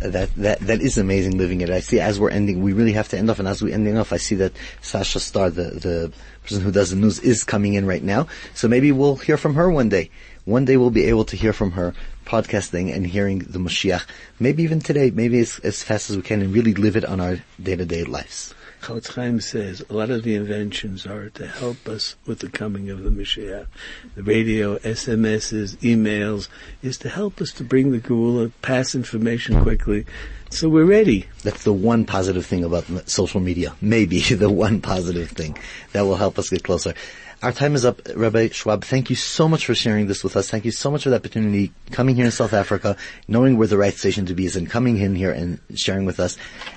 that 0.00 0.34
that 0.34 0.58
that 0.58 0.80
is 0.80 0.98
amazing 0.98 1.38
living 1.38 1.60
it. 1.60 1.70
I 1.70 1.78
see 1.78 2.00
as 2.00 2.18
we're 2.18 2.30
ending, 2.30 2.60
we 2.60 2.72
really 2.72 2.94
have 2.94 3.06
to 3.10 3.18
end 3.18 3.30
off, 3.30 3.38
and 3.38 3.46
as 3.46 3.62
we're 3.62 3.72
ending 3.72 3.96
off, 3.96 4.12
I 4.12 4.16
see 4.16 4.34
that 4.34 4.52
Sasha 4.80 5.20
Starr, 5.20 5.50
the 5.50 5.62
the 5.62 6.12
person 6.42 6.60
who 6.60 6.72
does 6.72 6.90
the 6.90 6.96
news, 6.96 7.20
is 7.20 7.44
coming 7.44 7.74
in 7.74 7.86
right 7.86 8.02
now. 8.02 8.26
So 8.54 8.66
maybe 8.66 8.90
we'll 8.90 9.14
hear 9.14 9.36
from 9.36 9.54
her 9.54 9.70
one 9.70 9.90
day. 9.90 10.10
One 10.50 10.64
day 10.64 10.76
we'll 10.76 10.90
be 10.90 11.04
able 11.04 11.26
to 11.26 11.36
hear 11.36 11.52
from 11.52 11.70
her 11.72 11.94
podcasting 12.26 12.92
and 12.92 13.06
hearing 13.06 13.38
the 13.38 13.60
Mashiach. 13.60 14.04
Maybe 14.40 14.64
even 14.64 14.80
today, 14.80 15.12
maybe 15.12 15.38
as 15.38 15.60
as 15.60 15.84
fast 15.84 16.10
as 16.10 16.16
we 16.16 16.22
can, 16.22 16.42
and 16.42 16.52
really 16.52 16.74
live 16.74 16.96
it 16.96 17.04
on 17.04 17.20
our 17.20 17.38
day 17.62 17.76
to 17.76 17.84
day 17.84 18.02
lives. 18.02 18.52
Chofetz 18.82 19.14
Chaim 19.14 19.40
says 19.40 19.84
a 19.88 19.92
lot 19.92 20.10
of 20.10 20.24
the 20.24 20.34
inventions 20.34 21.06
are 21.06 21.30
to 21.30 21.46
help 21.46 21.86
us 21.86 22.16
with 22.26 22.40
the 22.40 22.48
coming 22.48 22.90
of 22.90 23.04
the 23.04 23.10
Mashiach. 23.10 23.68
The 24.16 24.24
radio, 24.24 24.76
SMSs, 24.78 25.76
emails, 25.76 26.48
is 26.82 26.98
to 26.98 27.08
help 27.08 27.40
us 27.40 27.52
to 27.52 27.62
bring 27.62 27.92
the 27.92 28.00
Geula, 28.00 28.50
pass 28.60 28.96
information 28.96 29.62
quickly, 29.62 30.04
so 30.52 30.68
we're 30.68 30.84
ready. 30.84 31.26
That's 31.44 31.62
the 31.62 31.72
one 31.72 32.06
positive 32.06 32.44
thing 32.44 32.64
about 32.64 32.86
social 33.08 33.38
media. 33.38 33.76
Maybe 33.80 34.20
the 34.44 34.50
one 34.50 34.80
positive 34.80 35.30
thing 35.30 35.56
that 35.92 36.02
will 36.02 36.16
help 36.16 36.40
us 36.40 36.48
get 36.48 36.64
closer. 36.64 36.94
Our 37.42 37.52
time 37.52 37.74
is 37.74 37.86
up, 37.86 38.02
Rabbi 38.14 38.48
Schwab. 38.48 38.84
Thank 38.84 39.08
you 39.08 39.16
so 39.16 39.48
much 39.48 39.64
for 39.64 39.74
sharing 39.74 40.08
this 40.08 40.22
with 40.22 40.36
us. 40.36 40.50
Thank 40.50 40.66
you 40.66 40.70
so 40.70 40.90
much 40.90 41.04
for 41.04 41.08
the 41.08 41.16
opportunity 41.16 41.72
coming 41.90 42.14
here 42.14 42.26
in 42.26 42.30
South 42.30 42.52
Africa, 42.52 42.98
knowing 43.28 43.56
where 43.56 43.66
the 43.66 43.78
right 43.78 43.94
station 43.94 44.26
to 44.26 44.34
be 44.34 44.44
is, 44.44 44.56
and 44.56 44.68
coming 44.68 44.98
in 44.98 45.14
here 45.14 45.32
and 45.32 45.58
sharing 45.74 46.04
with 46.04 46.20
us. 46.20 46.36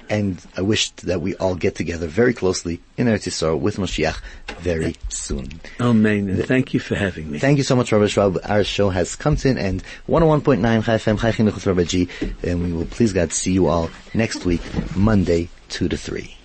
And 0.09 0.41
I 0.55 0.61
wish 0.61 0.91
that 0.91 1.19
we 1.19 1.35
all 1.35 1.55
get 1.55 1.75
together 1.75 2.07
very 2.07 2.33
closely 2.33 2.79
in 2.95 3.07
Eretz 3.07 3.27
Yisrael 3.27 3.59
with 3.59 3.75
Moshiach 3.75 4.21
very 4.59 4.95
soon. 5.09 5.49
Amen. 5.81 6.41
Thank 6.43 6.73
you 6.73 6.79
for 6.79 6.95
having 6.95 7.29
me. 7.29 7.39
Thank 7.39 7.57
you 7.57 7.65
so 7.65 7.75
much, 7.75 7.91
Rabbi 7.91 8.07
Schwab. 8.07 8.39
Our 8.45 8.63
show 8.63 8.89
has 8.89 9.17
come 9.17 9.35
to 9.35 9.49
an 9.49 9.57
end. 9.57 9.83
101.9 10.07 10.61
Chai 10.85 10.95
FM, 10.95 11.19
Chai 11.19 11.33
Chinuch 11.33 11.65
Rabbi 11.65 11.83
G. 11.83 12.07
And 12.41 12.63
we 12.63 12.71
will 12.71 12.85
please 12.85 13.11
God 13.11 13.33
see 13.33 13.51
you 13.51 13.67
all 13.67 13.89
next 14.13 14.45
week, 14.45 14.61
Monday, 14.95 15.49
2 15.67 15.89
to 15.89 15.97
3. 15.97 16.37